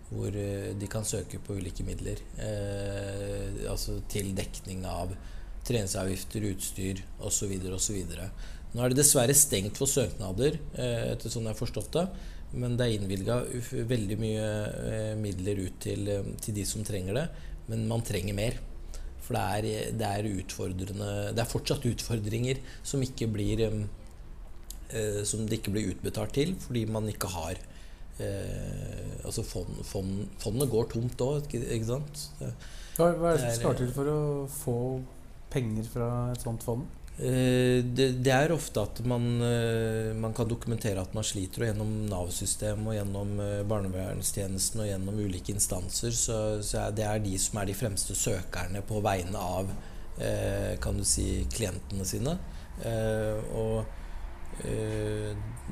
hvor 0.08 0.36
de 0.78 0.88
kan 0.88 1.02
søke 1.04 1.40
på 1.42 1.56
ulike 1.58 1.82
midler. 1.84 2.22
Altså 3.68 3.96
til 4.08 4.30
dekning 4.38 4.86
av 4.86 5.10
treningsavgifter, 5.66 6.46
utstyr 6.54 7.02
osv. 7.18 7.56
osv. 7.74 7.98
Nå 8.74 8.82
er 8.84 8.92
det 8.92 9.00
dessverre 9.00 9.34
stengt 9.34 9.76
for 9.80 9.90
søknader, 9.90 10.58
eh, 10.78 11.12
etter 11.14 11.32
sånn 11.32 11.48
jeg 11.48 11.54
har 11.56 11.58
forstått 11.58 11.90
det. 11.96 12.04
Men 12.52 12.76
det 12.78 12.86
er 12.86 12.96
innvilga 12.98 13.36
veldig 13.86 14.16
mye 14.18 14.46
eh, 14.90 15.14
midler 15.18 15.58
ut 15.66 15.78
til, 15.82 16.06
eh, 16.10 16.28
til 16.42 16.54
de 16.54 16.64
som 16.66 16.82
trenger 16.86 17.14
det. 17.18 17.24
Men 17.70 17.86
man 17.90 18.02
trenger 18.06 18.34
mer. 18.34 18.58
For 19.22 19.34
det 19.38 19.42
er, 19.42 19.92
det 19.94 20.06
er 20.08 20.26
utfordrende 20.40 21.10
Det 21.36 21.38
er 21.44 21.46
fortsatt 21.50 21.84
utfordringer 21.86 22.58
som 22.82 23.02
ikke 23.04 23.28
blir 23.30 23.60
Som 25.28 25.44
det 25.46 25.60
ikke 25.60 25.70
blir 25.76 25.92
utbetalt 25.92 26.32
til 26.34 26.56
fordi 26.58 26.82
man 26.90 27.06
ikke 27.12 27.28
har 27.30 27.60
eh, 28.18 29.12
Altså 29.22 29.44
fond, 29.46 29.84
fond, 29.86 30.24
fondet 30.42 30.70
går 30.72 30.88
tomt 30.90 31.22
òg, 31.22 31.46
ikke, 31.54 31.84
sant? 31.86 32.24
Det- 32.40 32.50
Hva, 32.96 33.12
hva 33.20 33.30
er 33.30 33.38
det 33.38 33.52
som 33.52 33.60
skal 33.60 33.76
til 33.78 33.92
for 33.94 34.10
å 34.10 34.18
få 34.50 34.76
penger 35.52 35.86
fra 35.92 36.08
et 36.32 36.42
sånt 36.42 36.64
fond? 36.66 36.88
Eh, 37.20 37.84
Det, 37.84 38.06
det 38.24 38.32
er 38.32 38.52
ofte 38.54 38.80
at 38.80 39.02
man, 39.04 39.42
eh, 39.44 40.14
man 40.16 40.32
kan 40.32 40.48
dokumentere 40.48 41.02
at 41.02 41.12
man 41.14 41.26
sliter, 41.26 41.62
og 41.62 41.68
gjennom 41.68 41.92
Nav-systemet 42.08 42.86
og 42.88 42.96
gjennom 42.96 43.34
eh, 43.44 43.60
barnevernstjenesten 43.68 44.80
og 44.80 44.88
gjennom 44.88 45.20
ulike 45.20 45.52
instanser, 45.52 46.16
så, 46.16 46.38
så 46.64 46.88
det 46.96 47.04
er 47.04 47.20
de 47.20 47.36
som 47.38 47.60
er 47.60 47.68
de 47.68 47.76
fremste 47.76 48.16
søkerne 48.16 48.82
på 48.88 49.02
vegne 49.04 49.38
av 49.38 49.72
kan 50.84 50.98
du 50.98 51.04
si, 51.08 51.46
klientene 51.48 52.04
sine. 52.04 52.34
Og 53.56 53.86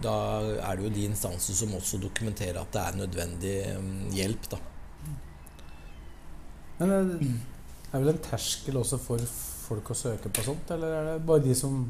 da 0.00 0.14
er 0.62 0.78
det 0.78 0.86
jo 0.86 0.92
de 0.94 1.04
instanser 1.10 1.56
som 1.58 1.74
også 1.76 2.00
dokumenterer 2.00 2.56
at 2.60 2.72
det 2.72 2.80
er 2.80 2.98
nødvendig 3.02 3.54
eh, 3.66 3.90
hjelp, 4.16 4.48
da. 4.54 4.60
Men 6.78 6.92
det 7.12 7.28
er 7.92 8.00
vel 8.04 8.12
en 8.14 8.22
terskel 8.22 8.78
også 8.80 9.00
for 9.02 9.24
folk 9.68 9.92
å 9.92 9.96
søke 9.96 10.32
på 10.32 10.44
sånt, 10.46 10.70
eller 10.74 10.94
er 10.94 11.10
det 11.10 11.26
bare 11.28 11.44
de 11.44 11.56
som 11.56 11.82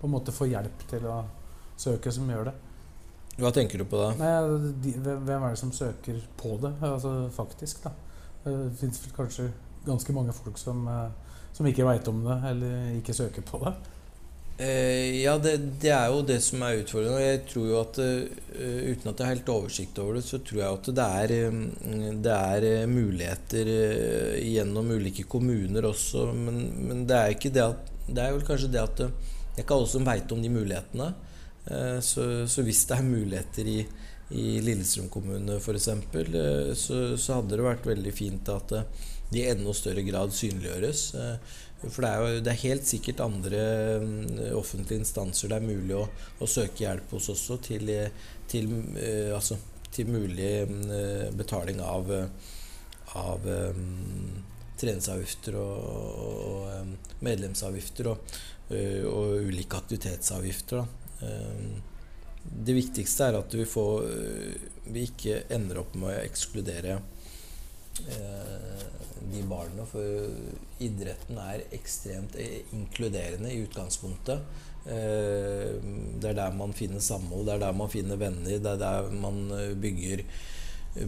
på 0.00 0.08
en 0.08 0.14
måte 0.14 0.34
får 0.34 0.50
hjelp 0.52 0.86
til 0.90 1.06
å 1.10 1.20
søke, 1.76 2.12
som 2.12 2.28
gjør 2.30 2.50
det? 2.50 2.56
Hva 3.36 3.52
tenker 3.52 3.80
du 3.82 3.84
på 3.88 4.00
da? 4.00 4.12
Nei, 4.16 4.58
de, 4.80 4.94
hvem 4.96 5.24
hvem 5.28 5.44
er 5.44 5.54
det 5.54 5.60
som 5.60 5.72
søker 5.76 6.22
på 6.40 6.54
det, 6.62 6.72
altså 6.88 7.14
faktisk, 7.36 7.84
da? 7.84 7.92
Det 8.46 8.54
fins 8.80 9.02
kanskje 9.16 9.50
ganske 9.86 10.14
mange 10.16 10.32
folk 10.34 10.58
som, 10.58 10.86
eh, 10.88 11.36
som 11.52 11.68
ikke 11.68 11.84
veit 11.86 12.08
om 12.08 12.22
det, 12.24 12.36
eller 12.50 12.96
ikke 12.96 13.16
søker 13.16 13.44
på 13.46 13.60
det. 13.64 13.74
Eh, 14.58 15.20
ja, 15.20 15.34
det, 15.38 15.58
det, 15.82 15.90
er 15.92 16.06
jo 16.08 16.22
det 16.24 16.38
som 16.40 16.62
er 16.64 16.80
utfordrende. 16.80 17.18
Og 17.18 17.24
jeg 17.26 17.40
tror 17.50 17.66
jo 17.68 17.80
at 17.82 17.98
uh, 18.00 18.22
uten 18.88 19.10
at 19.10 19.18
jeg 19.20 19.26
har 19.26 19.34
helt 19.34 19.52
oversikt 19.52 20.00
over 20.00 20.16
det, 20.16 20.24
så 20.24 20.40
tror 20.40 20.62
jeg 20.62 20.78
at 20.78 20.90
det 20.96 21.08
er, 21.20 21.34
um, 21.50 21.60
det 22.24 22.36
er 22.36 22.88
muligheter 22.88 23.68
uh, 23.68 24.38
gjennom 24.40 24.94
ulike 24.96 25.26
kommuner 25.28 25.90
også. 25.90 26.30
Men, 26.32 26.62
men, 26.88 27.04
det 27.08 27.18
er 27.18 27.36
ikke 27.36 27.52
det 27.52 27.66
at 27.66 27.92
Det 28.06 28.22
er 28.22 28.32
vel 28.32 28.46
kanskje 28.46 28.72
det 28.72 28.80
at 28.80 29.00
det 29.02 29.10
er 29.10 29.64
ikke 29.64 29.76
alle 29.76 29.92
som 29.92 30.08
veit 30.08 30.32
om 30.32 30.42
de 30.42 30.52
mulighetene. 30.56 31.12
Uh, 31.68 31.98
så, 32.00 32.46
så, 32.48 32.64
hvis 32.64 32.86
det 32.88 32.96
er 32.96 33.10
muligheter 33.10 33.68
i, 33.68 33.80
i 34.40 34.46
Lillestrøm 34.64 35.10
kommune 35.12 35.60
f.eks., 35.60 35.90
så, 36.80 37.02
så 37.20 37.42
hadde 37.42 37.58
det 37.58 37.68
vært 37.68 37.92
veldig 37.92 38.16
fint 38.16 38.48
at 38.54 38.72
de 39.26 39.42
i 39.42 39.48
enda 39.50 39.72
større 39.74 40.04
grad 40.06 40.32
synliggjøres. 40.32 41.10
For 41.82 42.02
det 42.02 42.08
er 42.08 42.22
jo 42.22 42.42
det 42.44 42.52
er 42.52 42.62
helt 42.62 42.88
sikkert 42.88 43.22
andre 43.24 43.62
mm, 44.00 44.28
offentlige 44.56 45.02
instanser 45.02 45.52
det 45.52 45.58
er 45.58 45.66
mulig 45.66 45.96
å, 45.98 46.06
å 46.40 46.48
søke 46.48 46.86
hjelp 46.86 47.12
hos 47.12 47.28
også 47.34 47.58
til, 47.66 47.90
til, 48.48 48.70
uh, 48.96 49.36
altså, 49.36 49.58
til 49.92 50.08
mulig 50.08 50.52
uh, 50.64 51.28
betaling 51.36 51.82
av, 51.84 52.12
av 53.20 53.44
um, 53.44 54.38
treningsavgifter 54.80 55.58
og, 55.60 56.46
og 56.46 57.20
medlemsavgifter 57.26 58.08
og, 58.14 58.38
uh, 58.72 59.04
og, 59.12 59.36
ulike 59.50 59.82
aktivitetsavgifter. 59.82 60.86
det 62.66 62.74
viktigste 62.76 63.28
er 63.28 63.36
at 63.38 63.54
vi, 63.56 63.64
får, 63.68 64.08
vi 64.92 65.06
ikke 65.10 65.42
ender 65.52 65.80
opp 65.80 65.94
med 65.98 66.12
å 66.12 66.24
ekskludere 66.24 66.98
de 68.00 69.42
barna. 69.48 69.86
For 69.88 70.28
idretten 70.82 71.38
er 71.42 71.66
ekstremt 71.76 72.36
inkluderende 72.38 73.52
i 73.52 73.62
utgangspunktet. 73.64 74.44
Eh, 74.86 75.82
det 76.20 76.28
er 76.30 76.36
der 76.38 76.52
man 76.54 76.74
finner 76.76 77.02
samhold, 77.02 77.46
det 77.48 77.56
er 77.56 77.64
der 77.64 77.74
man 77.74 77.90
finner 77.90 78.18
venner, 78.20 78.58
det 78.62 78.70
er 78.70 78.78
der 78.78 79.08
man 79.10 79.40
eh, 79.50 79.72
bygger, 79.82 80.22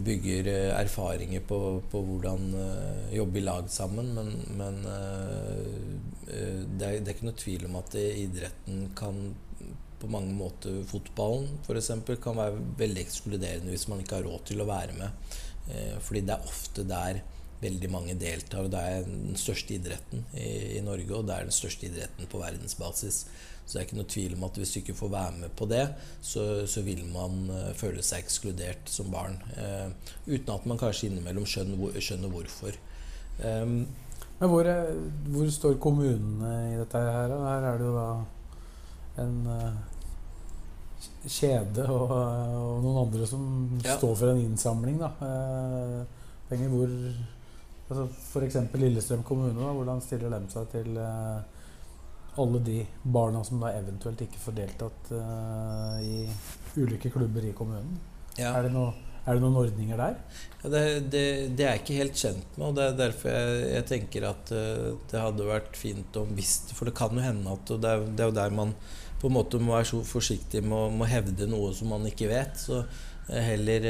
bygger 0.03 0.49
eh, 0.51 0.71
erfaringer 0.75 1.45
på, 1.47 1.59
på, 1.91 2.01
hvordan 2.03 2.49
jobbe 3.15 3.39
i 3.39 3.45
lag 3.45 3.69
sammen. 3.71 4.11
Men, 4.17 4.33
men 4.59 4.81
det, 4.83 6.33
er, 6.35 6.97
det, 6.99 7.07
er, 7.07 7.13
ikke 7.13 7.29
noe 7.29 7.39
tvil 7.39 7.69
om 7.69 7.79
at 7.79 7.95
idretten 7.95 8.89
kan 8.99 9.29
på 9.99 10.07
mange 10.07 10.31
måter 10.31 10.77
Fotballen 10.87 11.57
f.eks. 11.65 11.89
kan 12.23 12.37
være 12.37 12.61
veldig 12.79 13.01
ekskluderende 13.01 13.73
hvis 13.73 13.89
man 13.91 13.99
ikke 13.99 14.19
har 14.19 14.27
råd 14.27 14.45
til 14.51 14.63
å 14.63 14.67
være 14.69 14.95
med. 14.99 15.31
Fordi 16.01 16.23
det 16.25 16.33
er 16.33 16.47
ofte 16.49 16.83
der 16.87 17.19
veldig 17.61 17.91
mange 17.91 18.15
deltar. 18.19 18.65
og 18.65 18.71
Det 18.71 18.79
er 18.79 19.05
den 19.07 19.37
største 19.39 19.75
idretten 19.75 20.25
i, 20.33 20.77
i, 20.77 20.81
Norge, 20.85 21.11
og 21.15 21.27
det 21.27 21.35
er 21.35 21.47
den 21.47 21.55
største 21.55 21.89
idretten 21.89 22.29
på 22.31 22.41
verdensbasis. 22.41 23.25
Så 23.65 23.75
det 23.75 23.81
er 23.81 23.87
ikke 23.87 23.99
noe 23.99 24.09
tvil 24.09 24.35
om 24.37 24.45
at 24.47 24.57
hvis 24.57 24.71
du 24.73 24.79
ikke 24.81 24.97
får 24.97 25.11
være 25.13 25.33
med 25.43 25.55
på 25.59 25.67
det, 25.69 25.83
så, 26.25 26.45
så 26.67 26.81
vil 26.87 27.03
man 27.11 27.43
uh, 27.51 27.67
føle 27.77 28.03
seg 28.05 28.23
ekskludert 28.23 28.89
som 28.89 29.11
barn. 29.13 29.37
Eh, 29.53 29.91
uten 30.25 30.55
at 30.55 30.65
man 30.69 30.79
kanskje 30.81 31.11
innimellom 31.11 31.45
skjønner, 31.45 31.99
skjønner 32.01 32.33
hvorfor. 32.33 32.79
Eh, 33.43 33.65
Men 34.39 34.47
hvor, 34.49 34.67
hvor, 35.27 35.49
står 35.51 35.77
kommunene 35.83 36.51
i 36.71 36.77
dette 36.79 36.97
her? 36.97 37.33
Her 37.43 37.65
er 37.73 37.77
det 37.77 37.87
jo 37.89 37.95
da 37.97 38.09
en 39.19 39.39
uh, 39.51 39.98
kjede 41.25 41.85
og, 41.87 42.11
og, 42.11 42.79
noen 42.83 43.01
andre 43.05 43.27
som 43.27 43.43
ja. 43.83 43.97
står 43.97 44.15
for 44.15 44.31
en 44.33 44.41
innsamling. 44.45 44.99
da. 45.01 45.11
penger 46.49 46.71
hvor 46.73 46.95
Altså 47.89 48.05
F.eks. 48.05 48.57
Lillestrøm 48.77 49.23
kommune. 49.25 49.57
Da, 49.57 49.73
hvordan 49.73 50.01
stiller 50.05 50.33
de 50.35 50.53
seg 50.53 50.69
til 50.73 50.97
eh, 51.01 51.39
alle 52.39 52.61
de 52.65 52.79
barna 53.03 53.41
som 53.45 53.61
da 53.63 53.73
eventuelt 53.79 54.21
ikke 54.27 54.41
får 54.43 54.57
deltatt 54.59 55.13
eh, 55.17 55.95
i 56.05 56.17
ulike 56.77 57.09
klubber 57.13 57.47
i 57.49 57.55
kommunen? 57.57 57.97
Ja. 58.37 58.53
Er, 58.53 58.67
det 58.67 58.75
noe, 58.75 58.93
er, 59.23 59.33
det 59.33 59.41
noen 59.41 59.57
ordninger 59.63 59.97
der? 59.97 60.19
Ja, 60.61 60.69
det, 60.75 60.83
det, 61.09 61.25
det, 61.57 61.65
er 61.65 61.73
jeg 61.73 61.81
ikke 61.81 61.97
helt 62.03 62.21
kjent 62.21 62.59
med. 62.59 62.67
og 62.67 62.77
Det 62.77 62.85
er 62.85 63.01
derfor 63.01 63.33
jeg, 63.33 63.65
jeg 63.73 63.89
tenker 63.89 64.29
at 64.29 64.53
uh, 64.53 64.87
det 65.09 65.25
hadde 65.25 65.49
vært 65.49 65.79
fint 65.79 66.21
om 66.21 66.37
visst 66.37 66.75
For 66.77 66.87
det 66.87 66.93
kan 66.99 67.17
jo 67.17 67.25
hende 67.25 67.57
at 67.57 67.73
det 67.73 67.95
er, 67.95 68.05
det 68.05 68.25
er 68.25 68.29
jo 68.29 68.37
der 68.37 68.57
man 68.61 68.77
på 69.19 69.27
en 69.27 69.35
måte 69.35 69.59
må 69.59 69.75
være 69.75 69.91
så 69.91 69.99
forsiktig 70.07 70.63
med 70.63 71.01
å 71.03 71.07
hevde 71.09 71.47
noe 71.51 71.73
som 71.75 71.91
man 71.91 72.07
ikke 72.07 72.31
vet. 72.31 72.59
Så 72.59 72.83
heller 73.29 73.87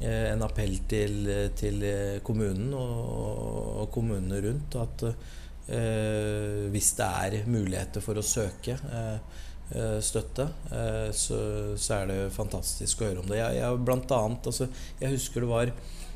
Eh, 0.00 0.32
en 0.32 0.42
appell 0.42 0.74
til, 0.90 1.28
til 1.54 1.84
kommunen 2.26 2.72
og, 2.74 3.82
og, 3.84 3.88
kommunene 3.94 4.40
rundt 4.42 4.74
at 4.80 5.04
eh, 5.06 6.64
hvis 6.74 6.88
det 6.98 7.06
er 7.06 7.36
muligheter 7.46 8.02
for 8.02 8.18
å 8.18 8.24
søke 8.26 8.74
eh, 8.74 9.42
eh 9.78 10.00
støtte, 10.02 10.48
eh, 10.74 11.12
så, 11.14 11.38
så, 11.78 12.00
er 12.00 12.10
det 12.10 12.18
fantastisk 12.34 13.00
å 13.04 13.06
høre 13.06 13.22
om 13.22 13.30
det. 13.30 13.38
Jeg, 13.38 13.60
jeg, 13.60 13.84
blant 13.86 14.16
annet, 14.18 14.50
altså, 14.50 14.68
jeg 14.98 15.14
husker 15.14 15.46
det 15.46 15.52
var 15.52 15.74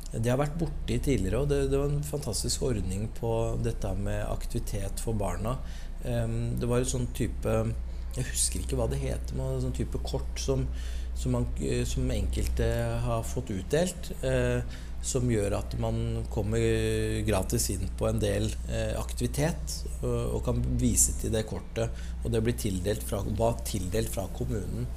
det 0.08 0.30
har 0.32 0.40
vært 0.40 0.58
borti 0.58 0.96
tidligere, 1.04 1.44
og 1.44 1.50
det, 1.52 1.62
det, 1.70 1.78
var 1.78 1.92
en 1.92 2.04
fantastisk 2.04 2.62
ordning 2.64 3.10
på 3.14 3.32
dette 3.62 3.92
med 4.00 4.22
aktivitet 4.24 5.02
for 5.04 5.12
barna. 5.12 5.58
Det 6.00 6.64
var 6.64 6.80
et 6.80 6.88
sånn 6.88 7.10
type 7.12 7.58
Jeg 8.16 8.30
husker 8.30 8.62
ikke 8.62 8.78
hva 8.78 8.88
det 8.90 9.02
heter, 9.02 9.36
men 9.36 9.56
en 9.56 9.66
sånn 9.66 9.76
type 9.76 10.00
kort 10.06 10.40
som 10.42 10.64
som, 11.18 11.32
man, 11.32 11.46
eh, 11.60 11.84
som 11.84 12.10
enkelte 12.10 12.66
har 13.04 13.22
fått 13.22 13.50
utdelt. 13.50 14.12
Eh, 14.22 14.60
som 15.02 15.28
gjør 15.30 15.54
at 15.60 15.76
man 15.78 16.24
kommer 16.34 16.58
gratis 17.22 17.68
inn 17.70 17.86
på 17.96 18.08
en 18.08 18.18
del 18.18 18.48
eh, 18.66 18.96
aktivitet 18.98 19.76
og, 20.00 20.16
og, 20.34 20.40
kan 20.48 20.58
vise 20.80 21.14
til 21.20 21.30
det 21.34 21.44
kortet. 21.46 21.94
Og 22.24 22.32
det 22.34 22.42
blir 22.42 22.58
tildelt 22.58 23.06
fra, 23.06 23.22
var 23.38 23.60
tildelt 23.66 24.10
fra 24.10 24.26
kommunen. 24.34 24.88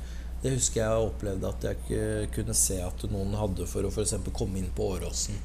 Det 0.42 0.56
husker 0.56 0.82
jeg 0.82 1.06
opplevde 1.06 1.52
at 1.54 1.68
jeg 1.70 2.30
kunne 2.34 2.58
se 2.58 2.80
at 2.82 3.06
noen 3.14 3.38
hadde 3.38 3.70
for 3.70 3.86
å 3.86 3.94
f.eks. 3.94 4.18
komme 4.34 4.58
inn 4.58 4.72
på 4.74 4.90
Åråsen. 4.96 5.38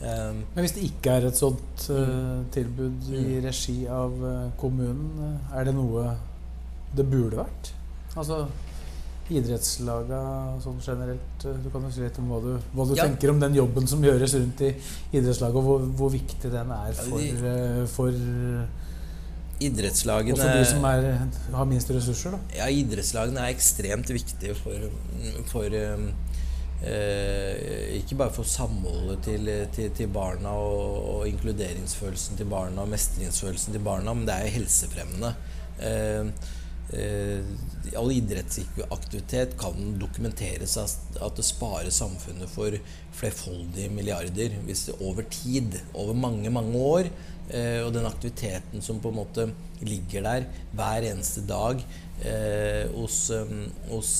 Um, 0.00 0.44
Men 0.54 0.62
hvis 0.62 0.76
det 0.78 0.86
ikke 0.86 1.16
er 1.18 1.26
et 1.28 1.36
sånt 1.36 1.82
uh, 1.90 2.46
tilbud 2.54 3.10
i 3.10 3.24
mm. 3.26 3.40
regi 3.44 3.74
av 3.90 4.14
uh, 4.22 4.52
kommunen, 4.56 5.34
er 5.50 5.66
det 5.66 5.74
noe 5.76 6.14
det 6.96 7.06
burde 7.06 7.40
vært? 7.42 7.72
Altså 8.18 8.44
idrettslaga 9.30 10.20
sånn 10.62 10.80
generelt? 10.82 11.44
Du 11.62 11.68
kan 11.70 11.84
jo 11.86 11.92
si 11.94 12.02
litt 12.02 12.18
om 12.18 12.30
hva 12.32 12.40
du, 12.42 12.50
hva 12.74 12.86
du 12.88 12.96
ja. 12.96 13.06
tenker 13.06 13.30
om 13.30 13.40
den 13.42 13.54
jobben 13.60 13.86
som 13.90 14.02
gjøres 14.02 14.34
rundt 14.38 14.62
i 14.66 14.72
idrettslaget, 15.14 15.58
og 15.60 15.66
hvor, 15.68 15.84
hvor, 16.00 16.10
viktig 16.14 16.50
den 16.50 16.72
er 16.74 16.96
for, 16.98 17.50
eh, 17.54 17.82
for 17.90 18.22
Idrettslagene 19.60 20.32
Også 20.32 20.52
de 20.56 20.64
som 20.64 20.84
er, 20.88 21.06
har 21.52 21.66
minst 21.68 21.90
ressurser, 21.92 22.32
da. 22.32 22.62
Ja, 22.62 22.68
idrettslagene 22.72 23.42
er 23.44 23.52
ekstremt 23.52 24.08
viktige 24.08 24.54
for, 24.56 24.86
for 25.50 25.76
um, 25.76 26.06
eh, 26.80 27.98
Ikke 27.98 28.16
bare 28.22 28.32
for 28.32 28.48
samholdet 28.48 29.20
til, 29.28 29.50
til, 29.76 29.90
til 29.98 30.08
barna 30.14 30.54
og, 30.56 30.96
og, 31.10 31.26
inkluderingsfølelsen 31.28 32.40
til 32.40 32.48
barna 32.48 32.86
og 32.86 32.88
mestringsfølelsen 32.94 33.76
til 33.76 33.84
barna, 33.84 34.16
men 34.16 34.24
det 34.26 34.38
er 34.38 34.54
helsefremmende. 34.56 35.34
Eh, 35.36 35.60
Eh, 35.80 36.26
all 36.90 38.10
idrettsaktivitet 38.10 39.52
kan 39.60 39.92
dokumenteres 40.00 40.76
at 40.80 41.36
det 41.36 41.44
sparer 41.46 41.90
samfunnet 41.94 42.50
for 42.50 42.74
flerfoldige 43.14 43.92
milliarder 43.94 44.56
hvis 44.66 44.88
det 44.88 44.96
over 44.98 45.26
tid, 45.30 45.78
over 45.94 46.14
mange, 46.14 46.50
mange 46.50 46.78
år. 46.78 47.10
Eh, 47.50 47.80
og 47.82 47.90
den 47.94 48.06
aktiviteten 48.06 48.82
som 48.82 49.00
på 49.02 49.10
en 49.10 49.18
måte 49.18 49.48
ligger 49.82 50.22
der 50.22 50.44
hver 50.76 51.06
eneste 51.08 51.42
dag 51.48 51.80
eh, 52.22 52.86
hos, 52.94 53.32
hos 53.90 54.12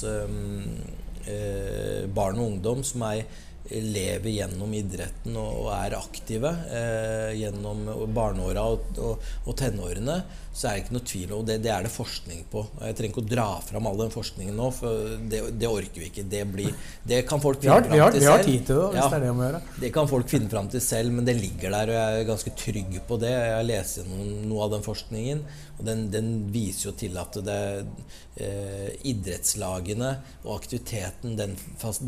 barn 2.16 2.40
og 2.40 2.46
ungdom 2.46 2.82
som 2.86 3.04
er 3.06 3.22
lever 3.70 4.32
gjennom 4.34 4.72
idretten 4.74 5.36
og, 5.38 5.68
er 5.74 5.94
aktive 5.98 6.50
eh, 6.74 7.32
gjennom 7.38 7.84
barneåra 8.14 8.64
og, 8.72 8.88
og, 8.98 9.26
og, 9.44 9.52
tenårene, 9.58 10.16
så 10.50 10.70
er 10.70 10.78
det 10.78 10.82
ikke 10.84 10.96
noe 10.96 11.06
tvil 11.06 11.34
om 11.36 11.44
det. 11.46 11.58
Det 11.62 11.70
er 11.70 11.86
det 11.86 11.92
forskning 11.94 12.42
på. 12.50 12.64
Jeg 12.80 12.96
trenger 12.98 13.14
ikke 13.14 13.22
å 13.22 13.30
dra 13.30 13.46
fram 13.62 13.86
all 13.86 14.00
den 14.00 14.12
forskningen 14.14 14.58
nå, 14.58 14.70
for 14.74 15.14
det, 15.30 15.42
det 15.60 15.70
orker 15.70 16.02
vi 16.02 16.08
ikke. 16.10 16.26
Det, 16.32 16.42
blir, 16.50 16.74
det 17.06 17.22
kan 17.28 17.42
folk 17.42 17.62
finne 17.62 17.78
fram 17.78 17.86
til 17.86 18.00
selv. 18.00 18.18
Vi 18.18 18.30
har 18.32 18.44
tid 18.48 18.66
til 18.66 18.80
det, 18.80 18.88
hvis 18.90 19.02
ja, 19.02 19.06
det 19.06 19.20
er 19.20 19.24
det 19.26 19.30
å 19.30 19.46
gjøre. 19.46 19.62
Det 19.84 19.92
kan 19.94 20.10
folk 20.10 20.32
finne 20.34 20.52
fram 20.52 20.70
til 20.72 20.84
selv, 20.84 21.14
men 21.14 21.28
det 21.28 21.36
ligger 21.38 21.76
der, 21.76 21.92
og 21.92 22.00
jeg 22.00 22.24
er 22.24 22.30
ganske 22.32 22.54
trygg 22.64 23.00
på 23.06 23.20
det. 23.22 23.34
Jeg 23.36 23.56
har 23.58 23.68
lest 23.68 24.00
gjennom 24.00 24.32
noe 24.50 24.66
av 24.66 24.74
den 24.74 24.86
forskningen, 24.86 25.44
og 25.80 25.86
den, 25.88 26.06
den 26.12 26.30
viser 26.52 26.90
jo 26.90 26.94
til 27.00 27.16
at 27.16 27.38
det, 27.40 27.60
eh, 28.36 28.90
idrettslagene 29.08 30.10
og 30.44 30.58
aktiviteten 30.58 31.38
den, 31.38 31.56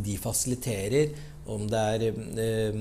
de 0.04 0.16
fasiliterer 0.20 1.14
om 1.50 1.64
det 1.66 1.78
er 1.96 2.02
eh, 2.38 2.76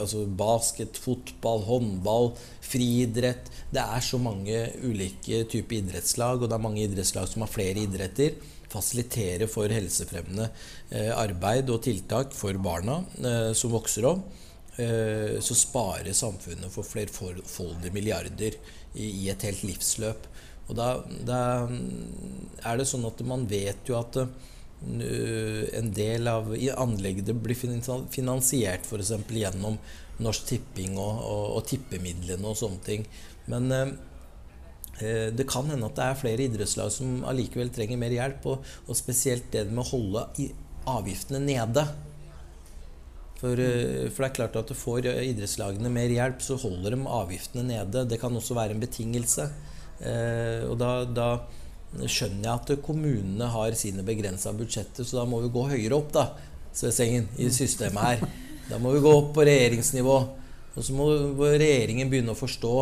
altså 0.00 0.24
basket, 0.38 0.96
fotball, 1.02 1.64
håndball, 1.66 2.30
friidrett 2.64 3.50
Det 3.74 3.82
er 3.82 4.04
så 4.04 4.20
mange 4.22 4.62
ulike 4.80 5.42
typer 5.50 5.82
idrettslag, 5.82 6.40
og 6.40 6.48
det 6.48 6.56
er 6.56 6.64
mange 6.64 6.86
idrettslag 6.86 7.28
som 7.28 7.44
har 7.44 7.52
flere 7.52 7.84
idretter. 7.84 8.38
Fasiliterer 8.72 9.48
for 9.50 9.68
helsefremmende 9.72 10.48
eh, 10.88 11.12
arbeid 11.12 11.68
og 11.72 11.82
tiltak 11.84 12.32
for 12.36 12.56
barna 12.64 13.02
eh, 13.20 13.52
som 13.56 13.74
vokser 13.74 14.08
opp. 14.08 14.24
Eh, 14.82 15.38
så 15.44 15.56
sparer 15.58 16.16
samfunnet 16.16 16.72
for 16.72 16.86
flerfoldige 16.86 17.94
milliarder 17.94 18.58
i, 18.94 19.28
et 19.30 19.46
helt 19.46 19.64
livsløp. 19.66 20.28
Og 20.68 20.76
da, 20.76 20.88
da, 21.24 21.40
er 22.66 22.78
det 22.78 22.88
sånn 22.88 23.06
at 23.08 23.22
man 23.26 23.46
vet 23.48 23.88
jo 23.88 23.96
at 23.98 24.18
uh, 24.20 24.28
en 24.84 25.88
del 25.96 26.28
av 26.28 26.50
anlegget 26.76 27.32
blir 27.40 27.56
finansiert 27.56 28.84
f.eks. 28.84 29.14
gjennom 29.32 29.78
Norsk 30.22 30.50
Tipping 30.50 30.98
og, 30.98 31.22
og, 31.22 31.46
og, 31.56 31.62
tippemidlene 31.70 32.50
og 32.50 32.58
sånne 32.58 32.84
ting. 32.84 33.06
Men 33.48 33.72
eh, 33.72 35.30
det 35.32 35.46
kan 35.48 35.70
hende 35.70 35.88
at 35.88 35.96
det 35.96 36.04
er 36.04 36.20
flere 36.20 36.46
idrettslag 36.48 36.90
som 36.92 37.22
allikevel 37.30 37.70
trenger 37.72 38.00
mer 38.00 38.12
hjelp. 38.12 38.48
Og, 38.50 38.72
og 38.86 38.98
spesielt 38.98 39.48
det 39.54 39.68
med 39.70 39.86
å 39.86 39.90
holde 39.92 40.26
avgiftene 40.88 41.40
nede. 41.44 41.86
For, 43.38 43.54
uh, 43.54 44.08
for, 44.10 44.24
det 44.24 44.28
er 44.28 44.36
klart 44.40 44.58
at 44.58 44.70
du 44.70 44.74
får 44.74 45.06
idrettslagene 45.12 45.92
mer 45.94 46.10
hjelp, 46.10 46.42
så 46.42 46.58
holder 46.58 46.96
de 46.96 47.02
avgiftene 47.20 47.66
nede. 47.70 48.06
Det 48.10 48.18
kan 48.20 48.34
også 48.34 48.56
være 48.58 48.74
en 48.74 48.82
betingelse. 48.82 49.48
Eh, 49.98 50.62
og 50.68 50.76
da, 50.78 50.90
da, 51.10 51.28
skjønner 52.04 52.44
jeg 52.44 52.52
at 52.52 52.82
kommunene 52.84 53.46
har 53.48 53.74
sine 53.78 54.04
begrensa 54.06 54.52
budsjetter, 54.54 55.06
så 55.08 55.22
da 55.22 55.24
må 55.26 55.40
vi 55.40 55.48
gå 55.54 55.62
høyere 55.70 55.96
opp 55.96 56.12
da, 56.14 56.28
Svesengen, 56.76 57.30
i 57.40 57.48
systemet 57.50 58.04
her. 58.04 58.26
Da 58.68 58.78
må 58.78 58.92
vi 58.92 59.00
gå 59.02 59.10
opp 59.10 59.32
på 59.34 59.46
regjeringsnivå. 59.48 60.18
Og 60.78 60.84
så 60.84 60.94
må 60.94 61.08
regjeringen 61.40 62.10
begynne 62.10 62.34
å 62.34 62.38
forstå 62.38 62.72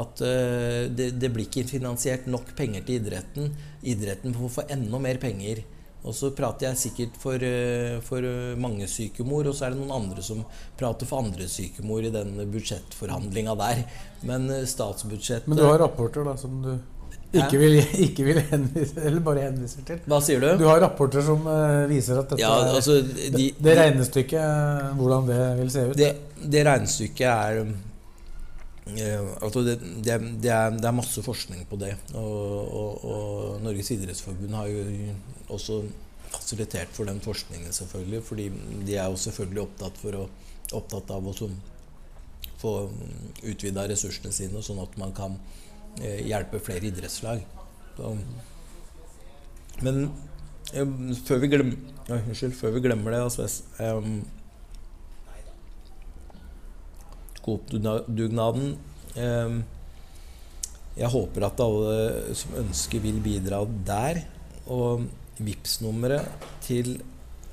at 0.00 0.22
eh, 0.24 0.86
det, 0.88 1.10
det, 1.20 1.28
blir 1.34 1.48
ikke 1.48 1.66
finansiert 1.68 2.28
nok 2.30 2.54
penger 2.56 2.86
til 2.86 3.02
idretten. 3.02 3.50
Idretten 3.82 4.36
får 4.38 4.54
få 4.54 4.64
enda 4.72 5.00
mer 5.02 5.20
penger. 5.20 5.64
Og 6.02 6.14
så 6.18 6.32
prater 6.34 6.66
jeg 6.68 6.80
sikkert 6.80 7.18
for, 7.22 7.38
uh, 7.38 7.98
for 8.06 8.26
mange 8.60 8.88
sykemor, 8.90 9.50
og 9.50 9.54
så 9.56 9.68
er 9.68 9.74
det 9.74 9.82
noen 9.82 9.94
andre 10.02 10.24
som 10.24 10.42
prater 10.78 11.08
for 11.08 11.22
andre 11.22 11.46
sykemor 11.50 12.08
i 12.08 12.14
den 12.14 12.34
budsjettforhandlinga 12.52 13.54
der. 13.60 13.84
Men 14.26 14.48
uh, 14.50 14.64
statsbudsjettet 14.66 15.50
Men 15.50 15.62
du 15.62 15.68
har 15.68 15.78
rapporter 15.82 16.26
da 16.26 16.34
som 16.40 16.58
du 16.64 16.72
ikke 17.32 17.60
vil, 17.62 17.78
ikke 18.08 18.26
vil 18.26 18.42
henvise, 18.50 18.98
eller 19.00 19.22
bare 19.24 19.46
henviser 19.46 19.86
til? 19.88 20.02
Hva 20.10 20.18
sier 20.24 20.42
du? 20.42 20.50
Du 20.60 20.66
har 20.68 20.82
rapporter 20.82 21.24
som 21.24 21.46
viser 21.88 22.18
at 22.20 22.34
dette 22.34 22.42
ja, 22.42 22.50
altså, 22.74 22.98
de, 23.00 23.30
det, 23.32 23.46
det 23.62 23.78
regnestykket, 23.78 24.98
hvordan 24.98 25.30
det 25.30 25.40
vil 25.62 25.72
se 25.72 25.86
ut? 25.88 25.96
Det, 25.96 26.12
det 26.52 26.66
regnestykket 26.68 27.30
er 27.30 27.62
uh, 27.62 27.72
altså 28.82 29.62
det, 29.66 29.76
det, 30.02 30.10
er, 30.10 30.24
det, 30.42 30.50
er, 30.50 30.94
masse 30.96 31.22
forskning 31.22 31.66
på 31.70 31.78
det. 31.80 31.94
Og, 32.18 32.72
og, 32.80 33.04
og 33.06 33.60
Norges 33.62 33.92
idrettsforbund 33.94 34.56
har 34.58 34.70
jo 34.72 35.14
også 35.54 35.82
fasilitert 36.32 36.90
for 36.96 37.06
den 37.08 37.20
forskningen, 37.22 37.72
selvfølgelig. 37.72 38.22
Fordi 38.26 38.48
de 38.86 38.96
er 38.96 39.10
jo 39.10 39.20
selvfølgelig 39.22 39.66
opptatt, 39.66 40.02
å, 40.18 40.26
opptatt 40.80 41.14
av 41.14 41.30
å 41.30 41.34
få 42.62 42.72
utvida 43.42 43.88
ressursene 43.90 44.34
sine, 44.34 44.62
sånn 44.62 44.82
at 44.82 44.98
man 45.00 45.14
kan 45.16 45.38
Eh, 46.00 46.22
hjelpe 46.26 46.60
flere 46.62 46.88
idrettslag. 46.88 47.42
Så. 47.96 48.14
Men 49.84 50.06
før 51.26 51.42
vi, 51.42 51.50
glemmer, 51.52 51.74
ja, 52.08 52.16
unnskyld, 52.16 52.54
før 52.56 52.72
vi 52.76 52.84
glemmer 52.86 53.12
det 53.12 53.20
altså, 53.26 53.48
um, 53.82 54.22
Coop-dugnaden 57.42 58.76
um, 59.16 59.56
Jeg 60.96 61.10
håper 61.14 61.46
at 61.48 61.62
alle 61.64 62.36
som 62.38 62.54
ønsker, 62.62 63.02
vil 63.02 63.20
bidra 63.24 63.62
der. 63.86 64.22
Og 64.70 65.08
vips 65.42 65.80
nummeret 65.82 66.28
til 66.62 67.00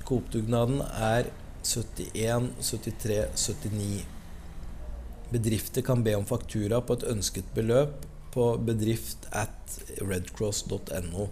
Coop-dugnaden 0.06 0.82
er 0.84 1.30
71 1.64 2.50
73 2.60 3.48
79. 3.64 4.06
Bedrifter 5.30 5.84
kan 5.86 6.02
be 6.02 6.16
om 6.18 6.26
faktura 6.26 6.80
på 6.82 6.96
et 6.98 7.06
ønsket 7.12 7.52
beløp 7.54 8.06
på 8.34 8.46
bedrift 8.66 9.28
at 9.34 9.76
redcross.no. 10.02 11.28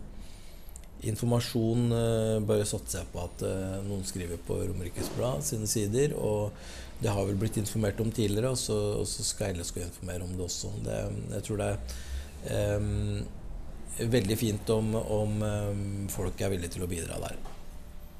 Informasjon 1.09 1.93
uh, 1.95 2.39
bare 2.47 2.67
satser 2.67 3.03
jeg 3.03 3.11
på 3.13 3.23
at 3.23 3.45
uh, 3.47 3.79
noen 3.87 4.07
skriver 4.07 4.41
på 4.47 4.59
Romerikes 4.65 5.11
Blad 5.15 5.45
sine 5.47 5.69
sider. 5.71 6.15
Og 6.19 6.55
det 6.99 7.11
har 7.15 7.27
vel 7.29 7.39
blitt 7.39 7.57
informert 7.61 8.01
om 8.03 8.11
tidligere, 8.11 8.51
og 8.51 8.59
så, 8.59 8.77
og 8.99 9.07
så 9.07 9.25
skal 9.27 9.61
skal 9.65 9.87
informere 9.87 10.27
om 10.27 10.33
det 10.35 10.45
også. 10.45 10.71
Det, 10.85 10.97
jeg 11.37 11.45
tror 11.47 11.61
det 11.63 11.69
er 11.71 12.79
um, 12.81 14.09
veldig 14.17 14.39
fint 14.39 14.71
om, 14.75 14.95
om 14.99 15.43
um, 15.43 16.09
folk 16.11 16.41
er 16.43 16.51
villige 16.55 16.75
til 16.75 16.87
å 16.87 16.91
bidra 16.91 17.21
der. 17.23 17.39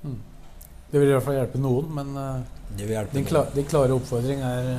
Mm. 0.05 0.21
Det 0.91 1.01
vil 1.01 1.11
i 1.11 1.17
hvert 1.17 1.27
fall 1.27 1.41
hjelpe 1.41 1.61
noen, 1.61 1.91
men 1.99 2.15
uh, 2.17 2.79
hjelpe 2.79 3.19
din, 3.19 3.27
kla 3.29 3.45
din 3.55 3.67
klare 3.69 3.99
oppfordring 3.99 4.47
er 4.47 4.71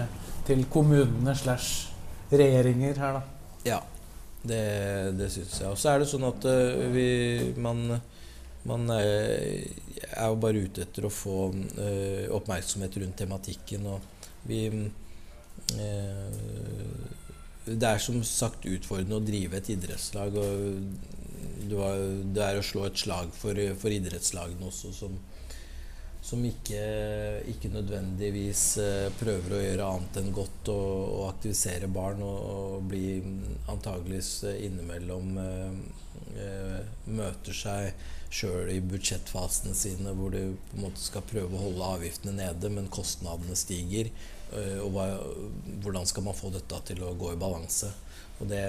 til 0.48 0.64
kommunene 0.72 1.36
slash 1.38 1.90
regjeringer 2.32 3.04
her, 3.04 3.20
da. 3.20 3.52
Ja, 3.68 3.82
det, 4.48 4.64
det 5.20 5.28
syns 5.34 5.60
jeg. 5.60 5.70
Og 5.70 5.78
så 5.78 5.92
er 5.92 6.02
det 6.02 6.10
sånn 6.10 6.26
at 6.30 6.48
uh, 6.48 6.88
vi 6.96 7.10
man, 7.60 8.00
man 8.68 8.90
er, 8.92 9.06
er, 10.10 10.26
jo 10.28 10.40
bare 10.42 10.66
ute 10.66 10.84
etter 10.84 11.08
å 11.08 11.14
få 11.14 11.38
uh, 11.54 12.26
oppmerksomhet 12.36 12.98
rundt 13.00 13.18
tematikken, 13.22 13.86
og 13.88 14.28
vi 14.50 14.66
uh, 14.74 16.30
Det 17.70 17.86
er 17.86 18.00
som 18.02 18.20
sagt 18.26 18.66
utfordrende 18.66 19.20
å 19.20 19.24
drive 19.24 19.60
et 19.60 19.70
idrettslag, 19.76 20.36
og 20.36 21.18
det 21.70 22.44
er 22.44 22.60
å 22.60 22.66
slå 22.66 22.86
et 22.88 23.00
slag 23.00 23.32
for, 23.36 23.60
for 23.80 23.94
idrettslagene 23.94 24.66
også, 24.68 24.92
som, 24.96 25.18
som 26.26 26.44
ikke, 26.46 26.82
ikke, 27.52 27.72
nødvendigvis 27.74 28.64
eh, 28.84 29.08
prøver 29.20 29.56
å 29.56 29.62
gjøre 29.64 29.90
annet 29.94 30.22
enn 30.22 30.32
godt 30.36 30.72
og, 30.74 30.94
og 31.20 31.26
aktivisere 31.30 31.90
barn, 31.92 32.24
og, 32.26 32.40
og 32.54 32.88
bli 32.92 33.20
antageligvis 33.72 34.32
innimellom 34.56 35.36
eh, 35.44 35.78
eh, 36.46 36.80
møter 37.20 37.56
seg 37.56 38.08
sjøl 38.30 38.70
i 38.72 38.80
budsjettfasene 38.86 39.76
sine, 39.78 40.14
hvor 40.18 40.34
du 40.34 40.56
på 40.70 40.78
en 40.78 40.86
måte 40.86 41.02
skal 41.02 41.26
prøve 41.30 41.56
å 41.56 41.64
holde 41.68 41.94
avgiftene 41.98 42.36
nede, 42.38 42.72
men 42.74 42.92
kostnadene 42.94 43.58
stiger. 43.58 44.12
Eh, 44.54 44.80
og 44.84 44.94
hva, 44.96 45.08
hvordan 45.84 46.10
skal 46.10 46.26
man 46.30 46.38
få 46.38 46.54
dette 46.54 46.82
til 46.92 47.06
å 47.06 47.16
gå 47.18 47.34
i 47.34 47.40
balanse? 47.42 47.92
Og 48.40 48.50
det 48.52 48.66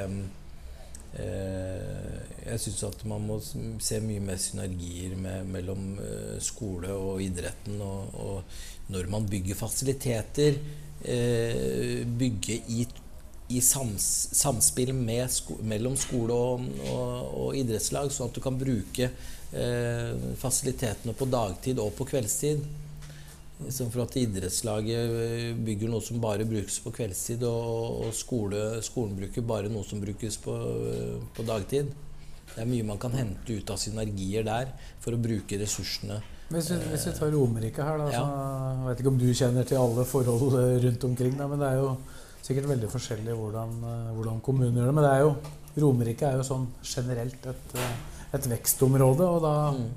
Eh, 1.10 2.18
jeg 2.44 2.60
syns 2.62 2.84
at 2.86 3.00
man 3.10 3.24
må 3.26 3.40
se 3.42 3.96
mye 3.98 4.22
mer 4.22 4.36
synergier 4.38 5.16
med, 5.18 5.48
mellom 5.50 5.96
eh, 5.98 6.36
skole 6.38 6.92
og 6.94 7.22
idretten. 7.24 7.80
Og, 7.82 8.14
og 8.14 8.92
når 8.94 9.10
man 9.10 9.26
bygger 9.30 9.58
fasiliteter, 9.58 10.60
bygge 11.00 12.58
i, 12.68 12.84
i 13.48 13.60
sams, 13.64 14.04
samspill 14.36 14.92
sko, 15.32 15.56
mellom 15.64 15.96
skole 15.96 16.34
og, 16.36 16.66
og, 16.92 17.06
og, 17.40 17.54
idrettslag, 17.56 18.12
sånn 18.12 18.28
at 18.28 18.36
du 18.36 18.42
kan 18.44 18.58
bruke 18.60 19.08
fasilitetene 19.50 21.14
på 21.18 21.26
dagtid 21.26 21.80
og 21.82 21.90
på 21.96 22.06
kveldstid. 22.06 22.62
Istedenfor 23.68 24.06
at 24.06 24.16
idrettslaget 24.16 25.16
eh, 25.20 25.48
bygger 25.58 25.90
noe 25.92 26.04
som 26.04 26.20
bare 26.22 26.46
brukes 26.48 26.78
på 26.80 26.92
kveldstid, 26.96 27.42
og, 27.44 28.06
og 28.06 28.14
skole, 28.16 28.62
skolen 28.84 29.18
bruker 29.18 29.44
bare 29.44 29.72
noe 29.72 29.84
som 29.84 30.00
brukes 30.00 30.38
på, 30.40 30.54
eh, 30.88 31.18
på, 31.36 31.44
dagtid. 31.48 31.90
Det 32.54 32.62
er 32.64 32.70
mye 32.70 32.86
man 32.88 33.00
kan 33.00 33.14
hente 33.14 33.52
ut 33.52 33.70
av 33.70 33.78
synergier 33.80 34.46
der 34.46 34.72
for 35.02 35.14
å 35.14 35.20
bruke 35.20 35.60
ressursene. 35.60 36.18
Hvis 36.50 36.72
vi, 36.72 36.80
hvis 36.90 37.04
vi 37.06 37.12
tar 37.14 37.30
Romerike 37.34 37.84
her, 37.84 38.00
da, 38.00 38.08
ja. 38.14 38.22
jeg 38.24 38.86
vet 38.88 39.02
ikke 39.02 39.12
om 39.12 39.20
du 39.20 39.28
kjenner 39.28 39.68
til 39.68 39.78
alle 39.78 40.06
forhold 40.08 40.56
rundt 40.86 41.06
omkring, 41.10 41.36
da, 41.38 41.46
men 41.50 41.62
det 41.62 41.68
er 41.68 41.82
jo 41.82 41.92
sikkert 42.40 42.70
veldig 42.72 42.90
forskjellig 42.90 43.36
hvordan, 43.36 43.76
eh, 43.90 44.12
hvordan 44.16 44.40
kommunen 44.46 44.80
gjør 44.80 44.88
det. 44.88 44.96
Men 44.96 45.06
det 45.06 45.12
er 45.12 45.26
jo, 45.26 45.34
Romerike 45.84 46.32
er 46.32 46.40
jo 46.40 46.48
sånn 46.48 46.64
generelt 46.96 47.52
et, 47.52 47.76
et 48.36 48.46
vekstområde, 48.50 49.26
og 49.26 49.42
da 49.44 49.56
mm 49.74 49.90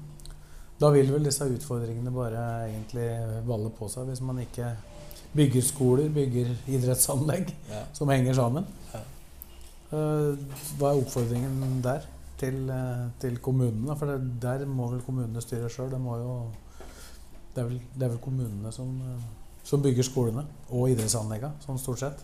da 0.83 0.89
vil 0.91 1.11
vel 1.13 1.27
disse 1.27 1.45
utfordringene 1.47 2.11
bare 2.13 2.41
egentlig 2.67 3.07
balle 3.47 3.71
på 3.77 3.87
seg 3.91 4.09
hvis 4.09 4.23
man 4.25 4.41
ikke 4.43 4.71
bygger 5.33 5.65
skoler, 5.65 6.09
bygger 6.13 6.49
idrettsanlegg 6.69 7.53
ja. 7.71 7.85
som 7.95 8.11
henger 8.13 8.35
sammen. 8.37 8.67
Ja. 8.91 8.99
Eh, 9.93 10.43
hva 10.77 10.91
er 10.91 10.99
oppfordringen 10.99 11.79
der 11.85 12.05
til, 12.41 12.59
eh, 12.69 13.05
til 13.21 13.39
kommunene? 13.41 13.95
For 13.97 14.11
det, 14.11 14.35
der 14.43 14.65
må 14.69 14.91
vel 14.91 15.01
kommunene 15.05 15.41
styre 15.41 15.71
sjøl. 15.73 15.89
Det, 15.93 16.01
det, 17.55 17.65
det, 17.95 18.05
er 18.05 18.11
vel 18.11 18.21
kommunene 18.21 18.73
som, 18.75 18.93
eh, 19.07 19.25
som 19.65 19.81
bygger 19.81 20.05
skolene 20.05 20.45
og 20.69 20.93
idrettsanleggene, 20.93 21.63
sånn 21.65 21.81
stort 21.81 22.03
sett. 22.03 22.21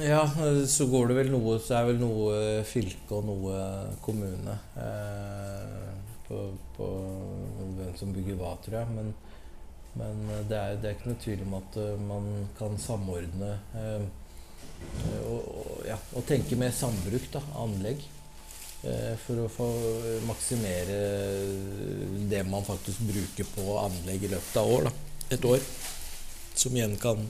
Ja, 0.00 0.22
så 0.66 0.86
går 0.88 1.10
det 1.10 1.16
vel 1.18 1.30
noe 1.34 1.58
Så 1.60 1.74
er 1.76 1.90
vel 1.90 1.98
noe 2.00 2.36
fylke 2.64 3.18
og 3.18 3.26
noe 3.28 3.56
kommune. 4.04 4.54
Eh, 4.80 5.90
på, 6.28 6.38
på 6.78 6.88
hvem 7.76 7.92
som 7.98 8.14
bygger 8.14 8.38
hva, 8.40 8.54
tror 8.64 8.78
jeg. 8.80 8.94
Men, 8.96 9.12
men 10.00 10.22
det, 10.48 10.56
er, 10.56 10.80
det, 10.80 10.88
er, 10.88 10.96
ikke 10.96 11.12
noe 11.12 11.20
tvil 11.20 11.44
om 11.44 11.58
at 11.60 11.78
man 12.08 12.30
kan 12.56 12.80
samordne 12.80 13.52
eh, 13.76 14.08
og, 15.28 15.44
og, 15.60 15.76
ja, 15.86 15.98
og, 16.16 16.24
tenke 16.26 16.56
mer 16.58 16.72
sambruk, 16.74 17.28
da, 17.34 17.44
anlegg. 17.60 18.00
Eh, 18.88 19.12
for 19.26 19.44
å 19.44 19.50
få 19.52 19.68
maksimere 20.26 20.96
det 22.32 22.40
man 22.48 22.64
faktisk 22.66 23.04
bruker 23.12 23.46
på 23.52 23.76
anlegg 23.84 24.24
i 24.24 24.32
løpet 24.32 24.58
av 24.64 24.72
år. 24.78 24.88
Da. 24.88 25.28
Et 25.36 25.48
år. 25.52 25.70
Som 26.56 26.80
igjen 26.80 26.96
kan 27.00 27.28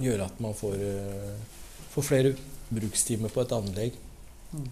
gjøre 0.00 0.24
at 0.30 0.40
man 0.40 0.54
får, 0.54 0.74
eh, 0.74 1.32
får 1.94 2.06
flere 2.06 2.34
brukstimer 2.70 3.32
på 3.34 3.40
et 3.42 3.52
anlegg. 3.56 3.96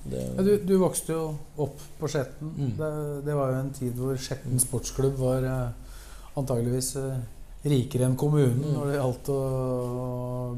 Det, 0.08 0.20
Ja, 0.36 0.42
du, 0.46 0.52
du 0.64 0.76
vokste 0.80 1.12
jo 1.12 1.24
opp 1.60 1.80
på 2.00 2.08
Skjetten. 2.08 2.52
Mm. 2.56 2.70
Det, 2.78 2.90
det 3.26 3.34
var 3.36 3.50
jo 3.52 3.58
en 3.60 3.72
tid 3.76 3.98
hvor 4.00 4.16
Skjetten 4.16 4.60
sportsklubb 4.62 5.18
var 5.20 5.44
eh, 5.44 5.98
antageligvis 6.40 6.94
eh, 7.00 7.18
rikere 7.66 8.06
enn 8.06 8.16
kommunen 8.16 8.62
Mm. 8.62 8.72
når 8.76 8.86
det 8.92 8.96
gjaldt 9.00 9.28
å 9.34 9.40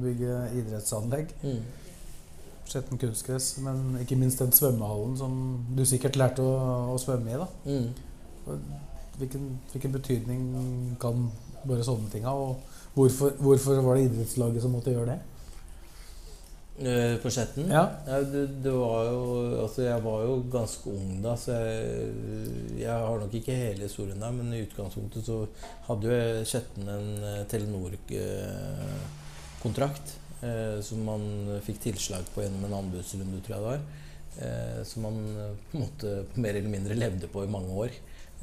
bygge 0.03 0.39
idrettsanlegg. 0.61 1.35
mm. 1.43 1.61
Skjetten 2.69 3.01
kunstgress, 3.01 3.47
men 3.65 3.97
ikke 4.03 4.17
minst 4.21 4.43
den 4.43 4.53
svømmehallen 4.53 5.15
som 5.17 5.37
du 5.75 5.87
sikkert 5.89 6.19
lærte 6.21 6.45
å, 6.45 6.93
å 6.93 6.99
svømme 7.01 7.33
i. 7.33 7.39
da. 7.41 7.47
Mm. 7.65 8.59
Hvilken, 9.19 9.47
hvilken 9.73 9.95
betydning 9.97 10.43
kan 11.01 11.31
bare 11.65 11.83
sånne 11.87 12.11
ting 12.13 12.27
ha? 12.29 12.35
Og 12.37 12.68
hvorfor, 12.99 13.29
hvorfor 13.43 13.75
var 13.87 13.93
det 13.97 14.07
idrettslaget 14.09 14.61
som 14.65 14.73
måtte 14.75 14.95
gjøre 14.95 15.11
det? 15.15 15.21
Eh, 16.79 17.15
På 17.19 17.27
Skjetten? 17.35 17.67
Ja, 17.75 17.85
Ja, 18.07 18.17
det, 18.23 18.63
det 18.63 18.71
var 18.71 19.09
jo 19.11 19.23
Altså, 19.65 19.83
jeg 19.83 19.99
var 20.05 20.21
jo 20.23 20.45
ganske 20.53 20.87
ung 20.93 21.23
da, 21.25 21.33
så 21.35 21.51
jeg, 21.59 22.07
jeg 22.79 22.95
har 23.07 23.19
nok 23.19 23.35
ikke 23.35 23.57
hele 23.59 23.83
historien 23.89 24.21
der, 24.23 24.31
men 24.37 24.53
i 24.55 24.63
utgangspunktet 24.63 25.27
så 25.27 25.41
hadde 25.89 26.07
jo 26.07 26.45
Skjetten 26.47 26.87
en 26.93 27.09
eh, 27.19 27.43
Telenor-kontrakt 27.51 30.07
eh, 30.43 30.79
som 30.87 30.99
man 31.09 31.23
fikk 31.67 31.79
tilslag 31.89 32.23
på 32.35 32.43
gjennom 32.45 32.65
en 32.69 32.79
anbudsrunde, 32.85 33.43
tror 33.43 33.55
jeg 33.57 33.63
det 33.65 33.73
var. 33.73 33.81
Eh, 34.39 34.81
som 34.87 35.03
man 35.09 35.17
på 35.73 35.75
en 35.75 35.83
måte 35.83 36.09
mer 36.39 36.55
eller 36.55 36.71
mindre 36.71 36.95
levde 36.95 37.27
på 37.33 37.43
i 37.43 37.51
mange 37.51 37.75
år. 37.75 37.91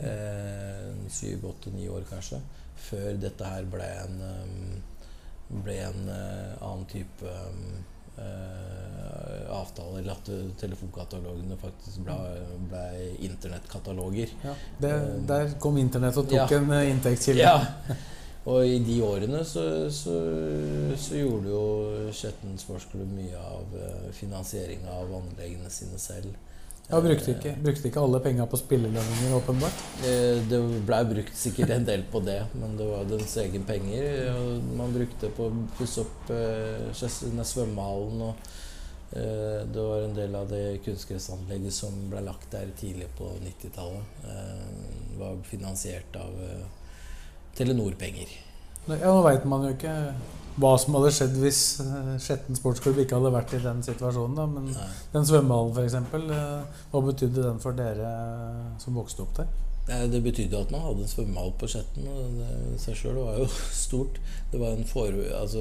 Eh, 0.03 0.91
Syv, 1.07 1.39
åtte, 1.53 1.71
ni 1.71 1.87
år 1.87 2.03
kanskje. 2.09 2.35
Før 2.89 3.17
dette 3.21 3.45
her 3.49 3.65
ble 3.71 3.87
en, 4.05 4.21
eh, 4.29 5.59
ble 5.65 5.75
en 5.89 6.09
eh, 6.09 6.55
annen 6.61 6.85
type 6.91 7.35
Uh, 8.15 9.51
avtale, 9.51 9.97
eller 9.99 10.13
at 10.13 10.29
eh, 10.31 10.45
telefonkatalogene 10.55 11.57
faktisk 11.59 12.05
ble, 12.05 12.15
ble 12.71 12.83
internettkataloger. 13.27 14.31
ja. 14.43 14.53
Det, 14.79 14.91
Der 15.27 15.51
kom 15.59 15.75
internett 15.81 16.15
og 16.21 16.29
tok 16.29 16.37
Ja. 16.53 16.59
en 16.61 16.71
eh, 16.71 16.91
inntektskilde. 16.93 17.43
Ja. 17.43 17.97
Og 18.45 18.63
i 18.71 18.79
de 18.87 18.95
årene 19.03 19.41
så, 19.43 19.65
så, 19.91 20.15
så 20.95 21.19
gjorde 21.19 21.49
jo 21.49 21.63
Skjetten 22.15 22.55
sportsklubb 22.61 23.11
mye 23.17 23.35
av 23.41 23.75
eh, 23.83 24.07
finansieringa 24.15 24.95
av 24.95 25.11
anleggene 25.19 25.69
sine 25.69 25.99
selv. 25.99 26.31
Ja, 26.85 26.99
brukte 27.01 27.31
ikke, 27.33 27.55
brukte 27.65 27.87
ikke 27.89 28.01
alle 28.05 28.19
penga 28.21 28.45
på 28.45 28.59
spillelønninger, 28.61 29.31
åpenbart. 29.39 29.79
Eh, 30.05 30.43
Det 30.49 30.59
blei 30.85 30.99
brukt 31.09 31.33
sikkert 31.37 31.71
en 31.73 31.87
del 31.87 32.03
på 32.11 32.21
det, 32.21 32.43
men 32.53 32.75
det 32.77 32.85
var 32.85 33.07
dens 33.09 33.33
egen 33.41 33.63
penger. 33.65 34.29
Og 34.35 34.67
man 34.77 34.93
brukte 34.93 35.31
på 35.33 35.47
å 35.49 35.63
pusse 35.79 36.03
opp 36.05 36.29
eh, 36.29 36.85
denne 37.25 37.45
svømmehallen. 37.49 38.21
Og 38.21 39.17
eh, 39.17 39.65
det 39.65 39.87
var 39.89 40.05
en 40.05 40.13
del 40.19 40.37
av 40.37 40.45
det 40.53 40.63
kunstgressanlegget 40.85 41.73
som 41.73 41.97
ble 42.11 42.21
lagt 42.27 42.51
der 42.53 42.69
tidlig 42.77 43.09
på 43.17 43.31
90-tallet. 43.41 44.21
Eh, 44.29 45.17
var 45.17 45.41
finansiert 45.49 46.21
av 46.21 46.37
eh, 46.45 46.65
Telenor-penger. 47.57 48.29
Ja, 48.91 49.09
Nå 49.09 49.21
veit 49.25 49.45
man 49.49 49.65
jo 49.65 49.73
ikke 49.73 49.97
hva 50.55 50.71
som 50.79 50.95
hadde 50.95 51.11
skjedd 51.11 51.33
hvis 51.41 51.61
eh, 51.83 52.13
Skjetten 52.23 52.55
sportsklubb 52.55 53.01
ikke 53.03 53.17
hadde 53.17 53.31
vært 53.35 53.53
i 53.57 53.59
den 53.63 53.81
situasjonen. 53.83 54.35
da, 54.39 54.45
Men 54.47 54.69
Nei. 54.71 54.87
den 55.13 55.25
svømmehallen, 55.27 55.75
f.eks., 55.75 55.95
hva 56.93 57.01
betydde 57.09 57.43
den 57.43 57.59
for 57.63 57.75
dere 57.75 58.11
som 58.79 58.95
vokste 58.95 59.25
opp 59.25 59.33
der? 59.41 59.49
Eh, 59.89 60.05
Det 60.09 60.21
betydde 60.23 60.61
at 60.63 60.71
man 60.71 60.81
hadde 60.85 61.03
en 61.03 61.11
svømmehall 61.11 61.51
på 61.59 61.67
Skjetten. 61.73 62.07
og 62.07 62.79
seg 62.81 62.95
sjøl 63.01 63.19
var 63.19 63.41
jo 63.41 63.49
stort. 63.85 64.21
Det 64.53 64.61
var 64.63 64.77
en, 64.77 64.87
for, 64.87 65.11
altså 65.41 65.59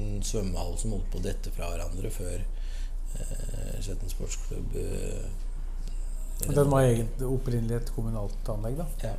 en 0.00 0.24
svømmehall 0.24 0.72
som 0.80 0.96
holdt 0.96 1.10
på 1.12 1.20
å 1.20 1.26
dette 1.28 1.52
fra 1.54 1.68
hverandre 1.74 2.10
før 2.10 2.40
eh, 2.40 3.76
Skjetten 3.84 4.08
sportsklubb 4.16 4.76
eh, 4.80 6.48
Den 6.48 6.70
var 6.72 6.86
egentlig 6.88 7.28
opprinnelig 7.28 7.76
et 7.82 7.92
kommunalt 7.94 8.48
anlegg, 8.48 8.80
da. 8.80 8.88
Ja. 9.04 9.14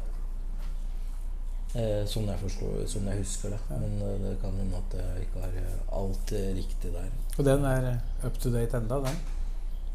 Eh, 1.72 2.02
sånn 2.10 2.28
jeg 2.28 2.40
forstår, 2.42 2.80
sånn 2.92 3.06
jeg 3.08 3.22
husker 3.22 3.54
det. 3.54 3.60
Men 3.72 3.94
eh, 4.04 4.16
det 4.26 4.34
kan 4.42 4.58
hende 4.60 4.80
at 4.82 4.96
jeg 5.00 5.28
ikke 5.28 5.44
har 5.46 5.54
eh, 5.62 5.78
alt 6.02 6.34
eh, 6.36 6.50
riktig 6.58 6.92
der. 6.92 7.12
Og 7.38 7.46
den 7.48 7.64
er 7.70 7.88
up 8.28 8.40
to 8.44 8.52
date 8.52 8.76
enda, 8.82 8.98
den. 9.06 9.22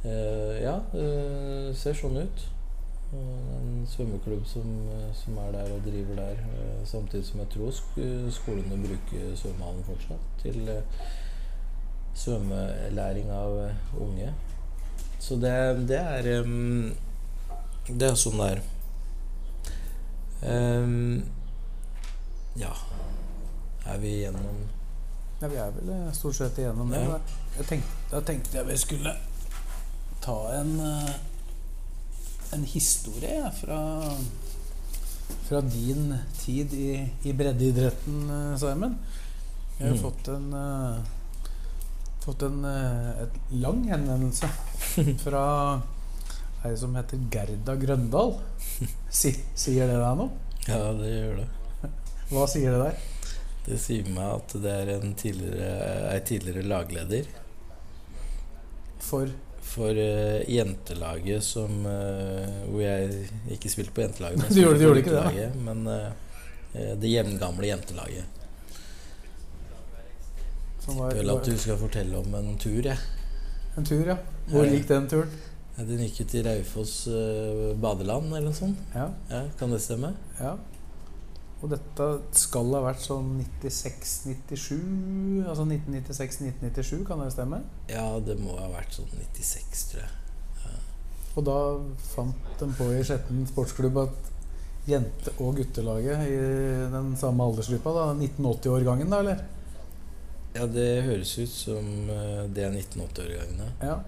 Eh, 0.08 0.54
ja, 0.62 0.78
det 0.94 1.74
ser 1.76 1.98
sånn 1.98 2.16
ut. 2.22 2.46
Det 3.10 3.20
er 3.20 3.60
En 3.60 3.84
svømmeklubb 3.86 4.48
som, 4.48 4.72
eh, 4.96 5.12
som 5.14 5.36
er 5.44 5.52
der 5.54 5.68
og 5.76 5.84
driver 5.84 6.16
der. 6.22 6.40
eh, 6.56 6.80
Samtidig 6.88 7.28
som 7.28 7.44
jeg 7.44 7.52
tror 7.52 7.70
sk 7.76 8.00
skolene 8.40 8.80
bruker 8.82 9.36
svømmehallen 9.36 9.84
fortsatt 9.86 10.26
til 10.42 10.68
eh, 10.72 11.06
svømmelæring 12.16 13.30
av 13.30 13.60
eh, 13.66 13.94
unge. 14.00 14.32
Så 15.20 15.36
det, 15.42 15.52
det 15.88 16.00
er 16.00 16.40
um, 16.40 16.92
Det 17.86 18.08
er 18.08 18.16
sånn 18.18 18.40
det 18.40 18.48
er. 18.56 18.60
Em, 20.46 21.24
ja 22.58 22.72
Er 23.86 23.98
vi 24.02 24.12
gjennom 24.22 24.56
Ja, 25.40 25.48
Vi 25.52 25.56
er 25.60 25.70
vel 25.76 25.90
eh, 25.92 26.12
stort 26.16 26.34
sett 26.38 26.58
igjennom 26.58 26.88
det. 26.90 27.00
Ja. 27.04 27.18
Jeg 27.58 27.66
tenkte, 27.68 27.96
da 28.10 28.20
tenkte 28.24 28.56
jeg 28.56 28.66
vi 28.70 28.76
skulle 28.80 29.12
ta 30.24 30.36
en 30.56 30.70
eh, 30.80 31.10
en 32.56 32.62
historie 32.70 33.50
fra, 33.60 33.78
fra 35.48 35.60
din 35.60 36.14
tid 36.38 36.72
i, 36.78 36.92
i 37.26 37.32
breddeidretten, 37.36 38.20
eh, 38.30 38.56
Simon. 38.62 38.96
Jeg 39.78 39.88
har 39.90 39.96
Mm. 39.96 40.02
fått 40.02 40.28
en 40.32 40.46
fått 42.24 42.42
en 42.42 42.64
et 42.64 43.34
lang 43.52 43.82
henvendelse 43.90 44.48
fra 45.24 45.42
ei 46.64 46.72
som 46.80 46.96
heter 46.96 47.20
Gerda 47.30 47.76
Grøndal. 47.78 48.32
Si, 49.10 49.34
sier 49.54 49.86
det 49.86 50.00
deg 50.00 50.16
noe? 50.18 50.30
Ja, 50.66 50.80
det 50.96 51.12
gjør 51.12 51.36
det. 51.42 51.48
Hva 52.30 52.46
sier 52.50 52.74
det 52.74 52.80
deg? 52.82 53.02
Det 53.66 53.78
sier 53.82 54.06
meg 54.14 54.28
at 54.36 54.54
det 54.62 54.72
er 54.72 54.92
en 54.96 55.14
tidligere, 55.18 55.70
ei 56.12 56.20
tidligere 56.26 56.62
lagleder 56.70 57.26
For 59.02 59.30
for 59.66 59.90
uh, 59.98 60.44
jentelaget 60.46 61.42
som 61.42 61.80
uh, 61.82 62.46
Hvor 62.70 62.80
jeg 62.84 63.26
ikke 63.56 63.70
spilte 63.72 63.90
på 63.96 64.04
jentelaget, 64.04 64.38
men 64.38 64.52
Du 64.54 64.60
gjorde- 64.60 64.78
du 64.78 64.84
gjorde 64.86 65.00
ikke 65.02 65.14
det, 65.16 65.24
da? 65.26 65.48
Men 65.66 65.82
uh, 65.90 66.94
det 67.02 67.10
jevngamle 67.10 67.66
jentelaget. 67.72 68.24
som 70.84 70.98
var, 71.00 71.10
Jeg 71.10 71.18
føler 71.22 71.40
at 71.40 71.48
du 71.50 71.58
skal 71.58 71.78
fortelle 71.80 72.18
om 72.20 72.34
en 72.38 72.50
tur, 72.62 72.82
jeg. 72.84 72.98
En 73.76 73.84
tur, 73.84 74.04
ja. 74.06 74.16
Hvor 74.52 74.68
gikk 74.70 74.86
den 74.90 75.08
turen? 75.10 75.32
Ja, 75.76 75.84
Den 75.88 76.02
gikk 76.04 76.20
jo 76.22 76.26
til 76.30 76.44
Raufoss 76.46 76.94
badeland, 77.82 78.28
eller 78.30 78.46
noe 78.50 78.56
sånt. 78.56 78.78
Ja, 78.94 79.08
Ja, 79.32 79.42
kan 79.58 79.72
det 79.74 79.80
stemme? 79.84 80.14
ja. 80.38 80.54
Og 81.64 81.70
dette 81.72 82.06
skal 82.36 82.68
ha 82.76 82.82
vært 82.84 83.00
sånn 83.00 83.30
96-97 83.40 84.76
Altså 85.46 85.64
1996-1997, 85.64 87.00
kan 87.08 87.22
det 87.22 87.30
stemme? 87.32 87.62
Ja, 87.88 88.20
det 88.20 88.36
må 88.42 88.58
ha 88.60 88.68
vært 88.74 88.92
sånn 88.98 89.08
96, 89.14 89.86
tror 89.92 90.04
jeg. 90.04 90.14
Og 91.36 91.44
da 91.44 91.56
fant 92.14 92.60
de 92.60 92.68
på 92.78 92.86
i 92.96 93.02
Skjetten 93.04 93.44
sportsklubb 93.48 93.98
at 94.06 94.30
jente- 94.88 95.34
og 95.42 95.58
guttelaget 95.58 96.22
i 96.30 96.36
den 96.92 97.10
samme 97.20 97.44
aldersgruppa, 97.44 97.92
da, 97.92 98.04
1980-årgangen, 98.14 99.10
da, 99.12 99.18
eller? 99.20 99.42
Ja, 100.56 100.64
det 100.72 100.86
høres 101.04 101.34
ut 101.36 101.52
som 101.52 101.88
eh, 102.08 102.46
det 102.48 102.64
er 102.64 102.72
1980-årgangene. 102.72 103.68
Ja. 103.84 103.98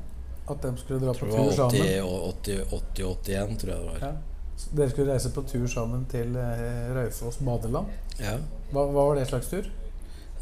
At 0.49 0.65
de 0.65 0.73
skulle 0.81 1.03
dra 1.03 1.13
på 1.13 1.27
tur 1.27 1.35
var 1.35 1.51
80, 1.51 1.59
sammen. 1.59 1.83
80, 2.31 2.63
80, 2.79 3.05
81, 3.05 3.59
tror 3.61 3.75
jeg 3.75 3.83
det 3.83 3.91
var. 3.91 4.07
Ja. 4.07 4.38
Dere 4.59 4.91
skulle 4.91 5.15
reise 5.15 5.31
på 5.33 5.45
tur 5.47 5.67
sammen 5.71 6.03
til 6.11 6.35
eh, 6.37 6.91
Raufoss 6.97 7.39
badeland. 7.47 7.93
Ja. 8.19 8.35
Hva, 8.73 8.89
hva 8.91 9.05
var 9.07 9.19
det 9.19 9.29
slags 9.31 9.51
tur? 9.53 9.69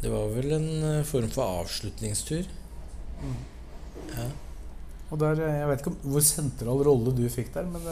Det 0.01 0.09
var 0.11 0.33
vel 0.33 0.55
en 0.57 0.67
eh, 0.89 1.05
form 1.07 1.29
for 1.33 1.61
avslutningstur. 1.61 2.49
Ja. 4.15 4.25
Og 5.13 5.21
der, 5.21 5.39
eh, 5.45 5.59
Jeg 5.61 5.69
vet 5.69 5.83
ikke 5.83 5.93
om 5.93 6.11
hvor 6.15 6.25
sentral 6.25 6.83
rolle 6.89 7.13
du 7.15 7.23
fikk 7.31 7.53
der, 7.53 7.69
men 7.69 7.87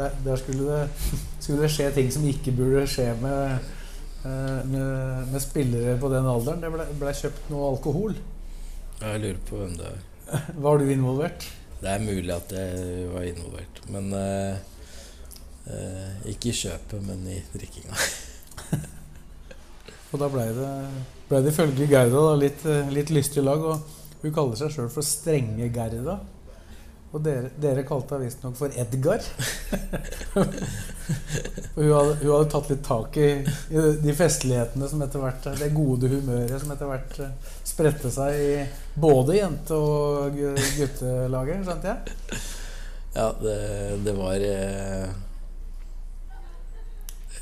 der, 0.00 0.16
der 0.24 0.40
skulle, 0.40 0.80
det, 0.80 1.14
skulle 1.38 1.62
det 1.62 1.72
skje 1.76 1.92
ting 1.94 2.10
som 2.12 2.26
ikke 2.28 2.56
burde 2.56 2.86
skje 2.90 3.10
med, 3.20 3.70
med, 4.24 5.28
med 5.28 5.40
spillere 5.44 5.98
på 6.00 6.10
den 6.12 6.26
alderen. 6.26 6.64
Det 6.64 6.72
ble, 6.72 6.88
ble 7.04 7.16
kjøpt 7.20 7.52
noe 7.52 7.70
alkohol. 7.74 8.16
Jeg 9.04 9.20
lurer 9.20 9.44
på 9.44 9.60
hvem 9.60 9.76
det 9.76 9.92
er. 9.92 10.04
Var 10.64 10.80
du 10.80 10.88
involvert? 10.88 11.50
Det 11.84 11.90
er 11.92 12.00
mulig 12.00 12.32
at 12.32 12.52
jeg 12.56 13.10
var 13.12 13.26
involvert. 13.28 13.80
Men 13.92 14.06
eh, 15.70 16.28
ikke 16.34 16.50
i 16.52 16.56
kjøpet, 16.60 17.00
men 17.06 17.26
i 17.32 17.40
drikkinga. 17.54 17.98
Og 20.14 20.20
da 20.22 20.28
blei 20.30 20.46
det, 20.54 20.68
ble 21.30 21.40
det 21.42 21.50
ifølge 21.54 21.88
Gerda 21.90 22.20
da, 22.28 22.34
litt, 22.38 22.62
eh, 22.70 22.92
litt 22.94 23.10
lystig 23.14 23.42
lag. 23.42 23.64
Og 23.64 24.22
hun 24.22 24.34
kaller 24.36 24.60
seg 24.60 24.70
sjøl 24.76 24.92
for 24.94 25.06
Strenge 25.06 25.66
Gerda. 25.74 26.20
Og 27.14 27.22
dere, 27.22 27.50
dere 27.62 27.84
kalte 27.86 28.16
henne 28.16 28.26
visstnok 28.26 28.56
for 28.58 28.74
Edgar. 28.74 29.22
Og 31.74 31.82
hun 31.82 31.90
hadde, 31.92 32.14
hun 32.22 32.30
hadde 32.32 32.48
tatt 32.50 32.70
litt 32.72 32.82
tak 32.86 33.16
i, 33.22 33.26
i 33.74 33.82
de 34.02 34.14
festlighetene 34.16 34.88
som 34.90 35.02
etter 35.04 35.22
hvert 35.22 35.46
Det 35.60 35.68
gode 35.74 36.08
humøret 36.10 36.54
som 36.62 36.72
etter 36.74 36.90
hvert 36.90 37.18
eh, 37.22 37.52
spredte 37.66 38.10
seg 38.14 38.38
i 38.40 38.54
både 38.98 39.36
jente- 39.38 39.78
og 39.78 40.34
gu- 40.38 40.54
guttelaget, 40.78 41.62
skjønte 41.66 41.92
jeg? 41.92 41.98
Ja, 43.14 43.28
det, 43.42 43.56
det 44.06 44.14
var 44.18 44.46
eh, 44.48 45.06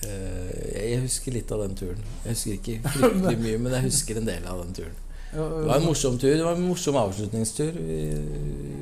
Jeg 0.06 1.00
husker 1.04 1.36
litt 1.36 1.52
av 1.54 1.62
den 1.64 1.78
turen. 1.78 2.04
Jeg 2.24 2.36
husker 2.36 2.58
ikke 2.58 2.78
fryktelig 2.98 3.38
mye, 3.40 3.62
men 3.62 3.76
jeg 3.78 3.88
husker 3.88 4.20
en 4.20 4.28
del 4.28 4.46
av 4.50 4.62
den 4.64 4.76
turen. 4.82 5.00
Det 5.32 5.66
var 5.66 5.78
en 5.78 5.86
morsom 5.86 6.18
tur. 6.18 6.36
Det 6.36 6.44
var 6.44 6.58
en 6.58 6.66
morsom 6.66 6.96
avslutningstur. 7.00 7.72
Vi, 7.72 8.00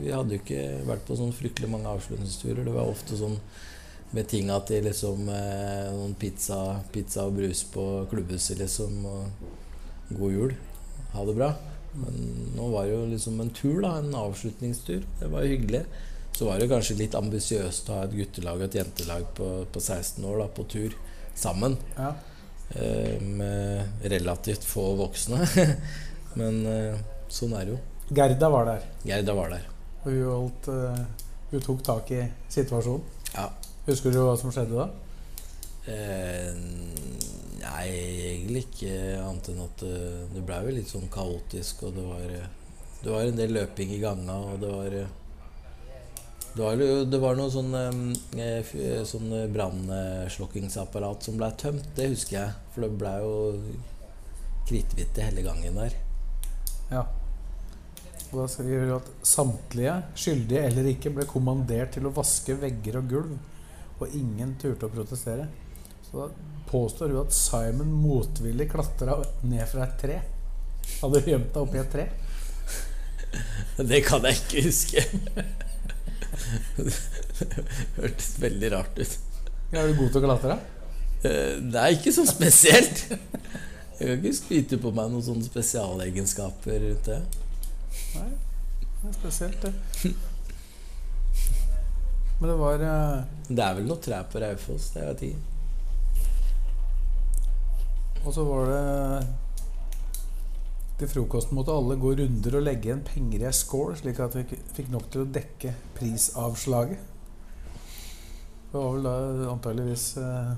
vi 0.02 0.10
hadde 0.10 0.34
jo 0.34 0.40
ikke 0.42 0.64
vært 0.88 1.04
på 1.06 1.18
sånn 1.18 1.34
fryktelig 1.36 1.70
mange 1.70 1.92
avslutningsturer. 1.92 2.64
Det 2.66 2.74
var 2.74 2.90
ofte 2.90 3.18
sånn 3.18 3.36
med 4.10 4.26
tinga 4.26 4.56
til 4.66 4.82
liksom 4.88 5.28
eh, 5.30 5.92
noen 5.94 6.16
pizza, 6.18 6.80
pizza 6.90 7.28
og 7.28 7.36
brus 7.38 7.62
på 7.70 7.84
klubbhuset, 8.10 8.58
liksom. 8.58 9.04
Og 9.06 10.16
god 10.18 10.34
jul. 10.34 10.56
Ha 11.14 11.26
det 11.28 11.36
bra. 11.38 11.52
Men 12.00 12.18
nå 12.56 12.66
var 12.72 12.88
det 12.88 12.96
jo 12.96 13.04
liksom 13.12 13.38
en 13.44 13.54
tur, 13.54 13.78
da. 13.84 13.96
En 14.00 14.18
avslutningstur. 14.24 15.06
Det 15.20 15.30
var 15.30 15.46
hyggelig. 15.46 15.84
Så 16.34 16.48
var 16.48 16.58
det 16.58 16.70
kanskje 16.70 16.98
litt 16.98 17.14
ambisiøst 17.14 17.90
å 17.90 18.00
ha 18.00 18.08
et 18.08 18.18
guttelag 18.18 18.58
og 18.58 18.66
et 18.66 18.80
jentelag 18.80 19.30
på, 19.38 19.52
på 19.70 19.82
16 19.82 20.26
år 20.26 20.42
da, 20.42 20.50
på 20.56 20.66
tur 20.72 20.98
sammen. 21.34 21.76
ja. 21.96 22.14
Eh, 22.70 23.20
med 23.20 23.86
relativt 24.02 24.64
få 24.64 24.94
voksne. 24.94 25.46
Men 26.38 26.60
eh, 26.70 27.00
sånn 27.26 27.54
er 27.58 27.66
det 27.66 27.74
jo. 27.74 27.78
Gerda 28.14 28.50
var 28.50 28.68
der, 28.68 28.84
Gerda 29.06 29.34
var 29.34 29.50
der. 29.50 29.64
og 30.04 30.10
hun, 30.10 30.20
holdt, 30.28 30.68
eh, 30.70 31.00
hun 31.50 31.64
tok 31.64 31.82
tak 31.86 32.12
i 32.14 32.22
situasjonen. 32.50 33.02
Ja. 33.34 33.48
Husker 33.88 34.14
du 34.14 34.20
hva 34.22 34.36
som 34.38 34.54
skjedde 34.54 34.78
da? 34.78 34.86
Eh, 35.90 36.54
nei, 37.58 37.86
egentlig 38.30 38.64
ikke 38.68 38.94
annet 39.18 39.50
enn 39.50 39.62
at 39.66 39.82
det, 39.82 40.44
blei 40.46 40.76
litt 40.76 40.90
sånn 40.90 41.10
kaotisk, 41.10 41.88
og 41.88 41.98
det 41.98 42.06
var 42.06 42.32
Det 43.00 43.08
var 43.08 43.24
en 43.24 43.38
del 43.38 43.54
løping 43.56 43.94
i 43.96 43.98
ganga, 44.02 44.34
og 44.52 44.60
det 44.60 44.70
var 44.70 44.94
det 46.56 46.62
var, 46.62 46.80
det 47.06 47.18
var 47.22 47.36
noe 47.38 47.50
sånn, 47.52 47.74
eh, 47.76 49.02
sånn 49.06 49.30
brannslukkingsapparat 49.54 51.28
som 51.28 51.38
blei 51.38 51.50
tømt. 51.60 51.92
Det 51.94 52.10
husker 52.10 52.36
jeg. 52.40 52.58
For 52.74 52.86
det 52.86 52.98
blei 52.98 53.16
jo 53.22 53.34
kritthvitt 54.68 55.18
i 55.18 55.26
hele 55.28 55.44
gangen 55.46 55.78
der. 55.78 55.94
Ja. 56.90 57.04
Og 58.30 58.36
da 58.42 58.46
skriver 58.50 58.86
du 58.86 58.94
at 58.96 59.08
samtlige, 59.26 59.94
skyldige 60.18 60.66
eller 60.68 60.90
ikke, 60.92 61.14
ble 61.14 61.26
kommandert 61.30 61.96
til 61.96 62.06
å 62.06 62.14
vaske 62.14 62.54
vegger 62.58 63.00
og 63.00 63.08
gulv, 63.10 63.32
og 64.00 64.14
ingen 64.16 64.54
turte 64.60 64.86
å 64.86 64.92
protestere. 64.92 65.48
Så 66.06 66.22
da 66.22 66.28
påstår 66.70 67.10
hun 67.10 67.24
at 67.24 67.34
Simon 67.34 67.90
motvillig 67.94 68.68
klatra 68.70 69.18
ned 69.42 69.66
fra 69.70 69.86
et 69.86 69.98
tre. 70.02 70.20
Hadde 71.00 71.24
gjemt 71.26 71.50
deg 71.54 71.62
oppi 71.64 71.82
et 71.82 71.90
tre. 71.94 72.06
Det 73.90 74.02
kan 74.06 74.26
jeg 74.26 74.38
ikke 74.38 74.64
huske. 74.68 75.04
Det 76.76 77.48
hørtes 78.00 78.30
veldig 78.42 78.70
rart 78.74 79.00
ut. 79.00 79.18
Er 79.70 79.88
du 79.88 79.98
god 79.98 80.10
til 80.10 80.20
å 80.20 80.24
klatre? 80.24 80.56
Nei, 80.56 81.36
Det 81.70 81.82
er 81.82 81.96
ikke 81.96 82.12
så 82.16 82.24
spesielt. 82.28 83.04
Jeg 84.00 84.06
kan 84.06 84.16
ikke 84.16 84.38
skryte 84.38 84.80
på 84.80 84.92
meg 84.96 85.12
noen 85.12 85.24
sånne 85.26 85.44
spesialegenskaper 85.44 86.78
rundt 86.86 87.10
det. 87.10 87.20
Nei, 88.16 88.30
det 89.02 89.10
er 89.10 89.16
spesielt, 89.18 89.66
det. 89.66 89.72
Men 92.40 92.48
det 92.48 92.56
var 92.56 92.80
uh... 92.80 93.20
Det 93.50 93.60
er 93.60 93.76
vel 93.76 93.88
noe 93.90 94.00
trær 94.00 94.24
på 94.32 94.40
Raufoss, 94.40 94.94
det 94.94 95.04
vet 95.04 95.24
jeg 95.26 95.34
ikke. 95.34 95.46
Og 98.24 98.32
så 98.36 98.44
var 98.44 98.62
det 98.68 98.80
Til 101.00 101.08
frokosten 101.08 101.56
måtte 101.56 101.72
alle 101.72 101.96
gå 101.96 102.10
runder 102.18 102.56
og 102.58 102.64
legge 102.66 102.90
igjen 102.90 103.00
penger 103.06 103.40
i 103.40 103.46
ei 103.48 103.54
skål, 103.56 103.94
slik 103.96 104.18
at 104.20 104.34
vi 104.36 104.42
fikk- 104.76 104.90
nok 104.92 105.06
til 105.12 105.22
å 105.22 105.30
dekke 105.32 105.72
prisavslaget. 105.96 107.06
Det 108.70 108.76
var 108.78 108.90
vel 108.94 109.06
da 109.08 109.14
antageligvis 109.50 110.04
eh, 110.20 110.50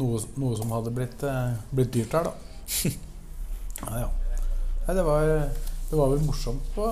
noe, 0.00 0.22
noe 0.40 0.56
som 0.58 0.72
hadde 0.74 0.94
blitt, 0.96 1.22
eh, 1.28 1.52
blitt 1.76 1.92
dyrt 1.94 2.16
her, 2.16 2.30
da. 2.30 2.34
Ja, 3.76 3.98
ja. 4.00 4.08
Nei, 4.86 4.94
det 4.96 5.02
var, 5.04 5.26
det 5.90 5.98
var 6.00 6.08
vel 6.14 6.22
morsomt 6.24 6.70
på, 6.72 6.86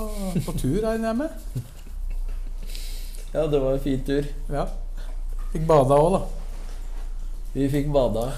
på 0.44 0.52
tur, 0.60 0.76
regner 0.84 1.08
jeg 1.08 1.16
med. 1.22 1.62
Ja, 3.32 3.46
det 3.48 3.60
var 3.62 3.72
en 3.78 3.80
fin 3.82 4.02
tur. 4.04 4.28
Ja. 4.52 4.66
Fikk 5.54 5.64
bada 5.70 5.96
òg, 5.96 6.18
da. 6.18 6.20
Vi 7.54 7.68
fikk 7.70 7.90
bada. 7.94 8.28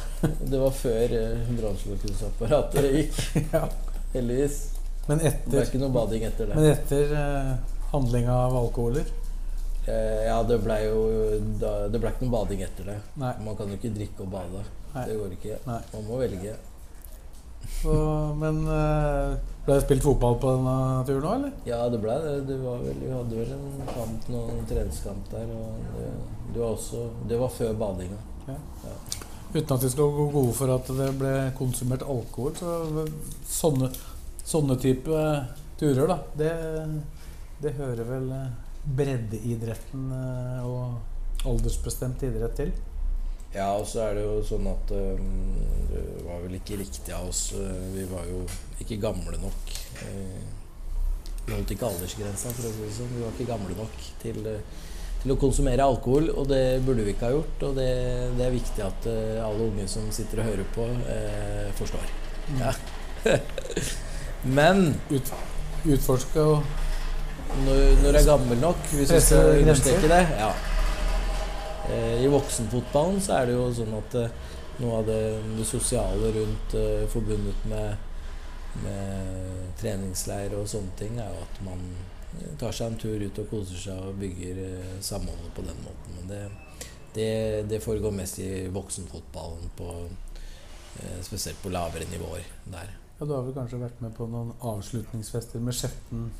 Det 0.45 0.59
var 0.61 0.75
før 0.77 1.15
eh, 1.17 1.47
brannslukningsapparatet 1.57 2.89
gikk, 2.93 3.21
Ja. 3.55 3.63
heldigvis. 4.13 4.59
Men 5.07 5.21
etter, 5.23 5.47
Det 5.47 5.55
ble 5.61 5.65
ikke 5.71 5.81
noe 5.85 5.95
bading 5.95 6.25
etter 6.29 6.51
det. 6.51 6.57
men 6.59 6.67
etter 6.73 7.15
eh, 7.17 7.55
handling 7.95 8.29
av 8.33 8.57
alkoholer 8.65 9.07
Eh, 9.87 10.25
Ja, 10.27 10.41
det 10.43 10.57
ble 10.65 10.77
jo 10.83 11.03
da, 11.63 11.73
Det 11.89 12.01
ble 12.03 12.11
ikke 12.11 12.25
noe 12.27 12.33
bading 12.35 12.63
etter 12.67 12.89
det. 12.91 12.97
Nei. 13.23 13.29
Man 13.47 13.55
kan 13.55 13.69
jo 13.71 13.77
ikke 13.79 13.93
drikke 13.95 14.25
og 14.25 14.33
bade. 14.33 14.63
Nei. 14.97 15.05
Det 15.07 15.15
går 15.21 15.35
ikke. 15.37 15.59
Nei. 15.69 15.77
Man 15.93 16.09
må 16.09 16.19
velge. 16.19 16.55
Så, 17.77 17.95
men 18.41 18.59
eh, 18.67 19.37
ble 19.67 19.77
det 19.77 19.85
spilt 19.87 20.03
fotball 20.03 20.37
på 20.43 20.57
denne 20.57 20.75
turen 21.07 21.29
òg, 21.31 21.37
eller? 21.39 21.55
Ja, 21.71 21.79
det 21.93 22.01
ble 22.03 22.17
det. 22.25 22.35
det 22.51 22.59
var 22.65 22.83
vel, 22.83 22.99
vi 23.05 23.13
hadde 23.15 23.39
vel 23.39 23.55
en 23.57 23.87
kamp, 23.95 24.27
noen 24.35 24.67
treningskamp 24.71 25.31
der. 25.33 25.55
Og 25.55 25.87
det, 25.97 26.11
det, 26.51 26.59
var 26.65 26.75
også, 26.75 27.07
det 27.31 27.39
var 27.45 27.55
før 27.61 27.79
badinga. 27.87 28.19
Uten 29.57 29.77
at 29.77 29.85
vi 29.85 29.89
skal 29.89 30.11
gå 30.13 30.25
gode 30.35 30.53
for 30.53 30.69
at 30.75 30.89
det 30.99 31.13
ble 31.17 31.33
konsumert 31.57 32.03
alkohol, 32.05 32.53
så 32.59 33.05
sånne, 33.49 33.89
sånne 34.45 34.77
type 34.83 35.21
turer, 35.81 36.11
da, 36.11 36.17
det, 36.37 36.51
det 37.65 37.73
hører 37.79 38.11
vel 38.11 38.27
eh, 38.37 38.51
breddeidretten 38.99 40.11
eh, 40.13 40.67
og 40.67 41.47
aldersbestemt 41.49 42.27
idrett 42.29 42.59
til. 42.59 42.75
Ja, 43.55 43.71
og 43.79 43.87
så 43.89 44.03
er 44.05 44.19
det 44.19 44.27
jo 44.27 44.43
sånn 44.45 44.67
at 44.69 44.93
um, 44.93 45.31
det 45.89 46.03
var 46.27 46.43
vel 46.43 46.59
ikke 46.59 46.77
riktig 46.83 47.15
av 47.17 47.31
oss. 47.31 47.47
Vi 47.95 48.05
var 48.11 48.27
jo 48.29 48.43
ikke 48.83 48.99
gamle 49.01 49.39
nok. 49.41 49.73
Vi 51.47 51.55
holdt 51.55 51.73
ikke 51.73 51.89
aldersgrensa, 51.89 52.53
for 52.53 52.69
å 52.69 52.75
si 52.75 52.83
det 52.83 52.93
sånn. 52.99 53.15
Vi 53.15 53.23
var 53.25 53.33
ikke 53.33 53.49
gamle 53.55 53.79
nok 53.79 54.05
til, 54.21 54.43
uh, 54.45 54.85
til 55.27 55.35
å 55.35 55.41
konsumere 55.41 55.83
alkohol, 55.83 56.31
og 56.39 56.47
det 56.53 56.79
burde 56.87 57.03
vi 57.03 57.13
ikke 57.17 57.27
ha 57.27 57.35
gjort. 57.35 57.67
Og 57.67 57.75
det, 57.79 57.91
det 58.39 58.47
er 58.47 58.55
viktig 58.55 58.85
at 58.87 59.09
uh, 59.11 59.43
alle 59.49 59.67
unge 59.67 59.87
som 59.91 60.07
sitter 60.15 60.43
og 60.43 60.51
hører 60.53 60.69
på, 60.77 60.87
uh, 60.87 61.67
forstår. 61.81 62.13
Ja. 62.61 62.73
Men 64.57 64.93
Ut, 65.11 65.33
utforske 65.87 66.43
og 66.43 66.61
når, 67.65 67.81
når 68.03 68.13
du 68.13 68.19
er 68.21 68.27
gammel 68.27 68.61
nok, 68.63 68.89
hvis 68.93 69.11
vi 69.11 69.21
skal 69.23 69.61
understreke 69.63 70.11
det 70.11 70.21
ja. 70.37 70.51
Uh, 71.87 72.15
I 72.23 72.31
voksenfotballen 72.31 73.19
så 73.23 73.41
er 73.41 73.49
det 73.49 73.57
jo 73.57 73.67
sånn 73.75 73.95
at 73.99 74.19
noe 74.83 75.01
av 75.01 75.07
det, 75.09 75.21
det 75.57 75.67
sosiale 75.67 76.31
rundt 76.37 76.75
forbundet 77.11 77.63
med, 77.71 77.97
med 78.85 79.71
treningsleir 79.81 80.55
og 80.59 80.69
sånne 80.71 80.93
ting, 81.01 81.17
er 81.23 81.33
jo 81.33 81.47
at 81.47 81.63
man 81.65 81.87
tar 82.61 82.73
seg 82.77 82.93
en 82.93 82.99
tur 83.01 83.23
ut 83.23 83.39
og 83.43 83.49
koser 83.51 83.81
seg 83.87 84.07
og 84.11 84.19
bygger 84.21 84.61
eh, 84.65 84.95
samholdet 85.05 85.53
på 85.57 85.65
den 85.67 85.83
måten. 85.85 86.17
Men 86.19 86.31
det, 86.31 86.43
det, 87.17 87.31
det 87.71 87.83
foregår 87.85 88.15
mest 88.17 88.39
i 88.45 88.51
voksenfotballen, 88.73 89.71
på, 89.79 89.91
eh, 91.01 91.19
spesielt 91.27 91.61
på 91.63 91.73
lavere 91.75 92.09
nivåer 92.13 92.45
der. 92.73 92.93
ja, 93.19 93.25
Du 93.27 93.33
har 93.33 93.43
vel 93.47 93.55
kanskje 93.57 93.81
vært 93.81 94.01
med 94.05 94.15
på 94.17 94.27
noen 94.31 94.53
avslutningsfester 94.61 95.61
med 95.65 95.75
Skjetten 95.77 96.31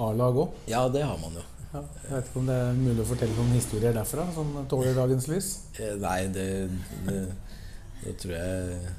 A-lag 0.00 0.38
òg? 0.40 0.54
Ja, 0.70 0.86
det 0.88 1.02
har 1.04 1.18
man 1.20 1.34
jo. 1.36 1.42
Ja, 1.72 1.80
jeg 2.04 2.10
vet 2.12 2.26
ikke 2.28 2.40
om 2.42 2.48
det 2.50 2.56
er 2.60 2.74
mulig 2.76 3.00
å 3.00 3.08
fortelle 3.08 3.36
noen 3.36 3.54
historier 3.56 3.94
derfra 3.96 4.26
som 4.34 4.50
tåler 4.68 4.96
dagens 4.96 5.28
lys? 5.30 5.52
Eh, 5.80 5.94
Nei, 6.00 6.18
det, 6.32 6.48
det, 7.06 7.20
det 8.02 8.16
tror 8.20 8.34
jeg 8.36 8.96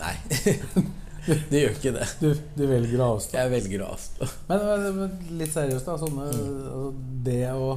Nei. 0.00 0.14
det 1.26 1.62
gjør 1.62 1.74
ikke 1.76 1.92
det. 1.96 2.06
Du, 2.20 2.28
du 2.56 2.62
velger 2.68 3.02
å 3.02 3.08
avstå. 3.14 3.38
Jeg 3.38 3.52
velger 3.52 3.84
å 3.84 3.90
avstå. 3.94 4.28
Men, 4.48 4.66
men, 4.96 5.16
litt 5.40 5.52
seriøst, 5.54 5.88
da. 5.88 5.96
Sånne, 6.00 6.28
altså, 6.30 6.86
det 7.26 7.42
å 7.52 7.70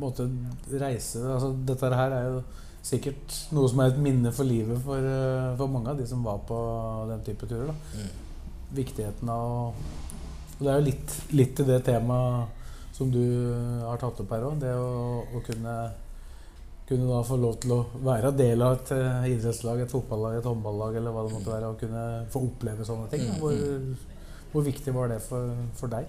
måtte 0.00 0.26
reise 0.78 1.18
altså, 1.26 1.48
Dette 1.66 1.88
her 1.90 2.12
er 2.14 2.26
jo 2.28 2.42
sikkert 2.86 3.34
noe 3.52 3.68
som 3.68 3.82
er 3.82 3.90
et 3.90 3.98
minne 4.00 4.30
for 4.32 4.48
livet 4.48 4.78
for, 4.84 5.04
eh, 5.04 5.50
for 5.58 5.68
mange 5.68 5.90
av 5.92 5.98
de 5.98 6.06
som 6.08 6.22
var 6.24 6.38
på 6.48 6.60
den 7.10 7.24
type 7.26 7.48
turer. 7.48 7.68
Da. 7.68 7.74
Mm. 7.98 8.46
Viktigheten 8.80 9.32
av 9.34 9.50
å 9.50 9.58
Og 10.60 10.64
det 10.66 10.72
er 10.72 10.80
jo 10.80 10.84
litt, 10.84 11.12
litt 11.32 11.52
til 11.56 11.68
det 11.70 11.78
temaet 11.86 12.56
som 12.92 13.08
du 13.08 13.22
har 13.80 13.96
tatt 13.96 14.18
opp 14.20 14.32
her 14.34 14.42
òg. 14.44 14.58
Det 14.60 14.74
å, 14.76 15.22
å 15.24 15.40
kunne, 15.46 15.76
kunne 16.90 17.06
da 17.06 17.20
få 17.22 17.36
lov 17.38 17.58
til 17.62 17.70
å 17.76 17.82
være 18.02 18.32
del 18.34 18.62
av 18.66 18.72
et 18.74 18.88
eh, 18.96 19.26
idrettslag, 19.36 19.84
et 19.84 19.92
fotballag, 19.92 20.40
et 20.40 20.46
håndballag 20.48 20.96
eller 20.98 21.14
hva 21.14 21.22
det 21.22 21.34
måtte 21.36 21.52
være. 21.52 21.68
Og 21.70 21.82
kunne 21.84 22.06
få 22.32 22.42
oppleve 22.48 22.86
sånne 22.88 23.06
ting. 23.12 23.28
Mm, 23.28 23.36
Hvor, 23.38 23.60
hvor 24.50 24.64
viktig 24.66 24.94
var 24.96 25.12
det 25.12 25.20
for, 25.22 25.52
for 25.78 25.92
deg? 25.92 26.08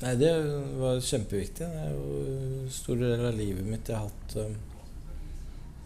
Nei, 0.00 0.14
det 0.18 0.32
var 0.80 0.98
kjempeviktig. 1.06 1.68
Det 1.70 1.84
er 1.84 1.94
jo 1.94 2.64
stor 2.74 2.98
del 2.98 3.22
av 3.28 3.38
livet 3.38 3.68
mitt 3.68 3.92
jeg 3.92 4.00
har 4.00 4.08
hatt 4.08 4.34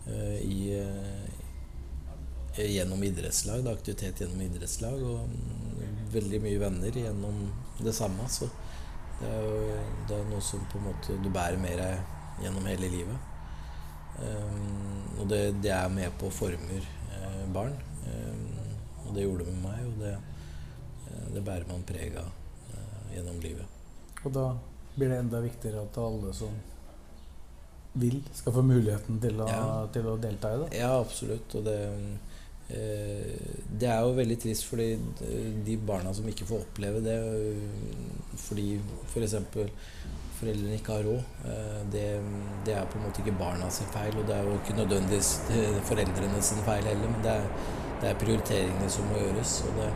eh, 0.09 0.39
i, 0.41 0.59
eh, 0.81 2.65
gjennom 2.79 3.05
idrettslag. 3.05 3.61
Da, 3.67 3.77
aktivitet 3.77 4.25
gjennom 4.25 4.41
idrettslag. 4.47 5.05
Og 5.05 5.29
mm, 5.29 6.01
veldig 6.17 6.43
mye 6.47 6.65
venner 6.65 7.01
gjennom 7.03 7.45
det 7.85 7.93
samme. 7.93 8.25
Så 8.33 8.49
det 9.21 9.29
er 9.29 9.45
jo 9.45 9.79
det 10.09 10.17
er 10.17 10.27
noe 10.33 10.41
som 10.49 10.65
på 10.73 10.81
en 10.81 10.89
måte 10.89 11.21
du 11.21 11.29
bærer 11.29 11.61
med 11.61 11.77
deg 11.83 12.45
gjennom 12.47 12.73
hele 12.73 12.89
livet. 12.97 13.31
Um, 14.19 15.21
og 15.21 15.29
det, 15.29 15.41
det, 15.63 15.73
er 15.75 15.89
med 15.93 16.13
på 16.21 16.29
å 16.29 16.35
former 16.35 16.85
uh, 17.15 17.43
barn. 17.55 17.75
Um, 18.05 18.45
og 19.07 19.17
det 19.17 19.25
gjorde 19.25 19.47
det 19.47 19.55
med 19.55 19.65
meg, 19.65 19.81
og 19.89 19.97
det, 20.03 20.15
uh, 21.09 21.27
det 21.35 21.43
bærer 21.47 21.67
man 21.71 21.87
preg 21.89 22.21
av 22.21 22.29
uh, 22.29 23.09
gjennom 23.15 23.41
livet. 23.43 23.81
Og 24.25 24.31
da 24.35 24.47
blir 24.95 25.11
det 25.11 25.19
enda 25.25 25.43
viktigere 25.43 25.83
at 25.85 25.99
alle 26.01 26.31
som 26.37 26.55
vil, 27.99 28.21
skal 28.35 28.55
få 28.55 28.63
muligheten 28.67 29.19
til 29.23 29.43
å, 29.43 29.49
ja. 29.51 29.67
til 29.95 30.07
å 30.11 30.17
delta 30.23 30.55
i 30.55 30.63
det? 30.63 30.71
Ja, 30.79 30.95
absolutt. 30.99 31.55
Og 31.59 31.67
det, 31.67 31.77
det 32.65 33.91
er 33.91 34.01
jo 34.03 34.17
veldig 34.17 34.39
trist 34.43 34.67
fordi 34.67 34.95
de 35.67 35.77
barna 35.79 36.15
som 36.17 36.27
ikke 36.31 36.47
får 36.49 36.65
oppleve 36.65 37.03
det 37.05 37.19
fordi 38.41 38.81
f.eks. 39.13 39.37
For 39.55 39.71
foreldrene 40.39 40.79
ikke 40.79 40.97
har 40.97 41.07
råd. 41.09 41.23
Eh, 41.51 41.79
det, 41.93 42.05
det, 42.67 42.75
er 42.77 42.91
på 42.91 42.99
en 42.99 43.07
måte 43.07 43.23
ikke 43.23 43.37
barna 43.39 43.71
sin 43.73 43.91
feil, 43.95 44.17
og 44.21 44.27
det 44.29 44.37
er 44.37 44.49
jo 44.49 44.57
ikke 44.59 44.77
nødvendigvis 44.79 45.31
foreldrene 45.91 46.43
sin 46.43 46.65
feil 46.67 46.91
heller, 46.91 47.13
men 47.13 47.23
det 47.27 47.37
er, 47.37 47.47
det 48.03 48.11
er 48.11 48.21
prioriteringene 48.25 48.91
som 48.97 49.09
må 49.13 49.23
gjøres. 49.23 49.55
og 49.69 49.81
det, 49.81 49.93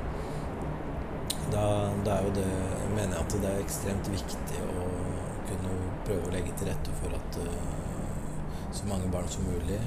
da, 1.49 1.64
da, 2.05 2.18
er 2.18 2.26
jo 2.28 2.34
det, 2.36 2.49
mener 2.93 3.14
jeg 3.16 3.24
at 3.24 3.36
det 3.43 3.51
er 3.51 3.62
ekstremt 3.64 4.11
viktig 4.12 4.64
å 4.68 4.89
kunne 5.49 5.76
prøve 6.05 6.28
å 6.28 6.34
legge 6.34 6.53
til 6.61 6.68
rette 6.68 6.97
for 7.01 7.14
at 7.16 7.39
uh, 7.41 8.72
så 8.76 8.84
mange 8.91 9.09
barn 9.12 9.30
som 9.32 9.49
mulig 9.49 9.78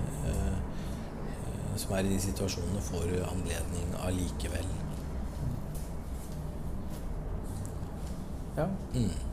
som 1.81 1.93
er 1.95 2.05
i 2.05 2.13
de 2.13 2.19
situasjonene, 2.19 2.81
får 2.83 3.13
anledning 3.29 3.93
allikevel. 4.05 4.67
Ja. 8.57 8.67
Mm. 8.93 9.30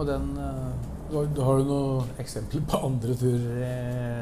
Og 0.00 0.06
den 0.08 0.32
uh, 0.38 1.44
Har 1.44 1.60
du 1.60 1.68
noen 1.68 2.10
eksempler 2.22 2.64
på 2.64 2.80
andre 2.88 3.16
turer 3.18 3.60
i 3.60 3.70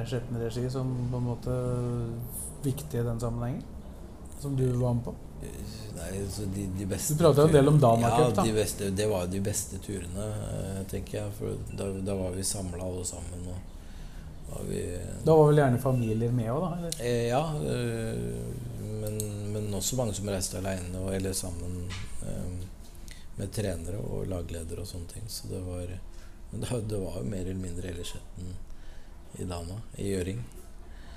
Skjebneregi 0.09 0.65
regi 0.65 0.75
som 0.75 0.91
på 1.13 1.21
en 1.21 1.29
måte 1.29 1.57
viktige 2.65 3.05
i 3.05 3.07
den 3.07 3.21
sammenhengen? 3.23 3.63
Som 4.41 4.57
du 4.59 4.67
var 4.79 4.97
med 4.99 5.05
på? 5.07 5.15
Nei, 5.99 6.21
altså 6.23 6.47
de, 6.51 6.65
de 6.79 6.87
beste 6.87 7.15
Du 7.15 7.23
prata 7.23 7.45
en 7.47 7.53
del 7.55 7.71
om 7.71 7.79
Dana 7.83 8.11
Cup, 8.11 8.35
da. 8.35 8.45
Ja, 8.47 8.67
de 8.79 8.91
det 8.99 9.07
var 9.11 9.27
de 9.31 9.41
beste 9.43 9.79
turene, 9.83 10.27
eh, 10.49 10.81
tenker 10.91 11.19
jeg. 11.19 11.35
For 11.39 11.75
da, 11.79 11.89
da 12.07 12.15
var 12.19 12.35
vi 12.35 12.47
samla 12.47 12.83
alle 12.83 13.05
sammen. 13.07 13.47
Var 14.49 14.65
vi, 14.67 14.83
da 15.27 15.35
var 15.37 15.51
vel 15.51 15.61
gjerne 15.63 15.81
familier 15.83 16.35
med 16.35 16.51
òg, 16.55 16.65
da? 16.65 16.71
Eller? 16.79 16.99
Eh, 17.03 17.27
ja. 17.29 17.43
men, 19.03 19.19
men, 19.53 19.69
også 19.79 19.99
mange 19.99 20.15
som 20.17 20.31
reiste 20.31 20.59
aleine 20.59 21.03
eller 21.15 21.37
sammen 21.37 21.83
med 23.39 23.53
trenere 23.55 24.01
og 24.03 24.27
lagledere 24.31 24.83
og 24.83 24.91
sånne 24.91 25.13
ting. 25.13 25.27
Så 25.31 25.51
det 25.51 25.61
var, 25.67 25.93
men 26.51 26.63
det, 26.65 26.81
det 26.91 27.03
var 27.03 27.21
jo 27.21 27.29
mer 27.31 27.45
eller 27.45 27.61
mindre 27.61 27.93
Ellersetten 27.93 28.57
i 29.39 29.45
Dana, 29.45 29.81
i 29.97 30.09
Gjøring. 30.11 30.43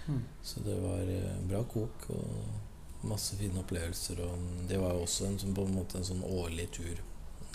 Mm. 0.08 0.22
Så 0.44 0.60
det 0.66 0.76
var 0.82 1.10
eh, 1.10 1.40
bra 1.50 1.64
kok 1.64 2.10
og 2.14 3.08
masse 3.08 3.38
fine 3.40 3.62
opplevelser. 3.62 4.22
Og 4.26 4.68
det 4.70 4.80
var 4.82 4.94
jo 4.96 5.06
også 5.08 5.30
en, 5.30 5.40
på 5.56 5.66
en 5.66 5.76
måte 5.80 6.00
en 6.00 6.08
sånn 6.08 6.24
årlig 6.28 6.70
tur. 6.78 7.02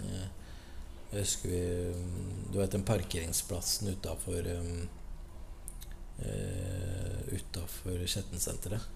Eh, 0.02 0.26
jeg 1.12 1.22
husker 1.22 1.52
vi 1.52 1.60
Du 2.50 2.58
vet 2.58 2.72
den 2.74 2.82
parkeringsplassen 2.84 3.92
utafor 3.94 4.48
um, 4.58 4.88
Utafor 7.30 8.02
Skjettensenteret? 8.10 8.95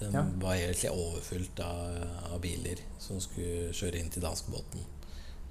Den 0.00 0.16
ja. 0.16 0.24
var 0.42 0.58
helt 0.58 0.84
overfylt 0.90 1.60
av, 1.62 1.96
av, 2.32 2.40
biler 2.42 2.80
som 3.02 3.20
skulle 3.22 3.70
kjøre 3.76 4.00
inn 4.00 4.10
til 4.10 4.24
danskebåten. 4.24 4.84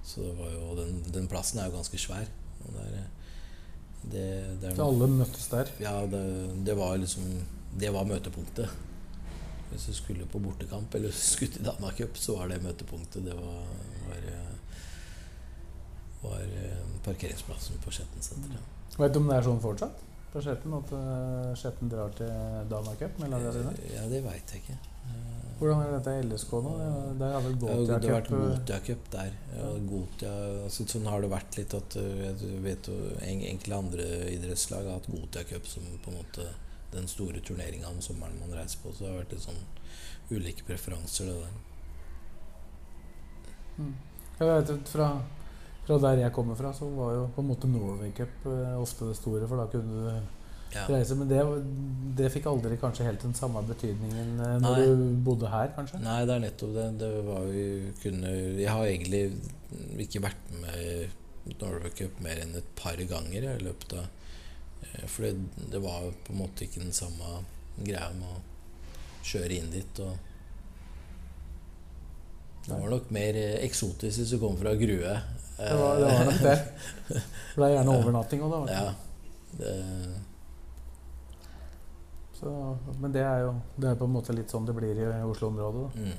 Så 0.04 0.24
det 0.24 0.34
var 0.38 0.50
jo, 0.52 0.72
den, 0.80 1.02
den 1.14 1.28
plassen 1.30 1.62
er 1.62 1.70
jo 1.70 1.76
ganske 1.78 2.00
svær. 2.00 2.28
Der, 2.62 2.96
det, 4.02 4.26
det 4.62 4.74
så 4.76 4.88
alle 4.90 5.08
møttes 5.10 5.48
der? 5.50 5.70
Ja, 5.82 5.94
det, 6.10 6.22
det, 6.66 6.74
var 6.78 6.96
liksom 6.98 7.26
Det 7.78 7.90
var 7.94 8.06
møtepunktet. 8.06 8.70
Hvis 9.70 9.88
du 9.88 9.94
skulle 9.96 10.28
på 10.28 10.42
bortekamp 10.42 10.94
eller 10.94 11.14
skutt 11.32 11.60
i 11.60 11.64
Danacup, 11.64 12.18
så 12.18 12.36
var 12.40 12.52
det 12.52 12.62
møtepunktet. 12.66 13.24
Det 13.24 13.36
var, 13.38 13.66
var, 14.08 14.30
var 16.26 16.42
eh, 16.44 16.86
parkeringsplassen 17.06 17.80
på 17.84 17.94
Skjetten 17.94 18.26
senter. 18.26 18.62
Vet 18.98 19.14
du 19.14 19.22
om 19.22 19.30
det 19.30 19.38
er 19.38 19.46
sånn 19.46 19.62
fortsatt? 19.62 20.08
På 20.32 20.42
Skjetten 20.44 20.78
at 20.78 20.94
uh, 20.96 21.52
Skjetten 21.58 21.92
drar 21.92 22.16
til 22.16 22.32
Dana 22.70 22.96
Cup 23.00 23.20
med 23.20 23.34
lagene 23.34 23.52
sine? 23.58 23.76
Ja, 23.92 24.08
det 24.10 24.24
veit 24.24 24.54
jeg 24.54 24.64
ikke. 24.64 24.78
Hvordan 25.62 25.82
er 25.84 25.92
dette 25.94 26.12
i 26.18 26.22
LSK 26.26 26.52
nå? 26.64 26.70
Der 27.20 27.34
har 27.36 27.42
vel 27.44 27.52
Gotia 27.60 27.76
Cup 27.78 28.02
Det 28.02 28.08
har 28.08 28.16
vært 28.16 28.30
eh, 28.32 28.40
Gotia 28.42 28.78
Cup 28.82 29.04
der. 29.12 29.36
Ja, 29.54 29.66
Gotia, 29.86 30.32
altså, 30.64 30.86
sånn 30.90 31.06
har 31.06 31.22
det 31.22 31.30
vært 31.30 31.58
litt 31.60 31.76
at 31.78 31.96
eh, 32.00 32.22
jeg 32.24 32.62
vet 32.64 32.88
jo 32.90 32.96
enkelte 33.28 33.78
andre 33.78 34.06
idrettslag 34.32 34.88
har 34.88 34.98
hatt 34.98 35.10
Gotia 35.12 35.44
Cup 35.52 35.68
som 35.70 35.86
på 36.02 36.10
en 36.10 36.18
måte 36.18 36.48
den 36.92 37.06
store 37.08 37.40
turneringa 37.46 37.92
om 37.92 38.00
sommeren 38.02 38.40
man 38.42 38.56
reiser 38.58 38.82
på. 38.82 38.90
Så 38.90 39.04
det 39.04 39.12
har 39.12 39.20
vært 39.20 39.36
litt 39.36 39.46
sånn 39.46 39.62
ulike 40.32 40.66
preferanser, 40.66 41.30
det 41.30 41.36
der. 41.44 41.54
Mm. 43.78 43.94
Jeg 44.40 44.50
vet 44.50 44.90
fra 44.90 45.08
fra 45.86 45.98
der 45.98 46.22
jeg 46.22 46.34
kommer 46.34 46.58
fra, 46.58 46.70
så 46.74 46.86
var 46.94 47.16
jo 47.16 47.24
på 47.34 47.42
en 47.42 47.50
måte 47.50 47.70
Norway 47.70 48.12
Cup 48.16 48.46
eh, 48.46 48.76
ofte 48.78 49.10
det 49.10 49.18
store, 49.18 49.48
for 49.50 49.58
da 49.58 49.66
kunne 49.72 49.98
du 49.98 50.06
ja. 50.74 50.84
reise. 50.88 51.16
Men 51.18 51.30
det, 51.30 51.40
det, 52.18 52.30
fikk 52.32 52.46
aldri 52.50 52.78
kanskje 52.80 53.06
helt 53.08 53.24
den 53.24 53.34
samme 53.36 53.64
betydningen 53.66 54.36
eh, 54.38 54.56
når 54.62 54.78
Nei. 54.78 54.86
du 54.86 55.18
bodde 55.26 55.50
her, 55.52 55.72
kanskje? 55.76 56.00
Nei, 56.04 56.20
det 56.28 56.36
er 56.36 56.44
nettopp 56.46 56.74
det. 56.76 56.86
det 57.02 57.10
var 57.26 57.50
jo 57.50 57.66
kunne, 58.02 58.32
jeg 58.60 58.70
har 58.70 58.86
egentlig 58.86 59.24
ikke 60.06 60.24
vært 60.28 60.56
med 60.62 61.56
Norway 61.58 61.94
Cup 61.98 62.22
mer 62.22 62.42
enn 62.44 62.58
et 62.58 62.74
par 62.78 62.98
ganger 63.10 63.48
i 63.50 63.58
løpet 63.66 63.96
av 63.98 64.06
eh, 64.06 65.06
For 65.06 65.26
det, 65.26 65.66
det 65.74 65.82
var 65.82 66.12
på 66.26 66.36
en 66.36 66.44
måte 66.44 66.68
ikke 66.68 66.84
den 66.84 66.94
samme 66.96 67.42
greia 67.82 68.12
med 68.14 68.28
å 68.28 68.42
kjøre 69.26 69.58
inn 69.58 69.72
dit. 69.74 70.04
og 70.04 70.28
det 72.62 72.76
var 72.78 72.92
nok 72.92 73.08
mer 73.10 73.34
eksotisk 73.58 74.20
hvis 74.20 74.36
du 74.36 74.38
kom 74.38 74.54
fra 74.60 74.76
Grue 74.78 75.16
det 75.68 75.78
var, 75.78 75.96
det 76.00 76.10
var 76.10 76.28
nok 76.28 76.42
det. 76.42 76.58
Det 77.12 77.60
ble 77.60 77.70
gjerne 77.74 77.96
overnatting 78.00 78.44
òg, 78.46 78.52
da. 78.52 78.60
Ja, 78.72 78.84
det... 79.60 79.72
Så, 82.42 82.50
men 82.98 83.12
det 83.14 83.22
er 83.22 83.44
jo 83.44 83.50
det 83.76 83.90
er 83.92 83.98
på 84.00 84.08
en 84.08 84.14
måte 84.16 84.34
litt 84.34 84.50
sånn 84.50 84.64
det 84.66 84.74
blir 84.74 84.98
i 84.98 85.08
Oslo-området. 85.22 85.84
Mm. 85.94 86.14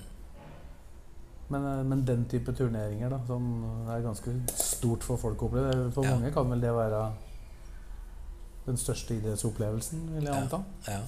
Men, 1.52 1.66
eh, 1.68 1.84
men, 1.84 2.06
den 2.08 2.26
type 2.32 2.54
turneringer 2.56 3.12
da, 3.12 3.20
som 3.28 3.50
er 3.91 4.06
ganske 4.06 4.36
stort 4.56 5.04
for 5.04 5.20
folk 5.20 5.44
å 5.44 5.50
oppleve 5.50 5.89
For 5.94 6.08
ja. 6.08 6.16
mange 6.16 6.32
kan 6.34 6.48
vel 6.50 6.64
det 6.64 6.72
være 6.74 7.02
den 8.64 8.80
største 8.80 9.18
idrettsopplevelsen, 9.18 10.06
vil 10.16 10.30
jeg 10.30 10.46
anta? 10.46 10.62
Ja. 10.88 11.02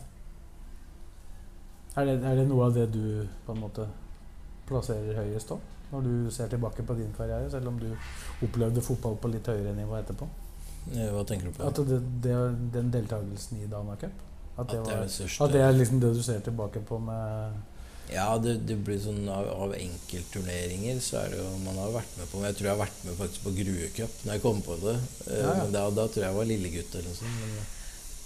Er, 1.96 2.10
det, 2.10 2.18
er 2.28 2.42
det 2.42 2.50
noe 2.50 2.68
av 2.68 2.76
det 2.76 2.90
du 2.92 3.24
på 3.46 3.56
en 3.56 3.62
måte 3.64 3.88
plasserer 4.68 5.22
høyest 5.22 5.56
òg? 5.56 5.64
Når 5.92 6.08
du 6.08 6.32
ser 6.34 6.50
tilbake 6.52 6.86
på 6.86 6.98
din 6.98 7.14
karriere, 7.18 7.50
selv 7.52 7.70
om 7.72 7.80
du 7.80 7.90
opplevde 8.46 8.84
fotball 8.86 9.20
på 9.22 9.32
litt 9.34 9.48
høyere 9.52 9.76
nivå 9.78 9.98
etterpå? 10.00 10.28
Hva 10.94 11.24
tenker 11.26 11.50
du 11.50 11.56
på? 11.56 11.66
At 11.66 11.80
det, 11.90 12.02
det, 12.22 12.34
Den 12.74 12.92
deltakelsen 12.94 13.64
i 13.64 13.70
Dana 13.70 13.96
Cup? 14.02 14.26
At 14.56 14.70
det, 14.72 14.82
var, 14.86 15.08
at 15.08 15.52
det 15.52 15.62
er 15.62 15.74
liksom 15.76 16.00
det 16.00 16.14
du 16.16 16.22
ser 16.24 16.44
tilbake 16.46 16.80
på 16.88 17.00
med 17.04 17.56
ja, 18.14 18.38
det, 18.38 18.60
det, 18.70 18.76
blir 18.86 19.00
sånn 19.02 19.26
av, 19.34 19.48
av 19.50 19.72
enkeltturneringer 19.74 21.00
så 21.02 21.24
er 21.24 21.32
det 21.34 21.40
jo 21.40 21.48
Man 21.64 21.80
har 21.82 21.90
vært 21.96 22.20
med 22.20 22.30
på 22.30 22.44
Jeg 22.44 22.58
tror 22.58 22.68
jeg 22.68 22.76
har 22.76 22.84
vært 22.84 23.00
med 23.08 23.18
faktisk 23.18 23.48
på 23.48 23.54
Gruecup 23.58 24.20
når 24.22 24.36
jeg 24.36 24.44
kom 24.44 24.62
på 24.62 24.78
det. 24.84 24.94
Eh, 25.26 25.40
ja, 25.42 25.48
ja. 25.48 25.56
Men 25.64 25.74
da, 25.74 25.88
da, 25.90 26.06
tror 26.06 26.22
jeg 26.22 26.30
jeg 26.30 26.38
var 26.38 26.50
lillegutt 26.52 27.00
eller 27.00 27.10
noe 27.10 27.18
sånt. 27.18 27.42
Men, 27.42 27.58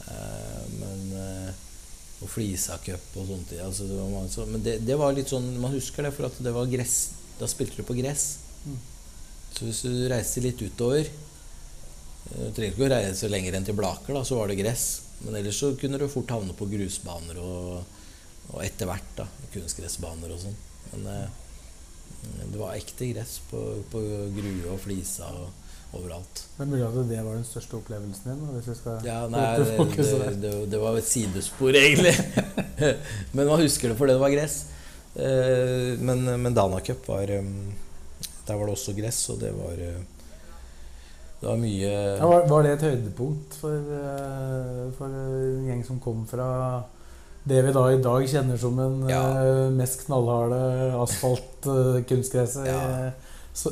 uh, 0.10 0.66
men 0.82 1.56
og 2.20 2.28
Flisa 2.28 2.76
Cup 2.84 3.16
og 3.16 3.30
sånt. 3.30 3.54
Altså, 3.64 3.88
det 3.88 3.96
var 4.00 4.28
så, 4.28 4.46
men 4.50 4.64
det, 4.64 4.74
det, 4.84 4.98
var 5.00 5.16
litt 5.16 5.32
sånn 5.32 5.48
Man 5.64 5.72
husker 5.72 6.04
det 6.04 6.12
for 6.18 6.28
at 6.28 6.40
det 6.44 6.52
var 6.52 6.68
gress 6.68 6.98
da 7.40 7.48
spilte 7.50 7.80
du 7.80 7.88
på 7.88 7.98
gress. 7.98 8.26
Mm. 8.66 8.80
Så 9.56 9.66
hvis 9.66 9.84
du 9.86 9.94
reiser 10.12 10.44
litt 10.46 10.62
utover 10.62 11.02
eh, 11.02 12.46
Du 12.46 12.52
trenger 12.54 12.74
ikke 12.74 12.86
å 12.86 12.92
reise 12.92 13.30
lenger 13.32 13.58
enn 13.58 13.68
til 13.68 13.78
Blaker, 13.78 14.14
da, 14.16 14.24
så 14.28 14.40
var 14.40 14.52
det 14.52 14.60
gress. 14.62 14.88
Men 15.26 15.40
ellers 15.40 15.60
så 15.60 15.74
kunne 15.80 16.00
du 16.00 16.08
fort 16.12 16.32
havne 16.32 16.56
på 16.56 16.68
grusbaner 16.72 17.40
og, 17.44 18.02
og 18.54 18.60
etter 18.64 18.88
hvert 18.88 19.16
da, 19.18 19.28
kunstgressbaner 19.56 20.36
og 20.36 20.44
sånn. 20.44 20.60
Men 20.94 21.10
eh, 21.14 21.40
det 22.52 22.60
var 22.60 22.76
ekte 22.76 23.10
gress 23.14 23.40
på, 23.50 23.64
på 23.92 24.04
Grue 24.36 24.72
og 24.74 24.80
Flisa 24.84 25.30
og 25.32 25.98
overalt. 25.98 26.44
Men 26.58 26.74
Mulig 26.74 26.86
at 26.86 26.98
det 27.10 27.22
var 27.26 27.38
den 27.38 27.46
største 27.48 27.78
opplevelsen 27.80 28.32
din? 28.32 28.42
Hvis 28.56 28.68
vi 28.72 28.76
skal 28.78 29.06
ja, 29.08 29.22
nei, 29.34 29.46
det, 29.60 30.34
det, 30.42 30.54
det, 30.72 30.82
var 30.82 30.98
et 31.00 31.08
sidespor, 31.08 31.76
egentlig. 31.76 32.14
Men 33.36 33.48
man 33.50 33.64
husker 33.64 33.92
det 33.92 33.98
fordi 34.00 34.16
det 34.16 34.24
var 34.24 34.36
gress. 34.36 34.60
Eh, 35.20 36.00
men, 36.00 36.24
men 36.42 36.54
Dana 36.56 36.80
Cup 36.86 37.08
var 37.10 37.26
Der 37.28 38.56
var 38.56 38.66
det 38.66 38.74
også 38.76 38.94
gress, 38.98 39.20
og 39.34 39.40
det 39.42 39.52
var 39.58 39.76
Det 39.80 41.48
var 41.48 41.58
mye 41.60 41.90
Ja, 42.20 42.26
var, 42.28 42.48
var 42.52 42.64
det 42.64 42.72
et 42.78 42.86
høydepunkt 42.90 43.58
for, 43.62 43.76
eh, 44.00 44.86
for 44.98 45.06
en 45.12 45.68
gjeng 45.68 45.84
som 45.88 46.00
kom 46.04 46.26
fra 46.30 46.48
det 47.50 47.62
vi 47.66 47.72
da 47.74 47.86
i 47.96 48.02
dag 48.04 48.26
kjenner 48.30 48.58
som 48.60 48.78
en 48.84 48.98
Ja. 49.10 49.22
eh, 49.42 49.70
mest 49.74 50.04
knallharde 50.06 50.60
asfalt-kunstgresset 51.00 52.68
Ja. 52.68 53.12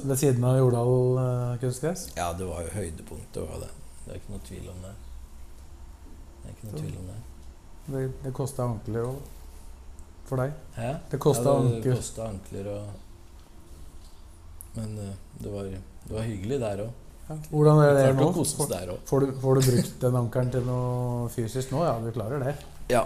ved 0.04 0.18
siden 0.18 0.44
av 0.48 0.58
Jordal 0.58 1.18
eh, 1.22 1.58
kunstgress? 1.62 2.08
Ja, 2.16 2.32
det 2.34 2.46
var 2.48 2.62
jo 2.64 2.70
høydepunkt. 2.74 3.28
Det 3.34 3.42
var 3.44 3.60
det. 3.62 3.70
Det 4.06 4.12
er 4.14 4.16
ikke 4.22 4.32
noe 4.34 4.46
tvil 4.48 4.70
om 4.72 4.80
det. 4.88 4.94
Det 6.42 6.48
er 6.48 6.56
ikke 6.56 6.68
noe 6.72 6.80
tvil 6.82 6.96
om 7.02 7.08
det. 7.12 7.20
Det, 7.88 8.02
det 8.24 8.34
kosta 8.36 8.64
ankler 8.64 9.06
òg, 9.12 9.20
for 10.30 10.44
deg. 10.44 10.56
Hæ? 10.78 10.94
Det 11.12 11.20
kosta 11.24 11.50
ja, 11.56 11.58
det 11.58 11.92
ankler. 11.92 12.24
ankler 12.28 12.72
og 12.76 12.88
Men 14.78 14.98
eh, 15.02 15.14
det 15.42 15.52
var, 15.54 15.70
det 16.08 16.14
var 16.16 16.26
hyggelig 16.28 16.60
der 16.62 16.86
òg. 16.86 16.92
Hvordan 17.52 17.82
er 17.84 17.94
det 17.98 18.16
nå? 18.16 18.32
Får, 18.32 18.70
får, 19.10 19.20
du, 19.20 19.32
får 19.42 19.58
du 19.58 19.62
brukt 19.68 19.96
den 20.02 20.16
ankelen 20.16 20.52
til 20.54 20.64
noe 20.68 21.28
fysisk 21.34 21.74
nå? 21.74 21.82
Ja, 21.84 21.98
du 22.00 22.12
klarer 22.16 22.40
det. 22.44 22.54
Ja, 22.94 23.04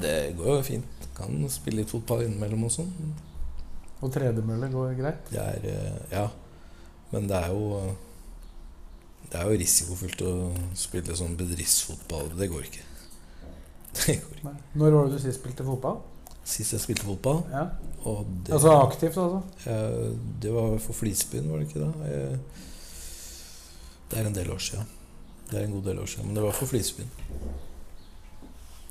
det 0.00 0.14
går 0.38 0.54
jo 0.54 0.62
fint. 0.64 1.08
Kan 1.16 1.42
spille 1.52 1.82
litt 1.82 1.92
fotball 1.92 2.24
innimellom 2.24 2.64
og 2.68 2.72
sånn. 2.72 2.92
Og 3.98 4.12
tredemølle 4.14 4.70
går 4.72 4.94
greit. 5.00 5.32
Det 5.32 5.42
er 5.42 5.72
eh, 5.72 5.98
Ja. 6.14 6.28
Men 7.08 7.24
det 7.28 7.36
er 7.40 7.48
jo 7.56 7.94
Det 9.28 9.38
er 9.40 9.48
jo 9.48 9.56
risikofullt 9.60 10.22
å 10.24 10.32
spille 10.76 11.16
sånn 11.16 11.36
bedriftsfotball. 11.36 12.30
Det 12.38 12.48
går 12.48 12.68
ikke. 12.70 12.84
Det 13.98 14.16
går 14.22 14.38
ikke. 14.40 14.54
Når 14.80 14.96
var 14.96 15.08
det 15.08 15.18
du 15.18 15.22
sist 15.26 15.40
spilte 15.42 15.66
fotball? 15.66 16.00
Sist 16.48 16.72
jeg 16.72 16.80
spilte 16.80 17.04
fotball, 17.04 17.42
Ja. 17.52 17.66
og 18.08 18.24
det, 18.46 18.54
Altså 18.56 18.70
aktivt, 18.80 19.16
altså? 19.20 19.42
eh, 19.68 20.12
det 20.40 20.52
var 20.54 20.78
for 20.80 20.96
Flisbyen, 20.96 21.50
var 21.52 21.58
det 21.60 21.68
ikke 21.68 21.82
da? 21.84 21.90
Eh, 22.08 22.38
Det 24.10 24.18
er 24.22 24.26
en 24.30 24.32
del 24.38 24.48
år 24.54 24.58
siden. 24.64 24.86
Det 25.50 25.58
er 25.60 25.64
en 25.66 25.72
god 25.76 25.84
del 25.90 25.98
år 26.00 26.06
siden, 26.08 26.26
men 26.26 26.34
det 26.38 26.42
var 26.44 26.52
for 26.56 26.66
Flisbyen. 26.66 27.10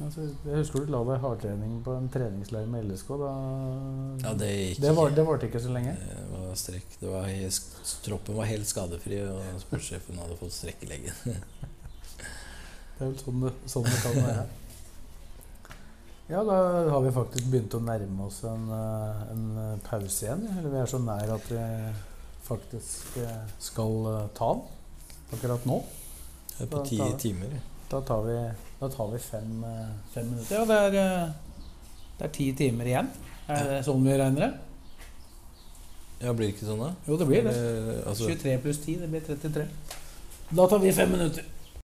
altså 0.06 0.22
jeg 0.46 0.58
husker 0.60 0.84
du 0.86 0.92
la 0.94 1.00
deg 1.08 1.22
hardtrening 1.24 1.80
på 1.86 1.96
en 1.98 2.10
treningsleir 2.14 2.68
med 2.70 2.86
LSK. 2.86 3.08
Da 3.18 3.32
Ja, 4.28 4.34
det 4.38 4.50
gikk 4.52 4.82
det, 4.84 4.92
var, 4.96 5.10
det 5.18 5.26
varte 5.26 5.48
ikke 5.50 5.62
så 5.64 5.74
lenge. 5.74 5.96
Det 5.98 6.28
var 6.36 6.54
strekk. 6.56 7.00
Det 7.02 7.10
var, 7.10 7.26
troppen 8.06 8.38
var 8.38 8.46
helt 8.46 8.68
skadefri, 8.70 9.22
og 9.26 9.42
sportssjefen 9.66 10.20
hadde 10.22 10.38
fått 10.38 10.54
strekk 10.54 10.84
i 10.86 10.92
leggen. 10.94 11.14
Det 12.98 13.06
er 13.06 13.12
vel 13.12 13.18
sånn 13.22 13.42
det, 13.44 13.52
sånn 13.70 13.84
det 13.86 13.98
kan 14.02 14.16
være. 14.26 14.46
Ja, 16.28 16.44
da 16.44 16.90
har 16.90 17.02
vi 17.02 17.12
faktisk 17.16 17.46
begynt 17.48 17.76
å 17.78 17.80
nærme 17.80 18.26
oss 18.26 18.42
en, 18.44 18.66
eh, 18.76 19.20
en 19.32 19.46
eh, 19.62 19.78
pause 19.86 20.26
igjen. 20.26 20.44
Eller 20.58 20.74
vi 20.74 20.82
er 20.82 20.90
så 20.92 21.00
nær 21.00 21.32
at 21.38 21.48
vi 21.48 21.62
faktisk 22.44 23.16
eh, 23.24 23.46
skal 23.64 24.28
ta 24.36 24.50
den 24.58 25.38
akkurat 25.38 25.64
nå. 25.70 25.80
Det 26.58 26.66
er 26.66 26.72
på 26.74 26.84
ti 26.90 27.00
timer. 27.24 27.56
Da 27.88 28.02
tar 28.04 28.26
vi, 28.28 28.36
da 28.82 28.90
tar 28.92 29.12
vi 29.14 29.24
fem, 29.24 29.64
fem 30.12 30.28
minutter. 30.34 30.58
Ja, 30.58 30.66
det 30.68 30.78
er, 31.00 31.34
det 32.20 32.28
er 32.28 32.34
ti 32.36 32.52
timer 32.60 32.92
igjen. 32.92 33.12
Er 33.48 33.70
det 33.72 33.82
sånn 33.88 34.04
vi 34.04 34.20
regner 34.20 34.50
det? 34.50 34.54
Ja, 36.26 36.34
blir 36.34 36.50
det 36.50 36.56
ikke 36.58 36.68
sånn, 36.68 36.82
da? 36.82 36.92
Jo, 37.08 37.16
det 37.22 37.28
blir 37.30 37.48
det. 37.48 37.56
Altså, 38.04 38.28
23 38.28 38.58
pluss 38.66 38.82
10, 38.84 39.06
det 39.06 39.12
blir 39.14 39.24
33. 39.24 39.68
Da 40.60 40.68
tar 40.68 40.84
vi 40.84 40.92
fem 40.98 41.14
minutter. 41.14 41.48